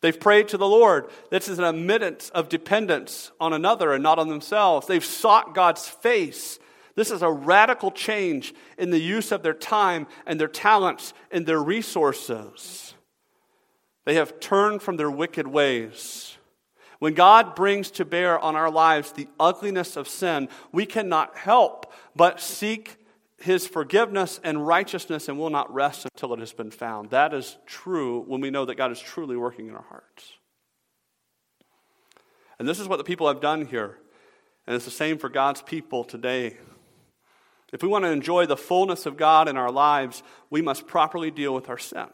They've 0.00 0.18
prayed 0.18 0.48
to 0.48 0.58
the 0.58 0.68
Lord. 0.68 1.10
This 1.30 1.48
is 1.48 1.58
an 1.58 1.64
admittance 1.64 2.30
of 2.30 2.48
dependence 2.48 3.30
on 3.40 3.52
another 3.52 3.92
and 3.92 4.02
not 4.02 4.18
on 4.18 4.28
themselves. 4.28 4.86
They've 4.86 5.04
sought 5.04 5.54
God's 5.54 5.86
face. 5.88 6.58
This 7.00 7.10
is 7.10 7.22
a 7.22 7.32
radical 7.32 7.90
change 7.90 8.52
in 8.76 8.90
the 8.90 9.00
use 9.00 9.32
of 9.32 9.42
their 9.42 9.54
time 9.54 10.06
and 10.26 10.38
their 10.38 10.46
talents 10.46 11.14
and 11.30 11.46
their 11.46 11.62
resources. 11.62 12.92
They 14.04 14.16
have 14.16 14.38
turned 14.38 14.82
from 14.82 14.98
their 14.98 15.10
wicked 15.10 15.46
ways. 15.46 16.36
When 16.98 17.14
God 17.14 17.54
brings 17.54 17.90
to 17.92 18.04
bear 18.04 18.38
on 18.38 18.54
our 18.54 18.70
lives 18.70 19.12
the 19.12 19.28
ugliness 19.40 19.96
of 19.96 20.08
sin, 20.08 20.50
we 20.72 20.84
cannot 20.84 21.38
help 21.38 21.90
but 22.14 22.38
seek 22.38 22.98
his 23.38 23.66
forgiveness 23.66 24.38
and 24.44 24.66
righteousness 24.66 25.26
and 25.26 25.38
will 25.38 25.48
not 25.48 25.72
rest 25.72 26.04
until 26.04 26.34
it 26.34 26.40
has 26.40 26.52
been 26.52 26.70
found. 26.70 27.08
That 27.08 27.32
is 27.32 27.56
true 27.64 28.24
when 28.26 28.42
we 28.42 28.50
know 28.50 28.66
that 28.66 28.74
God 28.74 28.92
is 28.92 29.00
truly 29.00 29.38
working 29.38 29.68
in 29.68 29.74
our 29.74 29.86
hearts. 29.88 30.34
And 32.58 32.68
this 32.68 32.78
is 32.78 32.88
what 32.88 32.98
the 32.98 33.04
people 33.04 33.26
have 33.26 33.40
done 33.40 33.64
here. 33.64 33.96
And 34.66 34.76
it's 34.76 34.84
the 34.84 34.90
same 34.90 35.16
for 35.16 35.30
God's 35.30 35.62
people 35.62 36.04
today. 36.04 36.58
If 37.72 37.82
we 37.82 37.88
want 37.88 38.04
to 38.04 38.10
enjoy 38.10 38.46
the 38.46 38.56
fullness 38.56 39.06
of 39.06 39.16
God 39.16 39.48
in 39.48 39.56
our 39.56 39.70
lives, 39.70 40.22
we 40.48 40.62
must 40.62 40.86
properly 40.86 41.30
deal 41.30 41.54
with 41.54 41.68
our 41.68 41.78
sin. 41.78 42.08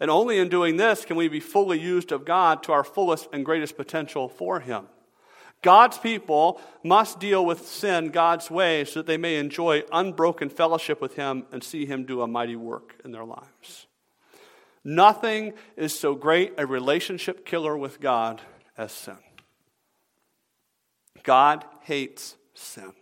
And 0.00 0.10
only 0.10 0.38
in 0.38 0.48
doing 0.48 0.76
this 0.76 1.04
can 1.04 1.16
we 1.16 1.28
be 1.28 1.40
fully 1.40 1.78
used 1.78 2.12
of 2.12 2.24
God 2.24 2.62
to 2.64 2.72
our 2.72 2.84
fullest 2.84 3.28
and 3.32 3.44
greatest 3.44 3.76
potential 3.76 4.28
for 4.28 4.60
Him. 4.60 4.86
God's 5.62 5.98
people 5.98 6.60
must 6.84 7.18
deal 7.18 7.44
with 7.44 7.66
sin 7.66 8.10
God's 8.10 8.50
way 8.50 8.84
so 8.84 9.00
that 9.00 9.06
they 9.06 9.16
may 9.16 9.36
enjoy 9.36 9.84
unbroken 9.90 10.48
fellowship 10.48 11.00
with 11.00 11.14
Him 11.14 11.46
and 11.50 11.62
see 11.64 11.86
Him 11.86 12.04
do 12.04 12.20
a 12.20 12.26
mighty 12.26 12.56
work 12.56 12.94
in 13.04 13.12
their 13.12 13.24
lives. 13.24 13.86
Nothing 14.84 15.54
is 15.76 15.98
so 15.98 16.14
great 16.14 16.54
a 16.58 16.66
relationship 16.66 17.44
killer 17.44 17.76
with 17.76 18.00
God 18.00 18.40
as 18.76 18.92
sin. 18.92 19.18
God 21.24 21.64
hates 21.82 22.36
sin. 22.54 22.92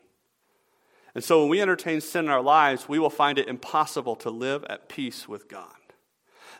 And 1.15 1.23
so 1.23 1.41
when 1.41 1.51
we 1.51 1.63
entertain 1.63 2.01
sin 2.01 2.25
in 2.25 2.31
our 2.31 2.43
lives, 2.43 2.89
we 2.89 2.99
will 2.99 3.11
find 3.11 3.39
it 3.39 3.49
impossible 3.49 4.17
to 4.17 4.31
live 4.31 4.65
at 4.65 4.89
peace 4.89 5.29
with 5.29 5.49
God. 5.49 5.69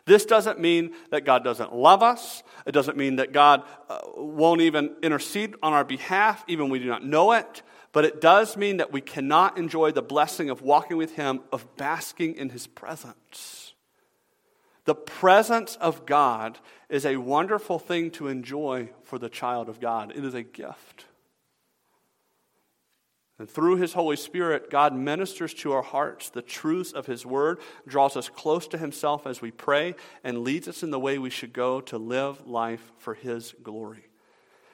This 0.05 0.25
doesn't 0.25 0.59
mean 0.59 0.93
that 1.09 1.25
God 1.25 1.43
doesn't 1.43 1.73
love 1.73 2.03
us. 2.03 2.43
It 2.65 2.71
doesn't 2.71 2.95
mean 2.95 3.15
that 3.15 3.33
God 3.33 3.63
uh, 3.89 3.99
won't 4.15 4.61
even 4.61 4.95
intercede 5.01 5.55
on 5.63 5.73
our 5.73 5.83
behalf, 5.83 6.43
even 6.47 6.69
we 6.69 6.79
do 6.79 6.85
not 6.85 7.03
know 7.03 7.31
it. 7.31 7.63
But 7.91 8.05
it 8.05 8.21
does 8.21 8.55
mean 8.55 8.77
that 8.77 8.91
we 8.91 9.01
cannot 9.01 9.57
enjoy 9.57 9.91
the 9.91 10.01
blessing 10.01 10.49
of 10.49 10.61
walking 10.61 10.97
with 10.97 11.15
Him, 11.15 11.41
of 11.51 11.75
basking 11.75 12.35
in 12.35 12.49
His 12.49 12.67
presence. 12.67 13.73
The 14.85 14.95
presence 14.95 15.75
of 15.77 16.05
God 16.05 16.59
is 16.89 17.05
a 17.05 17.17
wonderful 17.17 17.79
thing 17.79 18.11
to 18.11 18.27
enjoy 18.27 18.89
for 19.03 19.17
the 19.17 19.29
child 19.29 19.69
of 19.69 19.79
God, 19.79 20.13
it 20.15 20.23
is 20.23 20.35
a 20.35 20.43
gift. 20.43 21.05
And 23.37 23.49
through 23.49 23.77
His 23.77 23.93
Holy 23.93 24.15
Spirit, 24.15 24.69
God 24.69 24.95
ministers 24.95 25.53
to 25.55 25.73
our 25.73 25.81
hearts 25.81 26.29
the 26.29 26.41
truths 26.41 26.93
of 26.93 27.05
His 27.05 27.25
Word, 27.25 27.59
draws 27.85 28.15
us 28.15 28.29
close 28.29 28.67
to 28.69 28.77
Himself 28.77 29.27
as 29.27 29.41
we 29.41 29.51
pray, 29.51 29.95
and 30.23 30.43
leads 30.43 30.67
us 30.67 30.83
in 30.83 30.91
the 30.91 30.99
way 30.99 31.17
we 31.17 31.29
should 31.29 31.51
go 31.51 31.81
to 31.81 31.97
live 31.97 32.47
life 32.47 32.91
for 32.97 33.13
His 33.13 33.53
glory. 33.61 34.05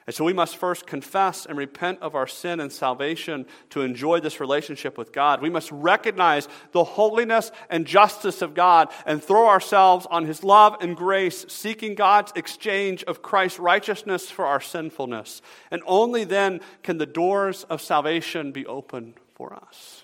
And 0.06 0.14
so 0.14 0.24
we 0.24 0.32
must 0.32 0.56
first 0.56 0.86
confess 0.86 1.46
and 1.46 1.56
repent 1.56 2.00
of 2.02 2.14
our 2.14 2.26
sin 2.26 2.58
and 2.58 2.72
salvation 2.72 3.46
to 3.70 3.82
enjoy 3.82 4.18
this 4.20 4.40
relationship 4.40 4.98
with 4.98 5.12
God. 5.12 5.40
We 5.40 5.50
must 5.50 5.70
recognize 5.70 6.48
the 6.72 6.82
holiness 6.82 7.52
and 7.70 7.86
justice 7.86 8.42
of 8.42 8.54
God 8.54 8.88
and 9.06 9.22
throw 9.22 9.46
ourselves 9.46 10.06
on 10.10 10.24
His 10.24 10.42
love 10.42 10.76
and 10.80 10.96
grace, 10.96 11.46
seeking 11.48 11.94
God's 11.94 12.32
exchange 12.34 13.04
of 13.04 13.22
Christ's 13.22 13.60
righteousness 13.60 14.28
for 14.28 14.44
our 14.44 14.60
sinfulness. 14.60 15.40
And 15.70 15.82
only 15.86 16.24
then 16.24 16.60
can 16.82 16.98
the 16.98 17.06
doors 17.06 17.64
of 17.64 17.80
salvation 17.80 18.50
be 18.50 18.66
open 18.66 19.14
for 19.34 19.54
us. 19.54 20.01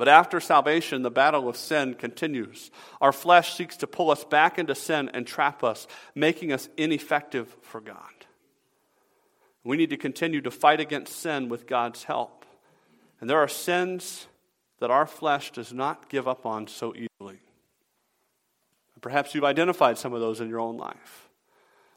But 0.00 0.08
after 0.08 0.40
salvation, 0.40 1.02
the 1.02 1.10
battle 1.10 1.46
of 1.46 1.58
sin 1.58 1.92
continues. 1.92 2.70
Our 3.02 3.12
flesh 3.12 3.54
seeks 3.54 3.76
to 3.76 3.86
pull 3.86 4.10
us 4.10 4.24
back 4.24 4.58
into 4.58 4.74
sin 4.74 5.10
and 5.12 5.26
trap 5.26 5.62
us, 5.62 5.86
making 6.14 6.54
us 6.54 6.70
ineffective 6.78 7.54
for 7.60 7.82
God. 7.82 7.98
We 9.62 9.76
need 9.76 9.90
to 9.90 9.98
continue 9.98 10.40
to 10.40 10.50
fight 10.50 10.80
against 10.80 11.20
sin 11.20 11.50
with 11.50 11.66
God's 11.66 12.04
help. 12.04 12.46
And 13.20 13.28
there 13.28 13.40
are 13.40 13.46
sins 13.46 14.26
that 14.78 14.90
our 14.90 15.04
flesh 15.04 15.50
does 15.50 15.70
not 15.70 16.08
give 16.08 16.26
up 16.26 16.46
on 16.46 16.66
so 16.66 16.94
easily. 16.94 17.38
Perhaps 19.02 19.34
you've 19.34 19.44
identified 19.44 19.98
some 19.98 20.14
of 20.14 20.20
those 20.20 20.40
in 20.40 20.48
your 20.48 20.60
own 20.60 20.78
life. 20.78 21.28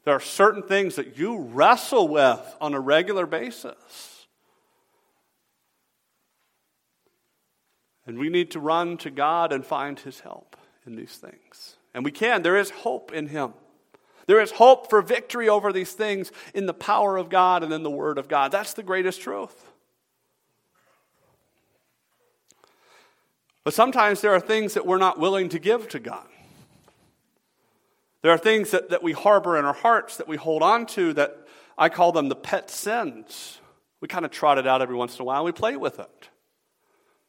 There 0.04 0.12
are 0.12 0.20
certain 0.20 0.62
things 0.62 0.96
that 0.96 1.16
you 1.16 1.38
wrestle 1.38 2.08
with 2.08 2.54
on 2.60 2.74
a 2.74 2.80
regular 2.80 3.24
basis. 3.24 4.13
And 8.06 8.18
we 8.18 8.28
need 8.28 8.50
to 8.52 8.60
run 8.60 8.96
to 8.98 9.10
God 9.10 9.52
and 9.52 9.64
find 9.64 9.98
His 9.98 10.20
help 10.20 10.56
in 10.86 10.96
these 10.96 11.16
things. 11.16 11.76
And 11.94 12.04
we 12.04 12.10
can. 12.10 12.42
There 12.42 12.56
is 12.56 12.70
hope 12.70 13.12
in 13.12 13.28
Him. 13.28 13.54
There 14.26 14.40
is 14.40 14.52
hope 14.52 14.88
for 14.90 15.02
victory 15.02 15.48
over 15.48 15.72
these 15.72 15.92
things 15.92 16.32
in 16.54 16.66
the 16.66 16.74
power 16.74 17.16
of 17.16 17.28
God 17.28 17.62
and 17.62 17.72
in 17.72 17.82
the 17.82 17.90
Word 17.90 18.18
of 18.18 18.28
God. 18.28 18.52
That's 18.52 18.74
the 18.74 18.82
greatest 18.82 19.20
truth. 19.20 19.70
But 23.64 23.74
sometimes 23.74 24.20
there 24.20 24.34
are 24.34 24.40
things 24.40 24.74
that 24.74 24.86
we're 24.86 24.98
not 24.98 25.18
willing 25.18 25.48
to 25.50 25.58
give 25.58 25.88
to 25.88 25.98
God. 25.98 26.26
There 28.20 28.32
are 28.32 28.38
things 28.38 28.70
that, 28.70 28.90
that 28.90 29.02
we 29.02 29.12
harbor 29.12 29.58
in 29.58 29.64
our 29.64 29.74
hearts 29.74 30.18
that 30.18 30.28
we 30.28 30.36
hold 30.36 30.62
on 30.62 30.86
to 30.86 31.12
that 31.14 31.46
I 31.76 31.88
call 31.88 32.12
them 32.12 32.28
the 32.28 32.36
pet 32.36 32.70
sins. 32.70 33.60
We 34.00 34.08
kind 34.08 34.24
of 34.24 34.30
trot 34.30 34.58
it 34.58 34.66
out 34.66 34.80
every 34.80 34.96
once 34.96 35.16
in 35.16 35.22
a 35.22 35.24
while. 35.24 35.44
We 35.44 35.52
play 35.52 35.76
with 35.76 35.98
it. 35.98 36.28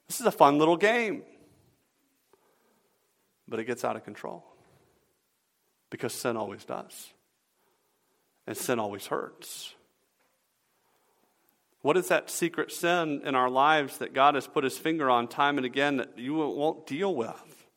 This 0.07 0.19
is 0.19 0.25
a 0.25 0.31
fun 0.31 0.57
little 0.57 0.77
game. 0.77 1.23
But 3.47 3.59
it 3.59 3.65
gets 3.65 3.83
out 3.83 3.95
of 3.95 4.03
control 4.03 4.43
because 5.89 6.13
sin 6.13 6.37
always 6.37 6.65
does. 6.65 7.13
And 8.47 8.55
sin 8.55 8.79
always 8.79 9.07
hurts. 9.07 9.73
What 11.81 11.97
is 11.97 12.07
that 12.07 12.31
secret 12.31 12.71
sin 12.71 13.21
in 13.23 13.35
our 13.35 13.49
lives 13.49 13.99
that 13.99 14.13
God 14.13 14.33
has 14.33 14.47
put 14.47 14.63
his 14.63 14.77
finger 14.77 15.09
on 15.09 15.27
time 15.27 15.57
and 15.57 15.65
again 15.65 15.97
that 15.97 16.17
you 16.17 16.33
won't 16.33 16.87
deal 16.87 17.13
with? 17.13 17.67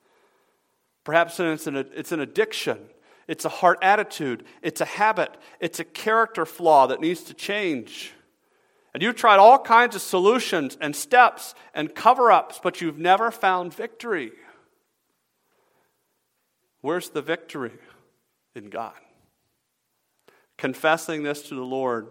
Perhaps 1.04 1.38
it's 1.40 1.66
an, 1.66 1.76
it's 1.76 2.12
an 2.12 2.20
addiction. 2.20 2.78
It's 3.26 3.44
a 3.44 3.50
heart 3.50 3.78
attitude. 3.82 4.44
It's 4.62 4.80
a 4.80 4.86
habit. 4.86 5.36
It's 5.60 5.78
a 5.80 5.84
character 5.84 6.46
flaw 6.46 6.86
that 6.86 7.00
needs 7.00 7.22
to 7.24 7.34
change. 7.34 8.14
And 8.98 9.02
you've 9.04 9.14
tried 9.14 9.38
all 9.38 9.60
kinds 9.60 9.94
of 9.94 10.02
solutions 10.02 10.76
and 10.80 10.96
steps 10.96 11.54
and 11.72 11.94
cover 11.94 12.32
ups, 12.32 12.58
but 12.60 12.80
you've 12.80 12.98
never 12.98 13.30
found 13.30 13.72
victory. 13.72 14.32
Where's 16.80 17.10
the 17.10 17.22
victory? 17.22 17.74
In 18.56 18.70
God. 18.70 18.96
Confessing 20.56 21.22
this 21.22 21.42
to 21.42 21.54
the 21.54 21.62
Lord, 21.62 22.08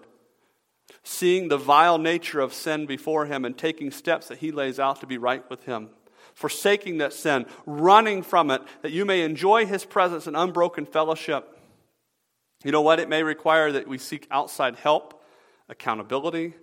seeing 1.03 1.49
the 1.49 1.57
vile 1.57 1.97
nature 1.97 2.39
of 2.39 2.53
sin 2.53 2.85
before 2.85 3.25
Him, 3.25 3.43
and 3.43 3.57
taking 3.57 3.91
steps 3.91 4.29
that 4.29 4.37
He 4.37 4.53
lays 4.53 4.79
out 4.79 5.01
to 5.01 5.07
be 5.07 5.17
right 5.17 5.43
with 5.49 5.65
Him. 5.65 5.89
Forsaking 6.35 6.99
that 6.99 7.11
sin, 7.11 7.47
running 7.65 8.23
from 8.23 8.49
it, 8.49 8.61
that 8.81 8.93
you 8.93 9.03
may 9.03 9.23
enjoy 9.23 9.65
His 9.65 9.83
presence 9.83 10.25
and 10.25 10.37
unbroken 10.37 10.85
fellowship. 10.85 11.59
You 12.63 12.71
know 12.71 12.81
what? 12.81 13.01
It 13.01 13.09
may 13.09 13.23
require 13.23 13.73
that 13.73 13.89
we 13.89 13.97
seek 13.97 14.25
outside 14.31 14.77
help, 14.77 15.21
accountability, 15.67 16.53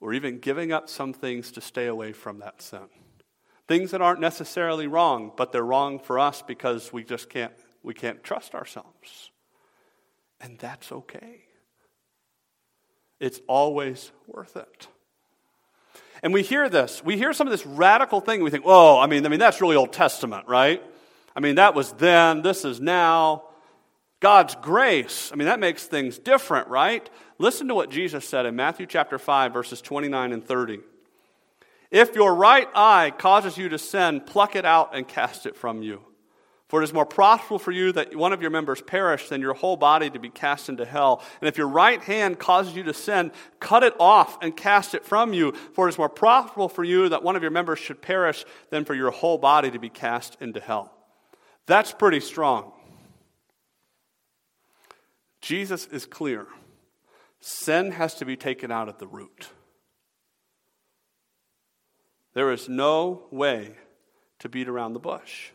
or 0.00 0.12
even 0.12 0.38
giving 0.38 0.72
up 0.72 0.88
some 0.88 1.12
things 1.12 1.52
to 1.52 1.60
stay 1.60 1.86
away 1.86 2.12
from 2.12 2.38
that 2.38 2.62
sin. 2.62 2.88
Things 3.66 3.90
that 3.90 4.00
aren't 4.00 4.20
necessarily 4.20 4.86
wrong, 4.86 5.32
but 5.36 5.52
they're 5.52 5.64
wrong 5.64 5.98
for 5.98 6.18
us 6.18 6.42
because 6.42 6.92
we 6.92 7.04
just 7.04 7.28
can't 7.28 7.52
we 7.82 7.94
can't 7.94 8.22
trust 8.24 8.54
ourselves. 8.54 9.30
And 10.40 10.58
that's 10.58 10.90
okay. 10.90 11.42
It's 13.20 13.40
always 13.46 14.10
worth 14.26 14.56
it. 14.56 14.88
And 16.22 16.32
we 16.32 16.42
hear 16.42 16.68
this. 16.68 17.04
We 17.04 17.16
hear 17.16 17.32
some 17.32 17.46
of 17.46 17.50
this 17.50 17.66
radical 17.66 18.20
thing. 18.20 18.42
We 18.42 18.50
think, 18.50 18.64
"Oh, 18.66 18.98
I 18.98 19.06
mean, 19.06 19.24
I 19.26 19.28
mean 19.28 19.38
that's 19.38 19.60
really 19.60 19.76
Old 19.76 19.92
Testament, 19.92 20.48
right? 20.48 20.82
I 21.36 21.40
mean, 21.40 21.56
that 21.56 21.74
was 21.74 21.92
then, 21.92 22.42
this 22.42 22.64
is 22.64 22.80
now." 22.80 23.47
God's 24.20 24.56
grace, 24.56 25.30
I 25.32 25.36
mean, 25.36 25.46
that 25.46 25.60
makes 25.60 25.86
things 25.86 26.18
different, 26.18 26.68
right? 26.68 27.08
Listen 27.38 27.68
to 27.68 27.74
what 27.74 27.90
Jesus 27.90 28.28
said 28.28 28.46
in 28.46 28.56
Matthew 28.56 28.86
chapter 28.86 29.18
5, 29.18 29.52
verses 29.52 29.80
29 29.80 30.32
and 30.32 30.44
30. 30.44 30.80
If 31.90 32.14
your 32.14 32.34
right 32.34 32.68
eye 32.74 33.12
causes 33.16 33.56
you 33.56 33.68
to 33.68 33.78
sin, 33.78 34.20
pluck 34.20 34.56
it 34.56 34.64
out 34.64 34.94
and 34.94 35.06
cast 35.06 35.46
it 35.46 35.56
from 35.56 35.82
you. 35.82 36.02
For 36.68 36.82
it 36.82 36.84
is 36.84 36.92
more 36.92 37.06
profitable 37.06 37.58
for 37.58 37.72
you 37.72 37.92
that 37.92 38.14
one 38.14 38.34
of 38.34 38.42
your 38.42 38.50
members 38.50 38.82
perish 38.82 39.28
than 39.30 39.40
your 39.40 39.54
whole 39.54 39.78
body 39.78 40.10
to 40.10 40.18
be 40.18 40.28
cast 40.28 40.68
into 40.68 40.84
hell. 40.84 41.22
And 41.40 41.48
if 41.48 41.56
your 41.56 41.68
right 41.68 42.02
hand 42.02 42.38
causes 42.38 42.76
you 42.76 42.82
to 42.82 42.92
sin, 42.92 43.32
cut 43.58 43.82
it 43.82 43.94
off 43.98 44.36
and 44.42 44.54
cast 44.54 44.94
it 44.94 45.06
from 45.06 45.32
you. 45.32 45.52
For 45.72 45.86
it 45.86 45.92
is 45.92 45.98
more 45.98 46.10
profitable 46.10 46.68
for 46.68 46.84
you 46.84 47.08
that 47.08 47.22
one 47.22 47.36
of 47.36 47.42
your 47.42 47.50
members 47.50 47.78
should 47.78 48.02
perish 48.02 48.44
than 48.68 48.84
for 48.84 48.94
your 48.94 49.10
whole 49.10 49.38
body 49.38 49.70
to 49.70 49.78
be 49.78 49.88
cast 49.88 50.36
into 50.42 50.60
hell. 50.60 50.92
That's 51.64 51.92
pretty 51.92 52.20
strong. 52.20 52.72
Jesus 55.40 55.86
is 55.86 56.06
clear. 56.06 56.46
Sin 57.40 57.92
has 57.92 58.14
to 58.14 58.24
be 58.24 58.36
taken 58.36 58.70
out 58.70 58.88
at 58.88 58.98
the 58.98 59.06
root. 59.06 59.48
There 62.34 62.52
is 62.52 62.68
no 62.68 63.24
way 63.30 63.76
to 64.40 64.48
beat 64.48 64.68
around 64.68 64.92
the 64.92 65.00
bush. 65.00 65.50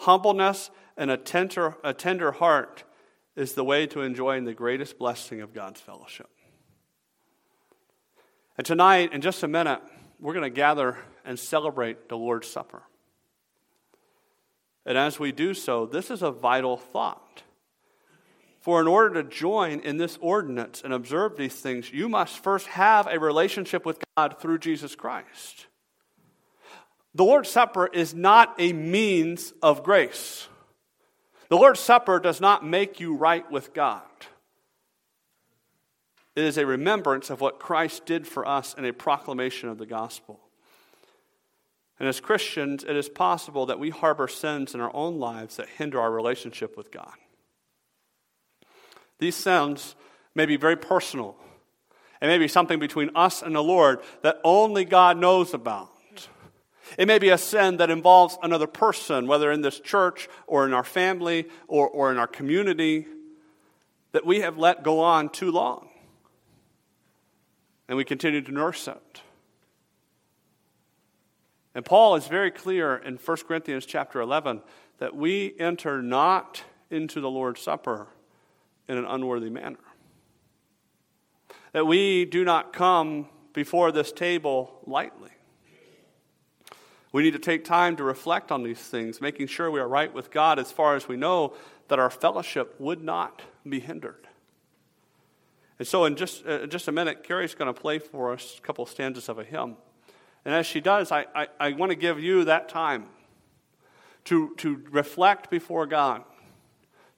Humbleness 0.00 0.70
and 0.96 1.10
a 1.10 1.16
tender, 1.16 1.76
a 1.82 1.92
tender 1.92 2.32
heart 2.32 2.84
is 3.34 3.52
the 3.52 3.64
way 3.64 3.86
to 3.86 4.00
enjoying 4.00 4.44
the 4.44 4.54
greatest 4.54 4.98
blessing 4.98 5.40
of 5.40 5.52
God's 5.52 5.80
fellowship. 5.80 6.30
And 8.56 8.66
tonight, 8.66 9.12
in 9.12 9.20
just 9.20 9.42
a 9.42 9.48
minute, 9.48 9.80
we're 10.18 10.32
going 10.32 10.42
to 10.42 10.50
gather 10.50 10.96
and 11.24 11.38
celebrate 11.38 12.08
the 12.08 12.16
Lord's 12.16 12.48
Supper. 12.48 12.82
And 14.86 14.96
as 14.96 15.18
we 15.18 15.32
do 15.32 15.52
so, 15.52 15.84
this 15.84 16.10
is 16.10 16.22
a 16.22 16.30
vital 16.30 16.76
thought. 16.76 17.42
For 18.66 18.80
in 18.80 18.88
order 18.88 19.22
to 19.22 19.28
join 19.28 19.78
in 19.78 19.96
this 19.96 20.18
ordinance 20.20 20.82
and 20.82 20.92
observe 20.92 21.36
these 21.36 21.54
things, 21.54 21.92
you 21.92 22.08
must 22.08 22.40
first 22.40 22.66
have 22.66 23.06
a 23.06 23.16
relationship 23.16 23.86
with 23.86 24.02
God 24.16 24.40
through 24.40 24.58
Jesus 24.58 24.96
Christ. 24.96 25.66
The 27.14 27.22
Lord's 27.22 27.48
Supper 27.48 27.86
is 27.86 28.12
not 28.12 28.56
a 28.58 28.72
means 28.72 29.52
of 29.62 29.84
grace. 29.84 30.48
The 31.48 31.56
Lord's 31.56 31.78
Supper 31.78 32.18
does 32.18 32.40
not 32.40 32.66
make 32.66 32.98
you 32.98 33.14
right 33.14 33.48
with 33.52 33.72
God. 33.72 34.02
It 36.34 36.42
is 36.42 36.58
a 36.58 36.66
remembrance 36.66 37.30
of 37.30 37.40
what 37.40 37.60
Christ 37.60 38.04
did 38.04 38.26
for 38.26 38.48
us 38.48 38.74
and 38.76 38.84
a 38.84 38.92
proclamation 38.92 39.68
of 39.68 39.78
the 39.78 39.86
gospel. 39.86 40.40
And 42.00 42.08
as 42.08 42.18
Christians, 42.18 42.82
it 42.82 42.96
is 42.96 43.08
possible 43.08 43.66
that 43.66 43.78
we 43.78 43.90
harbor 43.90 44.26
sins 44.26 44.74
in 44.74 44.80
our 44.80 44.90
own 44.92 45.20
lives 45.20 45.54
that 45.58 45.68
hinder 45.68 46.00
our 46.00 46.10
relationship 46.10 46.76
with 46.76 46.90
God. 46.90 47.14
These 49.18 49.36
sins 49.36 49.94
may 50.34 50.46
be 50.46 50.56
very 50.56 50.76
personal. 50.76 51.36
It 52.20 52.26
may 52.26 52.38
be 52.38 52.48
something 52.48 52.78
between 52.78 53.10
us 53.14 53.42
and 53.42 53.54
the 53.54 53.62
Lord 53.62 54.00
that 54.22 54.40
only 54.44 54.84
God 54.84 55.18
knows 55.18 55.54
about. 55.54 55.90
It 56.98 57.08
may 57.08 57.18
be 57.18 57.30
a 57.30 57.38
sin 57.38 57.78
that 57.78 57.90
involves 57.90 58.38
another 58.42 58.66
person, 58.66 59.26
whether 59.26 59.50
in 59.50 59.60
this 59.60 59.80
church 59.80 60.28
or 60.46 60.66
in 60.66 60.72
our 60.72 60.84
family 60.84 61.46
or, 61.66 61.88
or 61.88 62.12
in 62.12 62.18
our 62.18 62.28
community, 62.28 63.06
that 64.12 64.24
we 64.24 64.40
have 64.40 64.56
let 64.56 64.82
go 64.82 65.00
on 65.00 65.28
too 65.28 65.50
long. 65.50 65.88
And 67.88 67.96
we 67.96 68.04
continue 68.04 68.40
to 68.40 68.52
nurse 68.52 68.88
it. 68.88 69.22
And 71.74 71.84
Paul 71.84 72.16
is 72.16 72.26
very 72.26 72.50
clear 72.50 72.96
in 72.96 73.16
1 73.16 73.36
Corinthians 73.48 73.84
chapter 73.84 74.20
11 74.20 74.62
that 74.98 75.14
we 75.14 75.54
enter 75.58 76.00
not 76.00 76.62
into 76.90 77.20
the 77.20 77.28
Lord's 77.28 77.60
Supper 77.60 78.06
in 78.88 78.96
an 78.96 79.04
unworthy 79.04 79.50
manner. 79.50 79.78
That 81.72 81.86
we 81.86 82.24
do 82.24 82.44
not 82.44 82.72
come 82.72 83.28
before 83.52 83.92
this 83.92 84.12
table 84.12 84.80
lightly. 84.86 85.30
We 87.12 87.22
need 87.22 87.32
to 87.32 87.38
take 87.38 87.64
time 87.64 87.96
to 87.96 88.04
reflect 88.04 88.52
on 88.52 88.62
these 88.62 88.80
things, 88.80 89.20
making 89.20 89.46
sure 89.46 89.70
we 89.70 89.80
are 89.80 89.88
right 89.88 90.12
with 90.12 90.30
God 90.30 90.58
as 90.58 90.70
far 90.70 90.96
as 90.96 91.08
we 91.08 91.16
know 91.16 91.54
that 91.88 91.98
our 91.98 92.10
fellowship 92.10 92.74
would 92.78 93.02
not 93.02 93.42
be 93.66 93.80
hindered. 93.80 94.26
And 95.78 95.86
so, 95.86 96.04
in 96.04 96.16
just, 96.16 96.46
uh, 96.46 96.66
just 96.66 96.88
a 96.88 96.92
minute, 96.92 97.22
Carrie's 97.22 97.54
going 97.54 97.72
to 97.72 97.78
play 97.78 97.98
for 97.98 98.32
us 98.32 98.56
a 98.58 98.60
couple 98.62 98.84
of 98.84 98.90
stanzas 98.90 99.28
of 99.28 99.38
a 99.38 99.44
hymn. 99.44 99.76
And 100.44 100.54
as 100.54 100.66
she 100.66 100.80
does, 100.80 101.12
I, 101.12 101.26
I, 101.34 101.48
I 101.58 101.72
want 101.72 101.90
to 101.90 101.96
give 101.96 102.20
you 102.20 102.44
that 102.44 102.68
time 102.68 103.06
to, 104.24 104.54
to 104.56 104.82
reflect 104.90 105.50
before 105.50 105.86
God, 105.86 106.22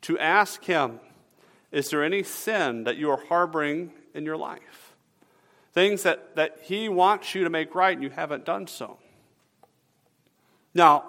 to 0.02 0.18
ask 0.18 0.64
Him 0.64 1.00
is 1.70 1.90
there 1.90 2.02
any 2.02 2.22
sin 2.22 2.84
that 2.84 2.96
you 2.96 3.10
are 3.10 3.22
harboring 3.28 3.92
in 4.14 4.24
your 4.24 4.36
life? 4.36 4.94
Things 5.72 6.02
that, 6.02 6.36
that 6.36 6.58
He 6.62 6.88
wants 6.88 7.34
you 7.34 7.44
to 7.44 7.50
make 7.50 7.74
right 7.74 7.94
and 7.94 8.02
you 8.02 8.10
haven't 8.10 8.44
done 8.44 8.66
so. 8.66 8.98
Now, 10.74 11.04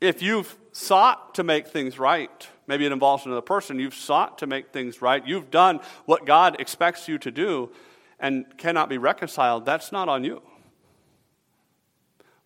if 0.00 0.22
you've 0.22 0.56
sought 0.72 1.34
to 1.36 1.44
make 1.44 1.68
things 1.68 1.98
right, 1.98 2.48
maybe 2.66 2.84
it 2.84 2.92
involves 2.92 3.26
another 3.26 3.40
person, 3.40 3.78
you've 3.78 3.94
sought 3.94 4.38
to 4.38 4.46
make 4.46 4.72
things 4.72 5.00
right, 5.00 5.26
you've 5.26 5.50
done 5.50 5.80
what 6.04 6.26
God 6.26 6.60
expects 6.60 7.08
you 7.08 7.18
to 7.18 7.30
do 7.30 7.70
and 8.18 8.44
cannot 8.58 8.88
be 8.88 8.98
reconciled, 8.98 9.64
that's 9.66 9.92
not 9.92 10.08
on 10.08 10.24
you. 10.24 10.42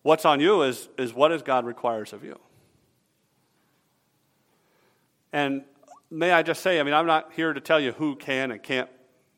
What's 0.03 0.25
on 0.25 0.39
you 0.39 0.61
is, 0.61 0.89
is 0.97 1.13
what 1.13 1.29
does 1.29 1.41
God 1.41 1.65
requires 1.65 2.13
of 2.13 2.23
you. 2.23 2.39
And 5.31 5.63
may 6.09 6.31
I 6.31 6.43
just 6.43 6.61
say, 6.61 6.79
I 6.79 6.83
mean, 6.83 6.93
I'm 6.93 7.05
not 7.05 7.33
here 7.33 7.53
to 7.53 7.61
tell 7.61 7.79
you 7.79 7.91
who 7.91 8.15
can 8.15 8.51
and 8.51 8.61
can't 8.61 8.89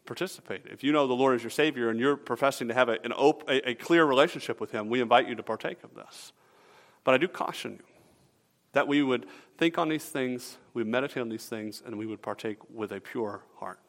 participate. 0.06 0.64
If 0.66 0.84
you 0.84 0.92
know 0.92 1.08
the 1.08 1.14
Lord 1.14 1.36
as 1.36 1.44
your 1.44 1.50
Savior 1.50 1.90
and 1.90 2.00
you're 2.00 2.18
professing 2.18 2.68
to 2.68 2.74
have 2.74 2.90
a, 2.90 2.98
an 3.04 3.14
op- 3.14 3.48
a, 3.50 3.70
a 3.70 3.76
clear 3.76 4.06
relationship 4.06 4.60
with 4.60 4.72
Him, 4.72 4.90
we 4.90 5.02
invite 5.02 5.28
you 5.28 5.36
to 5.36 5.44
partake 5.44 5.84
of 5.84 5.94
this. 5.94 6.34
But 7.04 7.14
I 7.14 7.18
do 7.18 7.28
caution 7.28 7.74
you 7.74 7.86
that 8.74 8.88
we 8.88 9.04
would 9.04 9.26
think 9.58 9.78
on 9.78 9.90
these 9.90 10.06
things, 10.06 10.58
we 10.74 10.84
meditate 10.84 11.22
on 11.22 11.30
these 11.30 11.46
things, 11.46 11.84
and 11.86 11.98
we 11.98 12.06
would 12.06 12.22
partake 12.22 12.58
with 12.74 12.92
a 12.92 13.02
pure 13.02 13.44
heart. 13.58 13.80